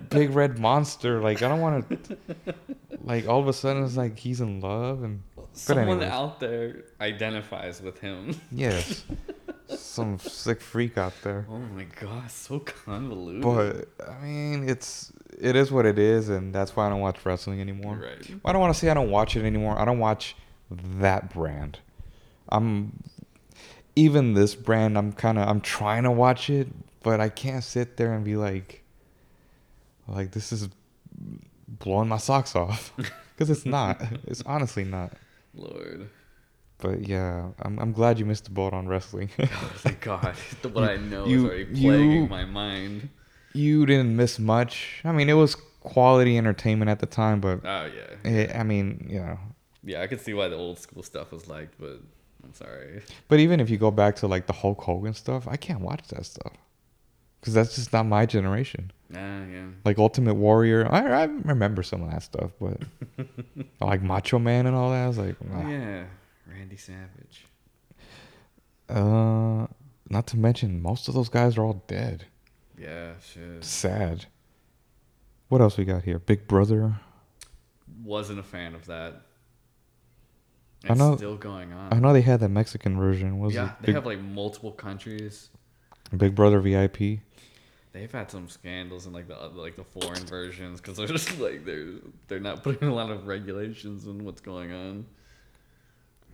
big 0.09 0.31
red 0.35 0.59
monster. 0.59 1.21
Like 1.21 1.43
i 1.43 1.49
don't 1.49 1.61
want 1.61 2.05
to 2.05 2.19
like 3.03 3.29
all 3.29 3.41
of 3.41 3.49
a 3.49 3.53
sudden 3.53 3.85
it's 3.85 3.97
like 3.97 4.19
he's 4.19 4.41
in 4.41 4.61
love 4.61 5.03
and 5.03 5.23
Someone 5.53 6.03
out 6.03 6.39
there 6.41 6.85
identifies 7.01 7.81
with 7.81 7.99
him. 7.99 8.39
yes 8.53 9.05
some 9.99 10.19
sick 10.19 10.61
freak 10.61 10.97
out 10.99 11.13
there 11.23 11.47
Oh 11.51 11.59
my 11.59 11.85
god, 12.01 12.31
so 12.31 12.59
convoluted. 12.61 13.43
but 13.43 13.89
i 14.09 14.25
mean 14.25 14.69
it's 14.69 15.13
it 15.39 15.55
is 15.57 15.71
what 15.71 15.87
it 15.87 15.99
is 15.99 16.29
and 16.29 16.55
that's 16.55 16.75
why 16.75 16.87
i 16.87 16.89
don't 16.89 17.01
watch 17.01 17.25
wrestling 17.25 17.61
anymore 17.61 17.97
right. 18.03 18.31
I 18.45 18.53
don't 18.53 18.61
want 18.61 18.73
to 18.75 18.79
say 18.81 18.89
I 18.91 18.95
don't 18.95 19.11
watch 19.11 19.37
it 19.37 19.45
anymore. 19.45 19.79
I 19.79 19.85
don't 19.85 19.99
watch 19.99 20.35
that 20.71 21.33
brand. 21.33 21.79
I'm 22.51 23.03
even 23.97 24.35
this 24.35 24.55
brand. 24.55 24.97
I'm 24.99 25.13
kind 25.13 25.39
of 25.39 25.49
I'm 25.49 25.61
trying 25.61 26.05
to 26.05 26.11
watch 26.11 26.51
it, 26.51 26.69
but 27.03 27.21
I 27.21 27.29
can't 27.29 27.65
sit 27.65 27.97
there 27.97 28.13
and 28.15 28.25
be 28.25 28.37
like, 28.37 28.83
like 30.07 30.31
this 30.33 30.53
is 30.53 30.69
blowing 31.67 32.09
my 32.09 32.17
socks 32.19 32.55
off 32.57 32.93
because 33.37 33.51
it's 33.51 33.67
not. 33.67 34.01
it's 34.27 34.43
honestly 34.47 34.85
not. 34.85 35.13
Lord. 35.55 36.09
But 36.79 37.09
yeah, 37.09 37.49
I'm 37.63 37.79
I'm 37.79 37.93
glad 37.93 38.19
you 38.19 38.25
missed 38.25 38.45
the 38.45 38.51
boat 38.51 38.73
on 38.73 38.87
wrestling. 38.89 39.31
Oh, 39.41 39.73
thank 39.77 40.01
God. 40.11 40.35
What 40.73 40.85
I 40.85 40.97
know 40.97 41.27
you- 41.27 41.39
is 41.39 41.45
already 41.45 41.65
you- 41.75 41.91
plaguing 41.91 42.29
my 42.29 42.45
mind. 42.45 43.09
you 43.53 43.85
didn't 43.87 44.15
miss 44.17 44.39
much. 44.39 45.01
I 45.05 45.13
mean, 45.13 45.29
it 45.29 45.33
was 45.35 45.57
quality 45.81 46.37
entertainment 46.39 46.91
at 46.91 46.99
the 47.01 47.07
time, 47.07 47.41
but 47.41 47.61
Oh 47.65 47.87
yeah. 47.87 48.31
it, 48.31 48.55
I 48.55 48.63
mean, 48.63 49.07
you 49.11 49.21
know, 49.21 49.39
Yeah, 49.83 50.03
I 50.03 50.07
could 50.07 50.21
see 50.21 50.35
why 50.35 50.49
the 50.49 50.57
old 50.57 50.79
school 50.79 51.03
stuff 51.03 51.33
was 51.33 51.49
liked, 51.49 51.75
but 51.81 52.01
I'm 52.45 52.53
sorry. 52.55 53.03
But 53.29 53.41
even 53.41 53.59
if 53.59 53.71
you 53.71 53.79
go 53.79 53.91
back 53.91 54.17
to 54.17 54.27
like 54.29 54.47
the 54.47 54.53
Hulk 54.53 54.81
Hogan 54.83 55.15
stuff, 55.15 55.49
I 55.49 55.57
can't 55.57 55.81
watch 55.81 56.07
that 56.09 56.27
stuff 56.27 56.53
because 57.41 57.55
that's 57.55 57.75
just 57.75 57.93
not 57.93 58.05
my 58.07 58.27
generation. 58.27 58.93
Ah, 59.15 59.43
yeah. 59.51 59.67
Like 59.85 59.99
Ultimate 59.99 60.35
Warrior, 60.35 60.87
I, 60.93 61.23
I 61.23 61.25
remember 61.25 61.83
some 61.83 62.03
of 62.03 62.11
that 62.11 62.23
stuff, 62.23 62.51
but 62.61 62.83
like 63.81 64.03
Macho 64.03 64.39
Man 64.39 64.67
and 64.67 64.77
all 64.77 64.91
that, 64.91 65.05
I 65.05 65.09
was 65.09 65.19
like, 65.19 65.43
nah. 65.45 65.69
yeah. 65.69 66.05
Randy 66.59 66.77
Savage. 66.77 67.47
uh, 68.89 69.67
not 70.11 70.27
to 70.27 70.37
mention 70.37 70.83
most 70.83 71.07
of 71.07 71.15
those 71.15 71.29
guys 71.29 71.57
are 71.57 71.63
all 71.63 71.85
dead. 71.87 72.25
Yeah, 72.77 73.13
shit. 73.23 73.63
Sad. 73.65 74.27
What 75.49 75.61
else 75.61 75.77
we 75.77 75.85
got 75.85 76.03
here? 76.03 76.19
Big 76.19 76.49
Brother. 76.49 76.97
Wasn't 78.03 78.39
a 78.41 78.43
fan 78.43 78.75
of 78.75 78.87
that. 78.87 79.23
I 80.89 80.95
know- 80.95 81.17
still 81.17 81.37
going 81.37 81.73
on. 81.73 81.93
I 81.93 82.01
know 82.01 82.13
they 82.13 82.23
had 82.23 82.41
the 82.41 82.49
Mexican 82.49 82.97
version. 82.97 83.39
Was 83.39 83.55
yeah, 83.55 83.67
it 83.67 83.73
they 83.81 83.87
Big, 83.87 83.95
have 83.95 84.07
like 84.07 84.21
multiple 84.21 84.73
countries. 84.73 85.51
Big 86.17 86.35
Brother 86.35 86.61
VIP? 86.61 87.21
They've 87.93 88.11
had 88.11 88.31
some 88.31 88.49
scandals 88.49 89.07
in 89.07 89.13
like 89.13 89.29
the 89.29 89.37
like 89.55 89.77
the 89.77 89.85
foreign 89.85 90.25
versions 90.27 90.81
because 90.81 90.97
they're 90.97 91.07
just 91.19 91.39
like 91.39 91.65
they're 91.65 91.95
they're 92.27 92.41
not 92.41 92.63
putting 92.65 92.89
a 92.89 92.95
lot 92.95 93.11
of 93.11 93.27
regulations 93.27 94.07
on 94.09 94.25
what's 94.25 94.41
going 94.41 94.73
on. 94.73 95.07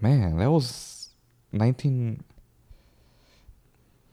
Man, 0.04 0.36
that 0.36 0.50
was 0.50 1.08
19. 1.52 2.22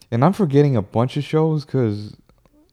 And 0.09 0.23
I'm 0.23 0.31
forgetting 0.31 0.77
a 0.77 0.81
bunch 0.81 1.17
of 1.17 1.25
shows 1.25 1.65
because 1.65 2.15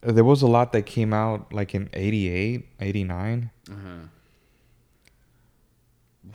there 0.02 0.22
was 0.22 0.42
a 0.42 0.46
lot 0.46 0.72
that 0.72 0.82
came 0.86 1.12
out 1.12 1.52
like 1.52 1.74
in 1.74 1.90
88, 1.92 2.64
89. 2.80 3.50
Uh 3.68 3.72
huh. 3.74 3.78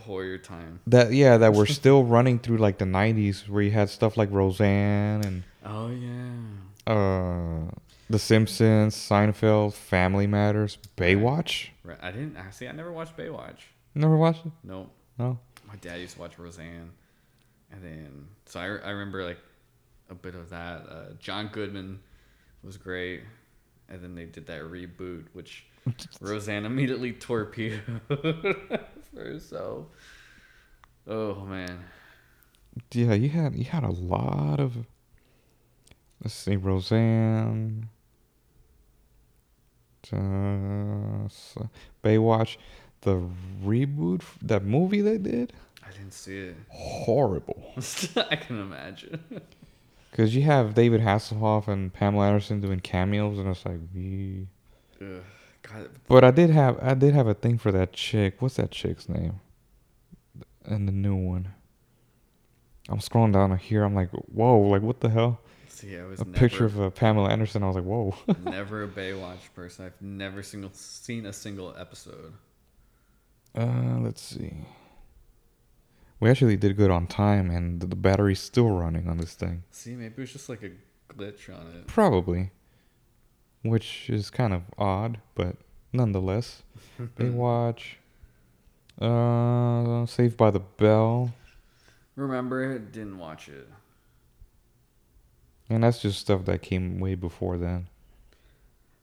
Warrior 0.06 0.36
time. 0.38 0.80
That, 0.86 1.12
yeah, 1.14 1.38
that 1.38 1.54
were 1.54 1.64
still 1.80 2.04
running 2.04 2.38
through 2.38 2.58
like 2.58 2.76
the 2.76 2.84
90s 2.84 3.48
where 3.48 3.62
you 3.62 3.70
had 3.70 3.88
stuff 3.88 4.18
like 4.18 4.30
Roseanne 4.30 5.24
and 5.24 5.42
Oh 5.64 5.88
yeah. 5.88 6.92
uh, 6.92 7.70
The 8.10 8.18
Simpsons, 8.18 8.94
Seinfeld, 8.94 9.72
Family 9.72 10.26
Matters, 10.26 10.76
Baywatch. 10.98 11.68
Right. 11.82 11.96
I 12.02 12.10
didn't. 12.10 12.36
I 12.36 12.50
see. 12.50 12.68
I 12.68 12.72
never 12.72 12.92
watched 12.92 13.16
Baywatch. 13.16 13.60
Never 13.94 14.16
watched 14.18 14.44
it? 14.44 14.52
Nope. 14.62 14.90
No. 15.18 15.38
My 15.66 15.76
dad 15.76 16.00
used 16.00 16.14
to 16.14 16.20
watch 16.20 16.38
Roseanne, 16.38 16.90
and 17.72 17.82
then 17.82 18.26
so 18.46 18.60
I, 18.60 18.64
I 18.64 18.90
remember 18.90 19.24
like 19.24 19.38
a 20.10 20.14
bit 20.14 20.34
of 20.34 20.50
that. 20.50 20.86
Uh, 20.88 21.04
John 21.18 21.48
Goodman 21.52 22.00
was 22.62 22.76
great, 22.76 23.22
and 23.88 24.02
then 24.02 24.14
they 24.14 24.24
did 24.24 24.46
that 24.46 24.62
reboot, 24.62 25.24
which 25.32 25.66
Roseanne 26.20 26.64
immediately 26.66 27.12
torpedoed 27.12 28.00
for 28.08 28.88
herself. 29.14 29.86
Oh 31.06 31.34
man, 31.44 31.84
Yeah, 32.92 33.14
you 33.14 33.28
had 33.30 33.54
you 33.54 33.64
had 33.64 33.84
a 33.84 33.90
lot 33.90 34.60
of. 34.60 34.76
Let's 36.22 36.34
see, 36.34 36.56
Roseanne. 36.56 37.88
Uh, 40.12 41.28
Baywatch, 42.02 42.56
the 43.04 43.28
reboot, 43.64 44.22
that 44.42 44.64
movie 44.64 45.00
they 45.00 45.18
did, 45.18 45.52
I 45.86 45.90
didn't 45.92 46.12
see 46.12 46.38
it. 46.38 46.56
horrible. 46.68 47.74
I 48.30 48.36
can 48.36 48.60
imagine. 48.60 49.20
Because 50.10 50.34
you 50.34 50.42
have 50.42 50.74
David 50.74 51.00
Hasselhoff 51.00 51.68
and 51.68 51.92
Pamela 51.92 52.26
Anderson 52.28 52.60
doing 52.60 52.80
cameos, 52.80 53.38
and 53.38 53.48
it's 53.48 53.64
like. 53.64 53.80
God, 55.62 55.88
But 56.08 56.24
I 56.24 56.30
did 56.30 56.50
have 56.50 56.78
I 56.82 56.94
did 56.94 57.14
have 57.14 57.26
a 57.26 57.34
thing 57.34 57.58
for 57.58 57.72
that 57.72 57.92
chick. 57.92 58.40
What's 58.40 58.56
that 58.56 58.70
chick's 58.70 59.08
name? 59.08 59.40
And 60.64 60.86
the 60.86 60.92
new 60.92 61.16
one. 61.16 61.54
I'm 62.88 62.98
scrolling 62.98 63.32
down 63.32 63.56
here. 63.56 63.82
I'm 63.82 63.94
like, 63.94 64.10
whoa, 64.10 64.58
like 64.58 64.82
what 64.82 65.00
the 65.00 65.08
hell? 65.08 65.40
see, 65.68 65.98
I 65.98 66.04
was 66.04 66.20
A 66.20 66.24
never, 66.24 66.38
picture 66.38 66.64
of 66.66 66.80
uh, 66.80 66.90
Pamela 66.90 67.30
Anderson. 67.30 67.62
I 67.62 67.66
was 67.66 67.76
like, 67.76 67.84
whoa. 67.84 68.14
never 68.44 68.84
a 68.84 68.88
Baywatch 68.88 69.52
person. 69.54 69.86
I've 69.86 70.00
never 70.00 70.42
single 70.42 70.70
seen 70.72 71.26
a 71.26 71.32
single 71.32 71.74
episode. 71.78 72.32
Uh, 73.54 73.98
let's 74.00 74.20
see. 74.22 74.52
We 76.20 76.30
actually 76.30 76.56
did 76.56 76.76
good 76.76 76.90
on 76.90 77.06
time, 77.06 77.50
and 77.50 77.80
the, 77.80 77.94
battery's 77.96 78.40
still 78.40 78.70
running 78.70 79.08
on 79.08 79.18
this 79.18 79.34
thing. 79.34 79.62
See, 79.70 79.94
maybe 79.94 80.14
it 80.16 80.20
was 80.20 80.32
just 80.32 80.48
like 80.48 80.62
a 80.62 80.70
glitch 81.12 81.48
on 81.48 81.66
it. 81.74 81.86
Probably. 81.86 82.50
Which 83.62 84.08
is 84.08 84.30
kind 84.30 84.52
of 84.52 84.62
odd, 84.78 85.18
but 85.34 85.56
nonetheless. 85.92 86.62
Baywatch. 87.18 87.96
Uh, 89.00 90.06
Saved 90.06 90.36
by 90.36 90.50
the 90.50 90.60
Bell. 90.60 91.32
Remember? 92.16 92.78
Didn't 92.78 93.18
watch 93.18 93.48
it. 93.48 93.68
And 95.68 95.82
that's 95.82 96.00
just 96.00 96.20
stuff 96.20 96.44
that 96.44 96.62
came 96.62 97.00
way 97.00 97.14
before 97.14 97.56
then. 97.56 97.88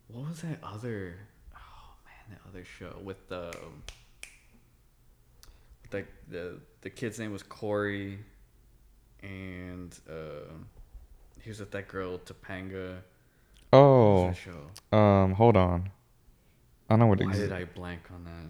What 0.08 0.30
was 0.30 0.42
that 0.42 0.60
other? 0.64 1.18
Oh 1.56 1.94
man, 2.06 2.38
that 2.38 2.40
other 2.50 2.64
show 2.64 2.98
with 3.04 3.28
the 3.30 3.48
with 3.48 4.01
the 5.92 6.06
the 6.30 6.60
the 6.82 6.90
kid's 6.90 7.20
name 7.20 7.32
was 7.32 7.44
Corey, 7.44 8.20
and 9.22 9.98
uh, 10.10 10.52
he 11.42 11.50
was 11.50 11.60
with 11.60 11.72
that 11.72 11.88
girl 11.88 12.18
Topanga. 12.20 12.98
Oh, 13.74 14.34
show? 14.34 14.98
um, 14.98 15.34
hold 15.34 15.56
on. 15.56 15.90
I 16.90 16.98
know 16.98 17.06
what 17.08 17.20
Why 17.22 17.30
ex- 17.30 17.38
did 17.38 17.54
I 17.54 17.64
blank 17.64 18.02
on 18.14 18.26
that? 18.26 18.50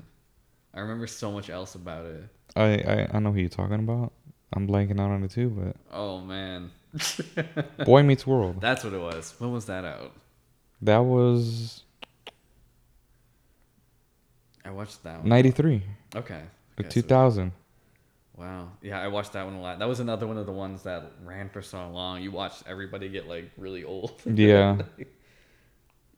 I 0.74 0.80
remember 0.82 1.06
so 1.06 1.32
much 1.32 1.50
else 1.50 1.76
about 1.76 2.06
it. 2.06 2.24
I, 2.56 2.64
I 2.64 3.08
I 3.14 3.20
know 3.20 3.32
who 3.32 3.40
you're 3.40 3.50
talking 3.50 3.80
about. 3.80 4.14
I'm 4.54 4.68
blanking 4.68 5.00
out 5.00 5.12
on 5.12 5.24
it 5.24 5.32
too, 5.32 5.50
but 5.50 5.76
Oh 5.96 6.20
man, 6.22 6.72
Boy 7.86 8.04
Meets 8.04 8.26
World. 8.26 8.60
that's 8.62 8.84
what 8.84 8.94
it 8.94 9.00
was. 9.00 9.34
When 9.38 9.52
was 9.52 9.66
that 9.66 9.86
out? 9.86 10.14
That 10.82 11.00
was 11.00 11.84
I 14.66 14.72
watched 14.72 15.04
that 15.04 15.20
one. 15.20 15.30
'93 15.30 15.84
Okay. 16.16 16.42
Okay, 16.82 16.90
so- 16.90 17.02
2000. 17.02 17.52
Wow. 18.38 18.72
Yeah, 18.82 19.00
I 19.00 19.08
watched 19.08 19.34
that 19.34 19.46
one 19.46 19.54
a 19.56 19.62
lot. 19.62 19.78
That 19.80 19.88
was 19.88 20.00
another 20.00 20.26
one 20.26 20.38
of 20.38 20.46
the 20.48 20.52
ones 20.52 20.82
that 20.84 21.12
ran 21.24 21.50
for 21.50 21.62
so 21.62 21.88
long. 21.90 22.22
You 22.24 22.32
watched 22.32 22.64
everybody 22.68 23.08
get 23.10 23.28
like 23.28 23.52
really 23.58 23.84
old. 23.84 24.20
Yeah. 24.26 24.82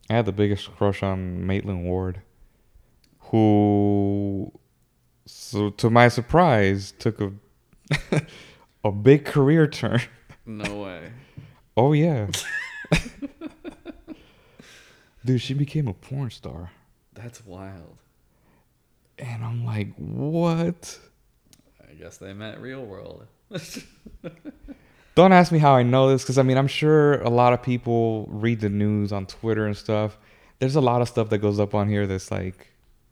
I 0.10 0.14
had 0.16 0.26
the 0.26 0.32
biggest 0.32 0.74
crush 0.76 1.02
on 1.04 1.46
Maitland 1.46 1.84
Ward, 1.86 2.22
who, 3.20 4.52
so 5.26 5.70
to 5.72 5.90
my 5.90 6.08
surprise, 6.10 6.94
took 7.00 7.20
a 7.22 7.32
a 8.84 8.92
big 8.92 9.26
career 9.26 9.66
turn. 9.68 10.02
no 10.46 10.82
way. 10.84 11.12
Oh 11.76 11.94
yeah, 11.94 12.28
dude, 15.26 15.42
she 15.42 15.56
became 15.56 15.88
a 15.88 15.94
porn 15.94 16.30
star, 16.30 16.70
That's 17.14 17.44
wild. 17.46 17.98
And 19.20 19.44
I'm 19.44 19.66
like, 19.66 19.94
what? 19.98 21.00
I 21.90 21.94
guess 21.94 22.18
they 22.18 22.34
meant 22.34 22.60
real 22.60 22.86
world. 22.86 23.26
Don't 25.16 25.32
ask 25.32 25.52
me 25.52 25.60
how 25.60 25.74
I 25.76 25.84
know 25.84 26.10
this, 26.10 26.24
because 26.24 26.38
I 26.40 26.44
mean, 26.44 26.58
I'm 26.58 26.68
sure 26.68 27.22
a 27.22 27.30
lot 27.30 27.54
of 27.54 27.62
people 27.62 28.26
read 28.30 28.62
the 28.62 28.70
news 28.70 29.12
on 29.12 29.28
Twitter 29.28 29.68
and 29.68 29.78
stuff. 29.78 30.18
There's 30.60 30.76
a 30.76 30.82
lot 30.82 31.02
of 31.02 31.08
stuff 31.10 31.30
that 31.30 31.38
goes 31.38 31.60
up 31.60 31.76
on 31.76 31.88
here 31.88 32.08
that's 32.08 32.32
like, 32.32 32.70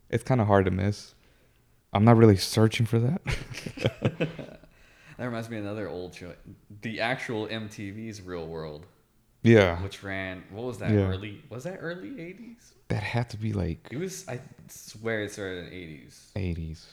it's 0.09 0.23
kind 0.23 0.41
of 0.41 0.47
hard 0.47 0.65
to 0.65 0.71
miss. 0.71 1.13
I'm 1.93 2.03
not 2.03 2.17
really 2.17 2.37
searching 2.37 2.85
for 2.85 2.99
that. 2.99 3.21
that 5.17 5.25
reminds 5.25 5.49
me 5.49 5.57
of 5.57 5.65
another 5.65 5.89
old 5.89 6.15
show. 6.15 6.33
The 6.81 7.01
actual 7.01 7.47
MTV's 7.47 8.21
Real 8.21 8.47
World, 8.47 8.85
yeah, 9.43 9.81
which 9.81 10.01
ran 10.01 10.43
what 10.51 10.65
was 10.65 10.77
that 10.79 10.91
Yeah. 10.91 11.07
early 11.07 11.43
was 11.49 11.65
that 11.65 11.79
early 11.81 12.19
eighties? 12.21 12.73
That 12.91 13.03
had 13.03 13.29
to 13.29 13.37
be 13.37 13.53
like 13.53 13.87
It 13.91 13.97
was 13.97 14.27
I 14.27 14.39
swear 14.67 15.23
it 15.23 15.31
started 15.31 15.67
in 15.67 15.73
eighties. 15.73 16.31
80s. 16.35 16.83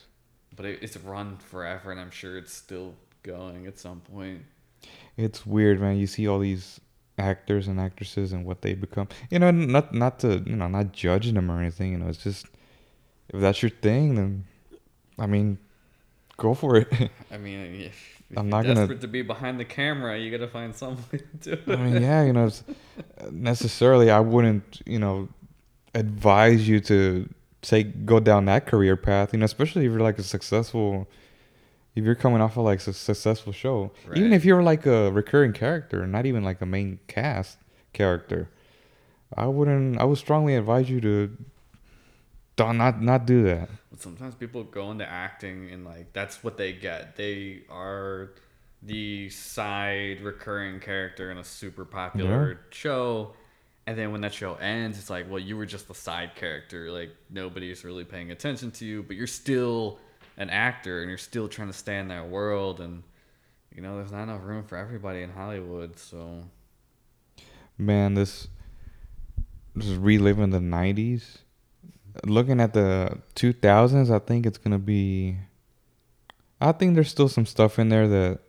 But 0.57 0.67
it, 0.67 0.79
it's 0.83 0.97
run 0.99 1.37
forever 1.39 1.91
and 1.91 2.01
I'm 2.01 2.11
sure 2.11 2.39
it's 2.39 2.53
still 2.53 2.95
going 3.23 3.67
at 3.67 3.79
some 3.79 4.01
point. 4.01 4.43
It's 5.17 5.45
weird, 5.45 5.81
man. 5.81 5.97
You 5.97 6.07
see 6.07 6.29
all 6.29 6.39
these 6.39 6.81
actors 7.19 7.67
and 7.67 7.81
actresses 7.81 8.33
and 8.33 8.45
what 8.45 8.63
they 8.63 8.75
become. 8.75 9.09
You 9.31 9.41
know, 9.41 9.51
not 9.51 9.93
not 9.93 10.21
to 10.21 10.43
you 10.47 10.57
know 10.57 10.69
not 10.69 10.93
judging 10.93 11.35
them 11.35 11.51
or 11.51 11.61
anything. 11.61 11.93
You 11.93 11.99
know, 11.99 12.09
it's 12.09 12.23
just 12.23 12.47
if 13.29 13.41
that's 13.41 13.61
your 13.63 13.71
thing, 13.71 14.15
then 14.15 14.45
I 15.19 15.27
mean, 15.27 15.59
go 16.37 16.55
for 16.55 16.77
it. 16.77 16.89
I 17.33 17.37
mean, 17.39 17.59
if, 17.83 18.23
if 18.31 18.39
I'm 18.39 18.47
you're 18.47 18.51
not 18.51 18.63
gonna- 18.63 18.75
desperate 18.77 19.01
to 19.01 19.09
be 19.09 19.23
behind 19.23 19.59
the 19.59 19.65
camera, 19.65 20.17
you 20.17 20.31
gotta 20.31 20.47
find 20.49 20.75
some 20.75 20.97
way 21.13 21.21
to 21.43 21.57
do 21.57 21.73
I 21.73 21.77
mean, 21.77 22.01
yeah, 22.03 22.23
you 22.25 22.33
know, 22.33 22.51
necessarily 23.33 24.11
I 24.11 24.21
wouldn't 24.21 24.81
you 24.87 25.01
know 25.01 25.29
advise 25.99 26.69
you 26.69 26.81
to 26.81 27.29
take 27.63 28.07
go 28.07 28.21
down 28.21 28.45
that 28.47 28.67
career 28.67 28.97
path. 28.97 29.33
You 29.33 29.41
know, 29.41 29.45
especially 29.45 29.85
if 29.85 29.93
you're 29.93 30.01
like 30.01 30.19
a 30.19 30.23
successful. 30.23 31.09
If 31.95 32.05
you're 32.05 32.15
coming 32.15 32.41
off 32.41 32.57
of 32.57 32.65
like 32.65 32.79
a 32.87 32.93
successful 32.93 33.53
show, 33.53 33.91
even 34.15 34.33
if 34.33 34.45
you're 34.45 34.63
like 34.63 34.87
a 34.87 35.11
recurring 35.11 35.53
character, 35.53 36.07
not 36.07 36.27
even 36.27 36.45
like 36.45 36.61
a 36.61 36.67
main 36.67 37.01
cast 37.09 37.59
character, 37.93 38.51
I 39.37 39.47
wouldn't. 39.47 39.99
I 40.01 40.05
would 40.05 40.19
strongly 40.19 40.55
advise 40.55 40.89
you 40.89 41.01
to 41.01 41.37
don't 42.55 42.77
not 42.77 43.03
not 43.03 43.27
do 43.27 43.43
that. 43.45 43.69
But 43.91 44.01
sometimes 44.01 44.35
people 44.35 44.63
go 44.65 44.91
into 44.91 45.09
acting 45.09 45.71
and 45.71 45.85
like 45.85 46.13
that's 46.13 46.45
what 46.45 46.57
they 46.57 46.73
get. 46.73 47.17
They 47.17 47.63
are 47.69 48.31
the 48.83 49.29
side 49.31 50.21
recurring 50.21 50.81
character 50.81 51.31
in 51.31 51.39
a 51.39 51.45
super 51.45 51.85
popular 51.85 52.61
show. 52.71 53.33
And 53.89 53.97
then 53.97 54.13
when 54.13 54.21
that 54.21 54.35
show 54.35 54.53
ends, 54.57 54.99
it's 54.99 55.09
like, 55.09 55.31
well, 55.31 55.39
you 55.39 55.57
were 55.57 55.65
just 55.65 55.89
the 55.89 55.95
side 55.95 56.35
character. 56.35 56.93
Like 56.93 57.09
nobody's 57.31 57.85
really 57.85 58.05
paying 58.05 58.31
attention 58.31 58.71
to 58.73 58.85
you, 58.85 59.03
but 59.03 59.17
you're 59.17 59.27
still 59.27 59.99
an 60.37 60.51
actor 60.51 61.01
and 61.01 61.09
you're 61.09 61.17
still 61.17 61.49
trying 61.49 61.69
to 61.69 61.73
stay 61.73 61.99
in 61.99 62.09
that 62.09 62.29
world. 62.29 62.81
And 62.81 63.03
you 63.75 63.81
know, 63.81 63.97
there's 63.97 64.13
not 64.13 64.25
enough 64.25 64.45
room 64.45 64.65
for 64.65 64.77
everybody 64.77 65.23
in 65.23 65.31
Hollywood. 65.31 65.99
So 65.99 66.45
Man, 67.79 68.13
this 68.13 68.49
just 69.79 69.97
reliving 69.99 70.51
the 70.51 70.59
'90s. 70.59 71.39
Looking 72.27 72.61
at 72.61 72.75
the 72.75 73.23
2000s, 73.37 74.11
I 74.11 74.19
think 74.19 74.45
it's 74.45 74.59
gonna 74.59 74.79
be 74.79 75.39
I 76.61 76.73
think 76.73 76.95
there's 76.95 77.09
still 77.09 77.31
some 77.31 77.47
stuff 77.47 77.79
in 77.79 77.89
there 77.89 78.07
that 78.07 78.41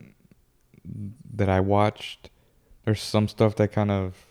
that 1.33 1.47
I 1.47 1.61
watched. 1.61 2.29
There's 2.83 3.01
some 3.01 3.29
stuff 3.29 3.55
that 3.55 3.71
kind 3.71 3.89
of 3.89 4.25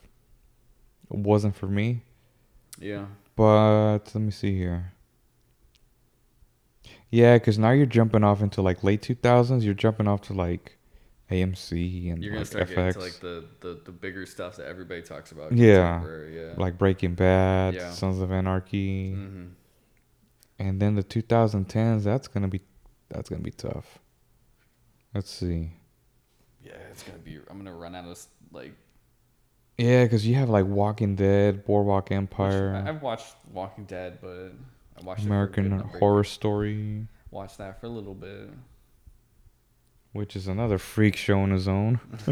wasn't 1.10 1.56
for 1.56 1.66
me. 1.66 2.02
Yeah. 2.78 3.06
But 3.36 4.00
let 4.14 4.16
me 4.16 4.30
see 4.30 4.56
here. 4.56 4.92
Yeah, 7.10 7.36
because 7.36 7.58
now 7.58 7.70
you're 7.70 7.86
jumping 7.86 8.22
off 8.24 8.42
into 8.42 8.60
like 8.62 8.84
late 8.84 9.02
2000s. 9.02 9.62
You're 9.62 9.74
jumping 9.74 10.06
off 10.06 10.22
to 10.22 10.34
like 10.34 10.76
AMC 11.30 12.12
and 12.12 12.22
You're 12.22 12.32
gonna 12.32 12.40
like 12.40 12.46
start 12.46 12.68
FX, 12.68 12.74
getting 12.74 12.92
to 12.92 12.98
like 13.00 13.20
the, 13.20 13.44
the, 13.60 13.80
the 13.84 13.92
bigger 13.92 14.26
stuff 14.26 14.56
that 14.56 14.66
everybody 14.66 15.02
talks 15.02 15.32
about. 15.32 15.52
Yeah. 15.52 16.02
Yeah. 16.26 16.54
like 16.56 16.76
Breaking 16.78 17.14
Bad, 17.14 17.74
Yeah. 17.74 17.90
Sons 17.92 18.20
of 18.20 18.30
Anarchy, 18.32 19.12
hmm 19.12 19.46
and 20.60 20.82
then 20.82 20.96
the 20.96 21.04
2010s. 21.04 22.02
That's 22.02 22.26
gonna 22.28 22.48
be 22.48 22.60
that's 23.08 23.28
gonna 23.28 23.42
be 23.42 23.52
tough. 23.52 24.00
Let's 25.14 25.30
see. 25.30 25.70
Yeah, 26.62 26.72
it's 26.90 27.02
gonna 27.02 27.18
be. 27.18 27.38
I'm 27.48 27.58
gonna 27.58 27.74
run 27.74 27.94
out 27.94 28.06
of 28.06 28.26
like. 28.52 28.72
Yeah, 29.78 30.04
because 30.04 30.26
you 30.26 30.34
have 30.34 30.48
like 30.50 30.66
Walking 30.66 31.14
Dead, 31.14 31.64
Boardwalk 31.64 32.10
which- 32.10 32.16
Empire, 32.16 32.74
I- 32.84 32.88
I've 32.88 33.00
watched 33.02 33.34
Walking 33.52 33.84
Dead, 33.84 34.18
but 34.20 34.52
I 34.98 35.04
watched 35.04 35.22
it 35.24 35.28
for 35.28 35.42
a 35.42 35.46
good 35.46 35.66
American 35.66 35.68
number 35.70 35.98
Horror. 35.98 36.24
Story, 36.24 37.06
Watched 37.30 37.58
that 37.58 37.78
for 37.80 37.86
a 37.86 37.90
little 37.90 38.14
bit. 38.14 38.50
which 40.12 40.34
is 40.34 40.48
another 40.48 40.78
freak 40.78 41.14
show 41.14 41.44
in 41.44 41.50
his 41.50 41.68
own. 41.68 42.00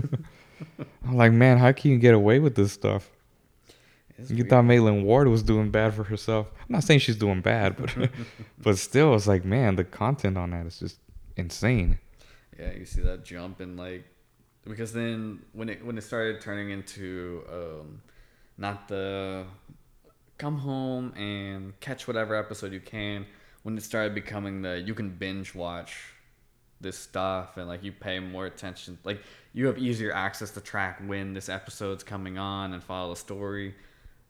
I'm 1.06 1.14
like, 1.16 1.32
man, 1.32 1.58
how 1.58 1.70
can 1.72 1.90
you 1.92 1.98
get 1.98 2.14
away 2.14 2.38
with 2.40 2.54
this 2.56 2.72
stuff? 2.72 3.10
It's 4.18 4.30
You 4.30 4.38
weird. 4.38 4.48
thought 4.50 4.62
Maitland 4.62 5.04
Ward 5.04 5.28
was 5.28 5.42
doing 5.42 5.70
bad 5.70 5.92
for 5.92 6.02
herself. 6.04 6.50
I'm 6.58 6.66
not 6.72 6.82
saying 6.84 7.00
she's 7.00 7.16
doing 7.16 7.42
bad, 7.42 7.76
but 7.76 7.94
but 8.58 8.78
still, 8.78 9.14
it's 9.14 9.26
like, 9.26 9.44
man, 9.44 9.76
the 9.76 9.84
content 9.84 10.38
on 10.38 10.50
that 10.50 10.64
is 10.66 10.78
just 10.80 10.98
insane. 11.36 11.98
Yeah, 12.58 12.72
you 12.72 12.86
see 12.86 13.02
that 13.02 13.22
jump 13.24 13.60
and 13.60 13.76
like 13.76 14.04
because 14.68 14.92
then 14.92 15.40
when 15.52 15.68
it 15.68 15.84
when 15.84 15.96
it 15.98 16.02
started 16.02 16.40
turning 16.40 16.70
into 16.70 17.42
um 17.52 18.00
not 18.58 18.88
the 18.88 19.44
come 20.38 20.58
home 20.58 21.12
and 21.16 21.78
catch 21.80 22.06
whatever 22.06 22.34
episode 22.34 22.72
you 22.72 22.80
can 22.80 23.26
when 23.62 23.76
it 23.76 23.82
started 23.82 24.14
becoming 24.14 24.62
the 24.62 24.80
you 24.80 24.94
can 24.94 25.10
binge 25.10 25.54
watch 25.54 25.96
this 26.80 26.98
stuff 26.98 27.56
and 27.56 27.68
like 27.68 27.82
you 27.82 27.90
pay 27.92 28.18
more 28.20 28.44
attention 28.46 28.98
like 29.04 29.20
you 29.54 29.66
have 29.66 29.78
easier 29.78 30.12
access 30.12 30.50
to 30.50 30.60
track 30.60 31.00
when 31.06 31.32
this 31.32 31.48
episode's 31.48 32.04
coming 32.04 32.36
on 32.36 32.74
and 32.74 32.82
follow 32.82 33.10
the 33.14 33.16
story 33.18 33.74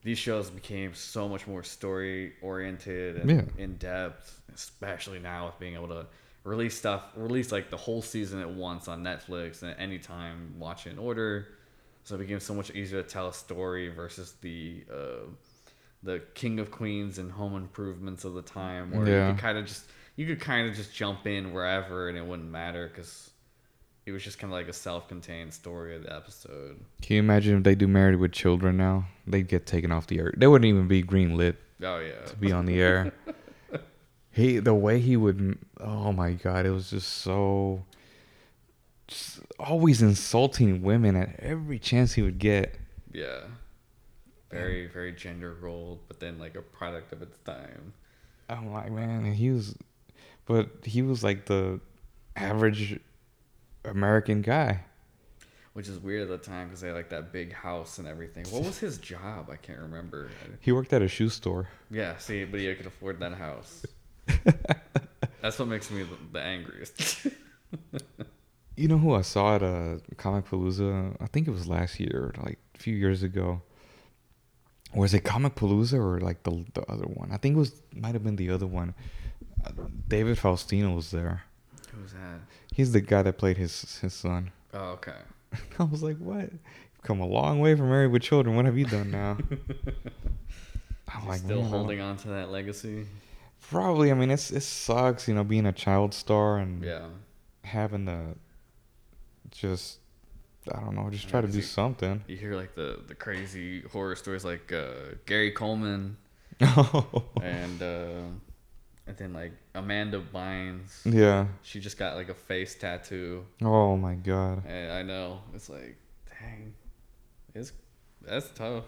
these 0.02 0.18
shows 0.18 0.48
became 0.50 0.94
so 0.94 1.28
much 1.28 1.48
more 1.48 1.64
story 1.64 2.34
oriented 2.42 3.16
and 3.16 3.30
Yeah. 3.30 3.42
in 3.64 3.76
depth 3.78 4.40
especially 4.54 5.18
now 5.18 5.46
with 5.46 5.58
being 5.58 5.74
able 5.74 5.88
to 5.88 6.06
release 6.46 6.76
stuff 6.78 7.02
release 7.16 7.50
like 7.50 7.70
the 7.70 7.76
whole 7.76 8.00
season 8.00 8.40
at 8.40 8.48
once 8.48 8.86
on 8.88 9.02
netflix 9.02 9.62
and 9.62 9.70
at 9.72 9.80
any 9.80 9.98
time 9.98 10.54
watch 10.58 10.86
it 10.86 10.90
in 10.90 10.98
order 10.98 11.48
so 12.04 12.14
it 12.14 12.18
became 12.18 12.38
so 12.38 12.54
much 12.54 12.70
easier 12.70 13.02
to 13.02 13.08
tell 13.08 13.28
a 13.28 13.32
story 13.34 13.88
versus 13.88 14.34
the 14.42 14.84
uh, 14.92 15.26
the 16.04 16.22
king 16.34 16.60
of 16.60 16.70
queens 16.70 17.18
and 17.18 17.32
home 17.32 17.56
improvements 17.56 18.24
of 18.24 18.34
the 18.34 18.42
time 18.42 18.92
where 18.92 19.08
Yeah. 19.08 19.26
you 19.26 19.32
could 19.34 19.40
kind 19.42 19.58
of 19.58 19.66
just 19.66 19.86
you 20.14 20.24
could 20.26 20.40
kind 20.40 20.68
of 20.68 20.74
just 20.76 20.94
jump 20.94 21.26
in 21.26 21.52
wherever 21.52 22.08
and 22.08 22.16
it 22.16 22.24
wouldn't 22.24 22.48
matter 22.50 22.86
because 22.88 23.30
it 24.06 24.12
was 24.12 24.22
just 24.22 24.38
kind 24.38 24.52
of 24.52 24.56
like 24.56 24.68
a 24.68 24.72
self-contained 24.72 25.52
story 25.52 25.96
of 25.96 26.04
the 26.04 26.14
episode 26.14 26.78
Can 27.02 27.14
you 27.16 27.20
imagine 27.20 27.56
if 27.58 27.64
they 27.64 27.74
do 27.74 27.88
Married 27.88 28.20
with 28.20 28.30
Children 28.30 28.76
now? 28.76 29.06
They'd 29.26 29.48
get 29.48 29.66
taken 29.66 29.90
off 29.90 30.06
the 30.06 30.20
air. 30.20 30.32
They 30.36 30.46
wouldn't 30.46 30.68
even 30.68 30.86
be 30.86 31.02
green 31.02 31.36
lit 31.36 31.56
oh 31.82 31.98
yeah 31.98 32.24
to 32.26 32.36
be 32.36 32.52
on 32.52 32.66
the 32.66 32.80
air. 32.80 33.12
he 34.36 34.58
the 34.58 34.74
way 34.74 35.00
he 35.00 35.16
would 35.16 35.58
oh 35.80 36.12
my 36.12 36.32
god, 36.32 36.66
it 36.66 36.70
was 36.70 36.90
just 36.90 37.08
so 37.08 37.84
just 39.08 39.40
always 39.58 40.02
insulting 40.02 40.82
women 40.82 41.16
at 41.16 41.38
every 41.40 41.78
chance 41.78 42.12
he 42.14 42.22
would 42.22 42.38
get. 42.38 42.74
yeah 43.12 43.40
very 44.50 44.86
very 44.86 45.12
gender 45.12 45.54
role 45.60 46.00
but 46.08 46.20
then 46.20 46.38
like 46.38 46.54
a 46.54 46.62
product 46.62 47.12
of 47.12 47.20
its 47.20 47.36
time 47.38 47.92
I'm 48.48 48.72
like, 48.72 48.92
man, 48.92 49.24
and 49.24 49.34
he 49.34 49.50
was 49.50 49.74
but 50.46 50.68
he 50.84 51.02
was 51.02 51.24
like 51.24 51.46
the 51.46 51.80
average 52.36 53.00
American 53.84 54.40
guy. 54.42 54.80
which 55.72 55.88
is 55.88 55.98
weird 55.98 56.22
at 56.22 56.28
the 56.28 56.38
time 56.38 56.68
because 56.68 56.80
they 56.80 56.88
had 56.88 56.96
like 56.96 57.08
that 57.10 57.32
big 57.32 57.52
house 57.52 57.98
and 57.98 58.06
everything 58.06 58.44
what 58.50 58.62
was 58.64 58.78
his 58.78 58.98
job 58.98 59.48
i 59.50 59.56
can't 59.56 59.80
remember 59.80 60.28
He 60.60 60.70
worked 60.72 60.92
at 60.92 61.02
a 61.02 61.08
shoe 61.08 61.28
store. 61.28 61.68
yeah 61.90 62.16
see 62.18 62.44
but 62.44 62.60
he 62.60 62.72
could 62.74 62.86
afford 62.86 63.18
that 63.20 63.32
house 63.34 63.84
that's 65.40 65.58
what 65.58 65.68
makes 65.68 65.90
me 65.90 66.02
the, 66.02 66.16
the 66.32 66.40
angriest 66.40 67.26
You 68.76 68.88
know 68.88 68.98
who 68.98 69.14
I 69.14 69.22
saw 69.22 69.54
at 69.54 69.62
a 69.62 70.00
Comic 70.18 70.44
Palooza? 70.50 71.16
I 71.18 71.26
think 71.28 71.48
it 71.48 71.50
was 71.50 71.66
last 71.66 71.98
year, 71.98 72.34
like 72.44 72.58
a 72.74 72.78
few 72.78 72.94
years 72.94 73.22
ago. 73.22 73.62
Was 74.94 75.14
it 75.14 75.20
Comic 75.20 75.54
Palooza 75.54 75.94
or 75.94 76.20
like 76.20 76.42
the 76.42 76.62
the 76.74 76.82
other 76.82 77.06
one? 77.06 77.32
I 77.32 77.38
think 77.38 77.56
it 77.56 77.58
was 77.58 77.72
might 77.94 78.12
have 78.12 78.22
been 78.22 78.36
the 78.36 78.50
other 78.50 78.66
one. 78.66 78.94
Uh, 79.64 79.70
David 80.08 80.36
Faustino 80.36 80.94
was 80.94 81.10
there. 81.10 81.44
who's 81.94 82.12
that 82.12 82.40
He's 82.70 82.92
the 82.92 83.00
guy 83.00 83.22
that 83.22 83.38
played 83.38 83.56
his 83.56 83.98
his 84.00 84.12
son. 84.12 84.52
oh 84.74 84.90
okay 84.98 85.20
I 85.78 85.84
was 85.84 86.02
like, 86.02 86.18
what? 86.18 86.40
You've 86.52 87.02
come 87.02 87.20
a 87.20 87.26
long 87.26 87.60
way 87.60 87.74
from 87.76 87.88
Married 87.88 88.12
with 88.12 88.22
Children. 88.22 88.56
What 88.56 88.66
have 88.66 88.76
you 88.76 88.84
done 88.84 89.10
now? 89.10 89.38
I'm 91.08 91.26
like, 91.26 91.38
still 91.38 91.56
man, 91.56 91.58
I 91.58 91.70
don't- 91.70 91.70
holding 91.70 92.00
on 92.00 92.16
to 92.18 92.28
that 92.28 92.50
legacy 92.50 93.06
Probably. 93.70 94.10
I 94.10 94.14
mean, 94.14 94.30
it's 94.30 94.50
it 94.50 94.62
sucks, 94.62 95.26
you 95.28 95.34
know, 95.34 95.44
being 95.44 95.66
a 95.66 95.72
child 95.72 96.14
star 96.14 96.58
and 96.58 96.82
yeah 96.84 97.06
having 97.64 98.06
to 98.06 98.36
just 99.50 99.98
I 100.72 100.80
don't 100.80 100.94
know, 100.96 101.08
just 101.10 101.28
try 101.28 101.40
to 101.40 101.48
do 101.48 101.58
you- 101.58 101.62
something. 101.62 102.22
you 102.26 102.36
hear 102.36 102.54
like 102.56 102.74
the 102.74 103.00
the 103.06 103.14
crazy 103.14 103.82
horror 103.82 104.16
stories 104.16 104.44
like 104.44 104.72
uh, 104.72 105.14
Gary 105.26 105.50
Coleman 105.52 106.16
and 106.60 107.82
uh, 107.82 108.22
and 109.06 109.16
then 109.16 109.32
like 109.32 109.52
Amanda 109.74 110.20
Bynes. 110.34 111.02
yeah. 111.04 111.46
She 111.62 111.80
just 111.80 111.98
got 111.98 112.16
like 112.16 112.28
a 112.28 112.34
face 112.34 112.74
tattoo. 112.74 113.44
Oh 113.62 113.96
my 113.96 114.14
god. 114.14 114.64
And 114.66 114.92
I 114.92 115.02
know 115.02 115.40
it's 115.54 115.68
like, 115.68 115.96
dang, 116.40 116.74
it's 117.54 117.72
that's 118.22 118.48
tough. 118.54 118.84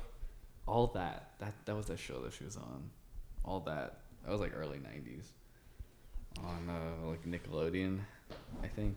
All 0.66 0.88
that 0.88 1.30
that 1.40 1.54
that 1.66 1.76
was 1.76 1.86
that 1.86 1.98
show 1.98 2.20
that 2.22 2.32
she 2.32 2.44
was 2.44 2.56
on. 2.56 2.90
All 3.44 3.60
that 3.60 3.98
that 4.28 4.32
was 4.32 4.42
like 4.42 4.52
early 4.54 4.76
'90s 4.76 5.24
on 6.44 6.68
uh, 6.68 7.06
like 7.06 7.24
Nickelodeon, 7.24 8.00
I 8.62 8.66
think. 8.66 8.94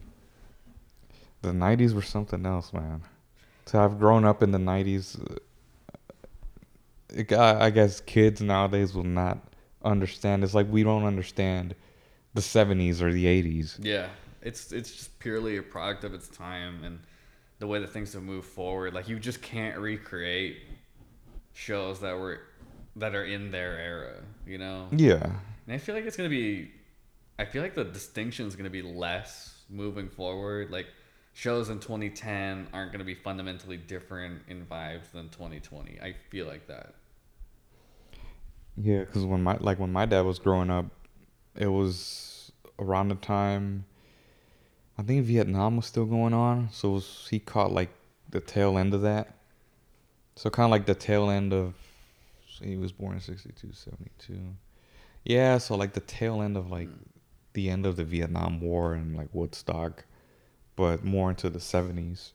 The 1.42 1.52
'90s 1.52 1.94
were 1.94 2.02
something 2.02 2.46
else, 2.46 2.74
man. 2.74 3.02
To 3.68 3.78
have 3.78 3.98
grown 3.98 4.26
up 4.26 4.44
in 4.44 4.52
the 4.52 4.58
'90s, 4.58 5.22
uh, 5.22 5.36
it, 7.14 7.32
I 7.32 7.68
I 7.68 7.70
guess 7.70 8.02
kids 8.02 8.42
nowadays 8.42 8.94
will 8.94 9.06
not 9.06 9.38
understand. 9.86 10.44
It's 10.44 10.54
like 10.54 10.68
we 10.70 10.84
don't 10.84 11.06
understand 11.06 11.76
the 12.34 12.42
'70s 12.42 13.02
or 13.02 13.14
the 13.14 13.26
'80s. 13.26 13.78
Yeah, 13.80 14.08
it's 14.42 14.74
it's 14.74 14.92
just 14.92 15.18
purely 15.20 15.56
a 15.56 15.64
product 15.64 16.04
of 16.04 16.14
its 16.14 16.28
time 16.28 16.84
and 16.84 17.00
the 17.60 17.68
way 17.68 17.80
that 17.80 17.92
things 17.92 18.12
have 18.12 18.24
moved 18.24 18.50
forward. 18.50 18.94
Like 18.94 19.08
you 19.08 19.18
just 19.18 19.42
can't 19.42 19.78
recreate 19.80 20.58
shows 21.54 22.02
that 22.02 22.20
were 22.20 22.42
that 22.96 23.16
are 23.16 23.24
in 23.24 23.52
their 23.52 23.78
era, 23.78 24.16
you 24.46 24.58
know. 24.58 24.88
Yeah. 24.92 25.24
And 25.66 25.76
I 25.76 25.78
feel 25.78 25.96
like 25.96 26.06
it's 26.06 26.18
gonna 26.18 26.30
be, 26.30 26.72
I 27.40 27.46
feel 27.46 27.62
like 27.62 27.76
the 27.76 27.84
distinction 27.84 28.48
is 28.48 28.56
gonna 28.56 28.70
be 28.70 28.82
less 28.82 29.64
moving 29.70 30.10
forward. 30.10 30.72
Like 30.72 30.88
shows 31.34 31.70
in 31.70 31.80
2010 31.80 32.68
aren't 32.74 32.92
gonna 32.92 33.04
be 33.04 33.16
fundamentally 33.16 33.78
different 33.78 34.42
in 34.48 34.66
vibes 34.66 35.12
than 35.12 35.30
2020. 35.30 36.00
I 36.02 36.16
feel 36.30 36.48
like 36.48 36.68
that. 36.68 36.96
Yeah, 38.78 39.00
because 39.00 39.26
when 39.26 39.44
my 39.44 39.58
like 39.60 39.80
when 39.80 39.92
my 39.92 40.06
dad 40.06 40.22
was 40.22 40.40
growing 40.40 40.70
up, 40.70 40.86
it 41.56 41.68
was 41.68 42.52
around 42.80 43.10
the 43.10 43.16
time. 43.16 43.86
I 44.98 45.04
think 45.04 45.26
Vietnam 45.26 45.78
was 45.78 45.86
still 45.86 46.06
going 46.06 46.34
on, 46.34 46.70
so 46.72 46.92
was, 46.92 47.28
he 47.30 47.40
caught 47.40 47.72
like 47.72 47.90
the 48.30 48.40
tail 48.40 48.78
end 48.78 48.94
of 48.94 49.02
that. 49.02 49.36
So 50.36 50.50
kind 50.50 50.66
of 50.66 50.72
like 50.72 50.86
the 50.86 50.96
tail 50.96 51.30
end 51.30 51.54
of. 51.54 51.76
So 52.52 52.66
he 52.66 52.78
was 52.78 52.92
born 52.92 53.16
in 53.16 53.22
62, 53.22 53.72
72. 53.72 54.40
Yeah, 55.24 55.58
so 55.58 55.76
like 55.76 55.94
the 55.94 56.02
tail 56.02 56.42
end 56.42 56.58
of 56.58 56.70
like 56.70 56.90
the 57.54 57.70
end 57.70 57.86
of 57.86 57.96
the 57.96 58.04
Vietnam 58.04 58.60
War 58.60 58.94
and 58.94 59.16
like 59.16 59.30
Woodstock, 59.34 60.06
but 60.76 61.04
more 61.04 61.30
into 61.30 61.50
the 61.50 61.60
70s, 61.60 62.34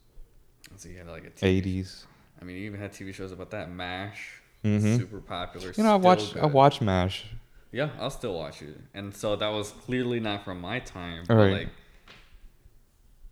So 0.76 0.88
you 0.88 0.98
had 0.98 1.08
like 1.08 1.24
a 1.24 1.30
TV 1.30 1.62
80s. 1.82 2.06
I 2.40 2.44
mean, 2.44 2.56
you 2.56 2.64
even 2.66 2.80
had 2.80 2.92
TV 2.92 3.12
shows 3.14 3.32
about 3.32 3.50
that. 3.50 3.70
Mash, 3.70 4.40
Mhm. 4.64 4.96
super 4.96 5.20
popular. 5.20 5.72
You 5.76 5.82
know, 5.84 5.92
I 5.92 5.96
watched 5.96 6.36
I 6.36 6.40
good. 6.40 6.52
watched 6.52 6.82
Mash. 6.82 7.26
Yeah, 7.72 7.90
I'll 7.98 8.10
still 8.10 8.34
watch 8.34 8.62
it. 8.62 8.78
And 8.94 9.14
so 9.14 9.36
that 9.36 9.48
was 9.48 9.72
clearly 9.72 10.20
not 10.20 10.44
from 10.44 10.60
my 10.60 10.78
time, 10.80 11.24
but 11.26 11.36
right. 11.36 11.52
like 11.52 11.68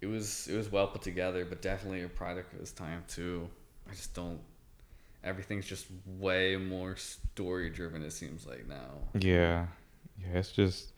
it 0.01 0.07
was 0.07 0.49
it 0.49 0.57
was 0.57 0.71
well 0.71 0.87
put 0.89 1.03
together, 1.03 1.45
but 1.45 1.63
definitely 1.63 2.03
a 2.03 2.09
product 2.09 2.53
of 2.53 2.61
its 2.61 2.73
time 2.73 3.05
too. 3.09 3.49
I 3.89 3.93
just 3.93 4.15
don't 4.15 4.41
everything's 5.25 5.67
just 5.67 5.87
way 6.07 6.57
more 6.57 6.97
story 6.97 7.71
driven 7.71 8.03
it 8.03 8.13
seems 8.13 8.47
like 8.47 8.67
now. 8.69 8.91
Yeah, 9.19 9.67
yeah. 10.21 10.39
It's 10.39 10.53
just 10.53 10.93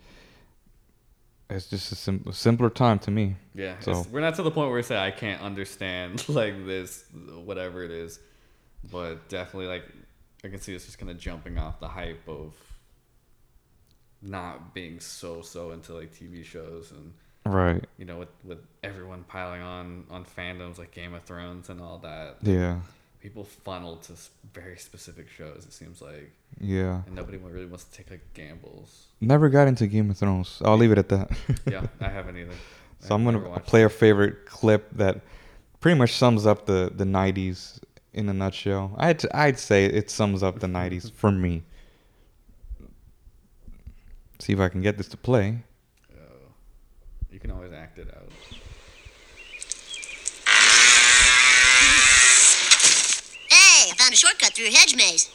It's 1.49 1.69
just 1.71 1.93
a, 1.93 1.95
sim- 1.95 2.25
simpler 2.33 2.71
time 2.71 2.99
to 3.01 3.11
me. 3.11 3.37
Yeah, 3.55 3.79
So- 3.81 4.05
we're 4.11 4.21
not 4.21 4.35
to 4.37 4.43
the 4.43 4.51
point 4.51 4.69
where 4.69 4.77
we 4.77 4.83
say 4.83 4.99
I 4.99 5.11
can't 5.13 5.41
understand 5.43 6.29
like 6.41 6.67
this, 6.67 7.05
whatever 7.45 7.85
it 7.85 7.91
is, 7.93 8.19
but 8.91 9.29
definitely 9.29 9.69
like 9.69 9.85
I 10.45 10.49
can 10.49 10.61
see 10.61 10.75
it's 10.75 10.85
just 10.87 10.99
kind 10.99 11.11
of 11.11 11.19
jumping 11.19 11.57
off 11.59 11.81
the 11.81 11.89
hype 11.89 12.29
of 12.29 12.55
not 14.23 14.75
being 14.75 14.99
so 15.01 15.43
so 15.43 15.71
into 15.73 15.93
like 15.95 16.13
TV 16.15 16.45
shows 16.45 16.91
and 16.91 17.13
Right. 17.45 17.85
you 17.97 18.05
know 18.05 18.19
with 18.19 18.29
with 18.45 18.59
everyone 18.83 19.23
piling 19.29 19.63
on 19.63 20.05
on 20.11 20.25
fandoms 20.25 20.79
like 20.79 20.91
Game 20.91 21.15
of 21.15 21.23
Thrones 21.23 21.69
and 21.69 21.81
all 21.81 21.99
that. 21.99 22.39
Yeah. 22.43 22.81
People 23.27 23.43
funnel 23.43 23.97
to 23.97 24.13
very 24.55 24.77
specific 24.79 25.29
shows. 25.29 25.65
It 25.67 25.73
seems 25.73 26.01
like, 26.01 26.31
Yeah. 26.61 27.03
and 27.07 27.17
nobody 27.17 27.39
really 27.39 27.67
wants 27.67 27.83
to 27.83 27.91
take 27.93 28.09
like 28.09 28.21
gambles. 28.35 29.07
Never 29.21 29.49
got 29.49 29.67
into 29.67 29.89
Game 29.89 30.09
of 30.11 30.17
Thrones. 30.17 30.63
I'll 30.65 30.77
leave 30.77 30.93
it 30.93 30.99
at 30.99 31.09
that. 31.09 31.31
Yeah, 31.67 31.87
I 32.01 32.09
haven't 32.09 32.37
either. 32.37 32.53
so 33.01 33.17
I'm 33.17 33.25
gonna 33.25 33.59
play 33.59 33.83
a 33.83 33.89
favorite 33.89 34.47
clip 34.47 34.89
that 34.93 35.23
pretty 35.81 35.99
much 35.99 36.13
sums 36.13 36.47
up 36.47 36.67
the 36.67 36.93
the 36.95 37.03
'90s 37.05 37.81
in 38.13 38.29
a 38.29 38.33
nutshell. 38.33 38.95
I'd 38.97 39.25
I'd 39.35 39.59
say 39.59 39.87
it 39.87 40.09
sums 40.09 40.45
up 40.45 40.61
the 40.61 40.69
'90s 40.69 41.11
for 41.11 41.33
me. 41.33 41.65
See 44.39 44.53
if 44.53 44.61
I 44.61 44.69
can 44.69 44.83
get 44.83 44.99
this 44.99 45.09
to 45.09 45.17
play. 45.17 45.65
Oh, 46.15 46.53
you 47.33 47.41
can 47.41 47.51
always 47.51 47.73
act 47.73 47.99
it 47.99 48.07
out. 48.17 48.31
Hey, 53.49 53.93
I 53.93 53.96
found 54.07 54.15
a 54.15 54.17
shortcut 54.17 54.53
through 54.55 54.67
a 54.67 54.71
hedge 54.71 54.95
maze. 54.95 55.29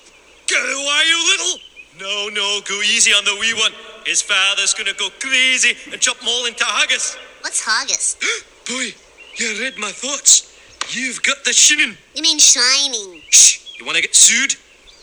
Go 0.48 0.56
away, 0.56 1.04
you 1.06 1.20
little! 1.32 1.60
No, 2.00 2.30
no, 2.30 2.62
go 2.64 2.80
easy 2.82 3.12
on 3.12 3.26
the 3.26 3.36
wee 3.38 3.54
one. 3.54 3.74
His 4.06 4.22
father's 4.22 4.74
gonna 4.74 4.94
go 4.94 5.10
crazy 5.20 5.76
and 5.92 6.00
chop 6.00 6.18
them 6.20 6.30
all 6.30 6.46
into 6.46 6.64
haggis. 6.64 7.18
What's 7.42 7.66
haggis? 7.66 8.16
Boy, 8.70 8.96
you 9.36 9.60
read 9.60 9.78
my 9.78 9.92
thoughts. 9.92 10.58
You've 10.90 11.22
got 11.22 11.44
the 11.44 11.52
shinning. 11.52 11.98
You 12.16 12.24
mean 12.24 12.40
shining. 12.40 13.22
Shh, 13.30 13.78
you 13.78 13.86
wanna 13.86 14.00
get 14.00 14.16
sued? 14.16 14.56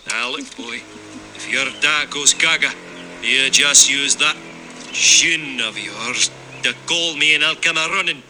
Now 0.08 0.30
look, 0.30 0.56
boy, 0.56 0.80
if 1.36 1.52
your 1.52 1.66
dad 1.82 2.08
goes 2.08 2.32
gaga, 2.32 2.70
you 3.22 3.50
just 3.50 3.90
use 3.90 4.16
that 4.16 4.36
shin 4.92 5.60
of 5.60 5.76
yours 5.78 6.30
to 6.62 6.74
call 6.86 7.14
me 7.16 7.34
and 7.34 7.44
I'll 7.44 7.54
come 7.54 7.76
a 7.76 7.86
running. 7.88 8.22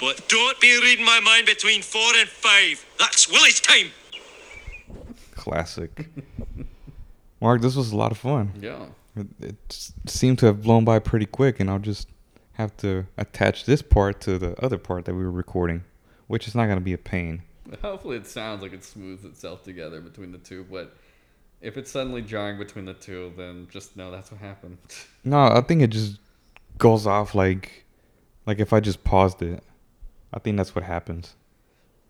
But 0.00 0.28
don't 0.28 0.60
be 0.60 0.80
reading 0.82 1.04
my 1.04 1.20
mind 1.20 1.46
between 1.46 1.82
four 1.82 2.16
and 2.16 2.28
five. 2.28 2.84
That's 2.98 3.30
Willie's 3.30 3.60
time. 3.60 3.92
Classic. 5.42 6.08
Mark, 7.40 7.62
this 7.62 7.74
was 7.74 7.90
a 7.90 7.96
lot 7.96 8.12
of 8.12 8.18
fun. 8.18 8.52
Yeah. 8.60 8.86
It, 9.16 9.26
it 9.40 9.90
seemed 10.06 10.38
to 10.38 10.46
have 10.46 10.62
blown 10.62 10.84
by 10.84 11.00
pretty 11.00 11.26
quick, 11.26 11.58
and 11.58 11.68
I'll 11.68 11.80
just 11.80 12.08
have 12.52 12.76
to 12.76 13.06
attach 13.18 13.64
this 13.64 13.82
part 13.82 14.20
to 14.20 14.38
the 14.38 14.54
other 14.64 14.78
part 14.78 15.04
that 15.06 15.14
we 15.14 15.24
were 15.24 15.32
recording, 15.32 15.82
which 16.28 16.46
is 16.46 16.54
not 16.54 16.66
going 16.66 16.78
to 16.78 16.84
be 16.84 16.92
a 16.92 16.98
pain. 16.98 17.42
Hopefully, 17.80 18.16
it 18.16 18.28
sounds 18.28 18.62
like 18.62 18.72
it 18.72 18.84
smooths 18.84 19.24
itself 19.24 19.64
together 19.64 20.00
between 20.00 20.30
the 20.30 20.38
two. 20.38 20.64
But 20.70 20.96
if 21.60 21.76
it's 21.76 21.90
suddenly 21.90 22.22
jarring 22.22 22.56
between 22.56 22.84
the 22.84 22.94
two, 22.94 23.32
then 23.36 23.66
just 23.68 23.96
know 23.96 24.12
that's 24.12 24.30
what 24.30 24.40
happened. 24.40 24.78
No, 25.24 25.40
I 25.40 25.60
think 25.60 25.82
it 25.82 25.90
just 25.90 26.20
goes 26.78 27.04
off 27.04 27.34
like, 27.34 27.84
like 28.46 28.60
if 28.60 28.72
I 28.72 28.78
just 28.78 29.02
paused 29.02 29.42
it. 29.42 29.62
I 30.32 30.38
think 30.38 30.56
that's 30.56 30.74
what 30.74 30.84
happens. 30.84 31.34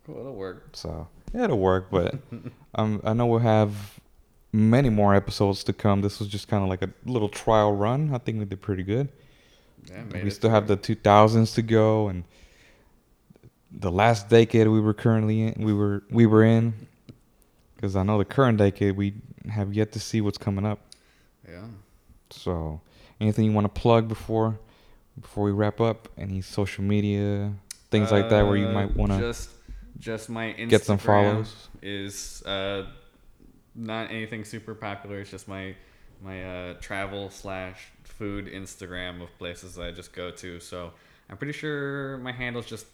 cool, 0.05 0.19
it'll 0.19 0.35
work. 0.35 0.69
So 0.73 1.07
it'll 1.33 1.59
work, 1.59 1.87
but 1.91 2.15
um, 2.75 3.01
I 3.03 3.13
know 3.13 3.25
we'll 3.25 3.39
have 3.39 3.99
many 4.51 4.89
more 4.89 5.15
episodes 5.15 5.63
to 5.65 5.73
come. 5.73 6.01
This 6.01 6.19
was 6.19 6.27
just 6.29 6.47
kind 6.47 6.63
of 6.63 6.69
like 6.69 6.81
a 6.81 6.89
little 7.05 7.29
trial 7.29 7.73
run. 7.75 8.13
I 8.13 8.17
think 8.19 8.39
we 8.39 8.45
did 8.45 8.61
pretty 8.61 8.83
good. 8.83 9.09
Yeah, 9.89 10.23
we 10.23 10.29
still 10.29 10.49
have 10.49 10.67
the 10.67 10.77
2000s 10.77 11.55
to 11.55 11.61
go, 11.61 12.07
and 12.07 12.23
the 13.71 13.91
last 13.91 14.29
decade 14.29 14.67
we 14.67 14.79
were 14.79 14.93
currently 14.93 15.43
in. 15.43 15.63
We 15.63 15.73
were 15.73 16.03
we 16.09 16.25
were 16.25 16.43
in, 16.43 16.73
because 17.75 17.95
I 17.95 18.03
know 18.03 18.17
the 18.17 18.25
current 18.25 18.57
decade 18.59 18.95
we 18.95 19.15
have 19.49 19.73
yet 19.73 19.91
to 19.93 19.99
see 19.99 20.21
what's 20.21 20.37
coming 20.37 20.65
up. 20.65 20.79
Yeah. 21.49 21.65
So, 22.29 22.79
anything 23.19 23.45
you 23.45 23.51
want 23.51 23.73
to 23.73 23.81
plug 23.81 24.07
before 24.07 24.57
before 25.19 25.43
we 25.43 25.51
wrap 25.51 25.81
up? 25.81 26.07
Any 26.17 26.41
social 26.41 26.83
media 26.83 27.53
things 27.91 28.11
like 28.11 28.27
that 28.29 28.41
where 28.47 28.57
you 28.57 28.67
Uh, 28.67 28.73
might 28.73 28.95
want 28.95 29.11
to 29.11 29.19
just 29.19 29.51
just 29.99 30.29
my 30.29 30.53
Instagram 30.53 30.69
get 30.69 30.85
some 30.85 30.97
follows? 30.97 31.67
is 31.81 32.41
uh 32.43 32.85
not 33.75 34.11
anything 34.11 34.45
super 34.45 34.75
popular. 34.75 35.19
It's 35.19 35.31
just 35.31 35.47
my 35.47 35.75
my 36.21 36.43
uh, 36.43 36.73
travel 36.79 37.29
slash 37.29 37.91
food 38.03 38.47
Instagram 38.47 39.21
of 39.21 39.37
places 39.37 39.77
I 39.77 39.91
just 39.91 40.13
go 40.13 40.31
to. 40.31 40.59
So 40.59 40.93
I'm 41.29 41.37
pretty 41.37 41.53
sure 41.53 42.17
my 42.17 42.31
handle's 42.31 42.65
just 42.65 42.87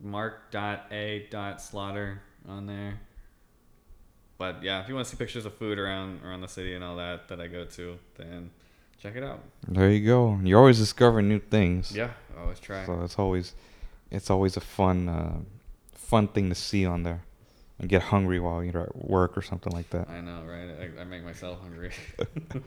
mark.a.slaughter 0.00 2.22
on 2.46 2.66
there. 2.66 3.00
But 4.36 4.62
yeah, 4.62 4.82
if 4.82 4.88
you 4.88 4.94
want 4.94 5.06
to 5.06 5.10
see 5.10 5.16
pictures 5.16 5.46
of 5.46 5.54
food 5.54 5.78
around 5.78 6.20
around 6.24 6.42
the 6.42 6.48
city 6.48 6.74
and 6.74 6.84
all 6.84 6.96
that 6.96 7.28
that 7.28 7.40
I 7.40 7.46
go 7.48 7.64
to, 7.64 7.98
then 8.16 8.50
check 9.00 9.16
it 9.16 9.24
out. 9.24 9.40
There 9.66 9.90
you 9.90 10.06
go. 10.06 10.38
You're 10.42 10.58
always 10.58 10.78
discovering 10.78 11.28
new 11.28 11.40
things. 11.40 11.90
Yeah, 11.90 12.10
always 12.38 12.60
try. 12.60 12.86
So 12.86 13.02
it's 13.02 13.18
always 13.18 13.54
it's 14.10 14.30
always 14.30 14.56
a 14.56 14.60
fun 14.60 15.08
uh, 15.08 15.38
fun 16.08 16.28
thing 16.28 16.48
to 16.48 16.54
see 16.54 16.86
on 16.86 17.02
there, 17.02 17.22
and 17.78 17.88
get 17.88 18.02
hungry 18.02 18.40
while 18.40 18.64
you're 18.64 18.82
at 18.82 18.96
work 18.96 19.36
or 19.36 19.42
something 19.42 19.72
like 19.72 19.90
that. 19.90 20.08
I 20.08 20.20
know, 20.20 20.42
right? 20.44 20.90
I, 20.98 21.02
I 21.02 21.04
make 21.04 21.22
myself 21.22 21.60
hungry. 21.60 21.92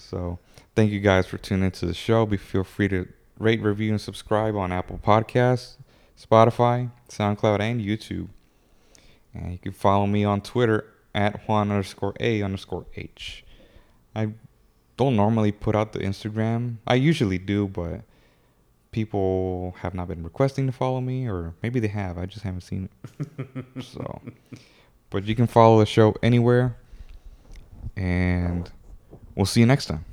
So 0.00 0.38
thank 0.74 0.90
you 0.90 1.00
guys 1.00 1.26
for 1.26 1.38
tuning 1.38 1.66
into 1.66 1.86
the 1.86 1.94
show. 1.94 2.26
Be 2.26 2.36
feel 2.36 2.64
free 2.64 2.88
to 2.88 3.08
rate, 3.38 3.62
review, 3.62 3.90
and 3.90 4.00
subscribe 4.00 4.56
on 4.56 4.72
Apple 4.72 4.98
Podcasts, 5.02 5.76
Spotify, 6.20 6.90
SoundCloud, 7.08 7.60
and 7.60 7.80
YouTube. 7.80 8.28
And 9.34 9.52
you 9.52 9.58
can 9.58 9.72
follow 9.72 10.06
me 10.06 10.24
on 10.24 10.40
Twitter 10.40 10.86
at 11.14 11.46
Juan 11.46 11.70
underscore 11.70 12.14
A 12.18 12.42
underscore 12.42 12.86
H. 12.96 13.44
I 14.14 14.30
don't 14.96 15.16
normally 15.16 15.52
put 15.52 15.76
out 15.76 15.92
the 15.92 16.00
Instagram. 16.00 16.76
I 16.86 16.94
usually 16.94 17.38
do, 17.38 17.68
but 17.68 18.02
people 18.92 19.74
have 19.78 19.94
not 19.94 20.08
been 20.08 20.22
requesting 20.22 20.66
to 20.66 20.72
follow 20.72 21.00
me, 21.00 21.28
or 21.28 21.54
maybe 21.62 21.80
they 21.80 21.88
have. 21.88 22.18
I 22.18 22.26
just 22.26 22.42
haven't 22.42 22.62
seen 22.62 22.88
it. 22.88 23.64
so, 23.84 24.20
but 25.10 25.24
you 25.24 25.34
can 25.34 25.46
follow 25.46 25.78
the 25.78 25.86
show 25.86 26.14
anywhere, 26.22 26.76
and 27.96 28.70
we'll 29.34 29.46
see 29.46 29.60
you 29.60 29.66
next 29.66 29.86
time. 29.86 30.04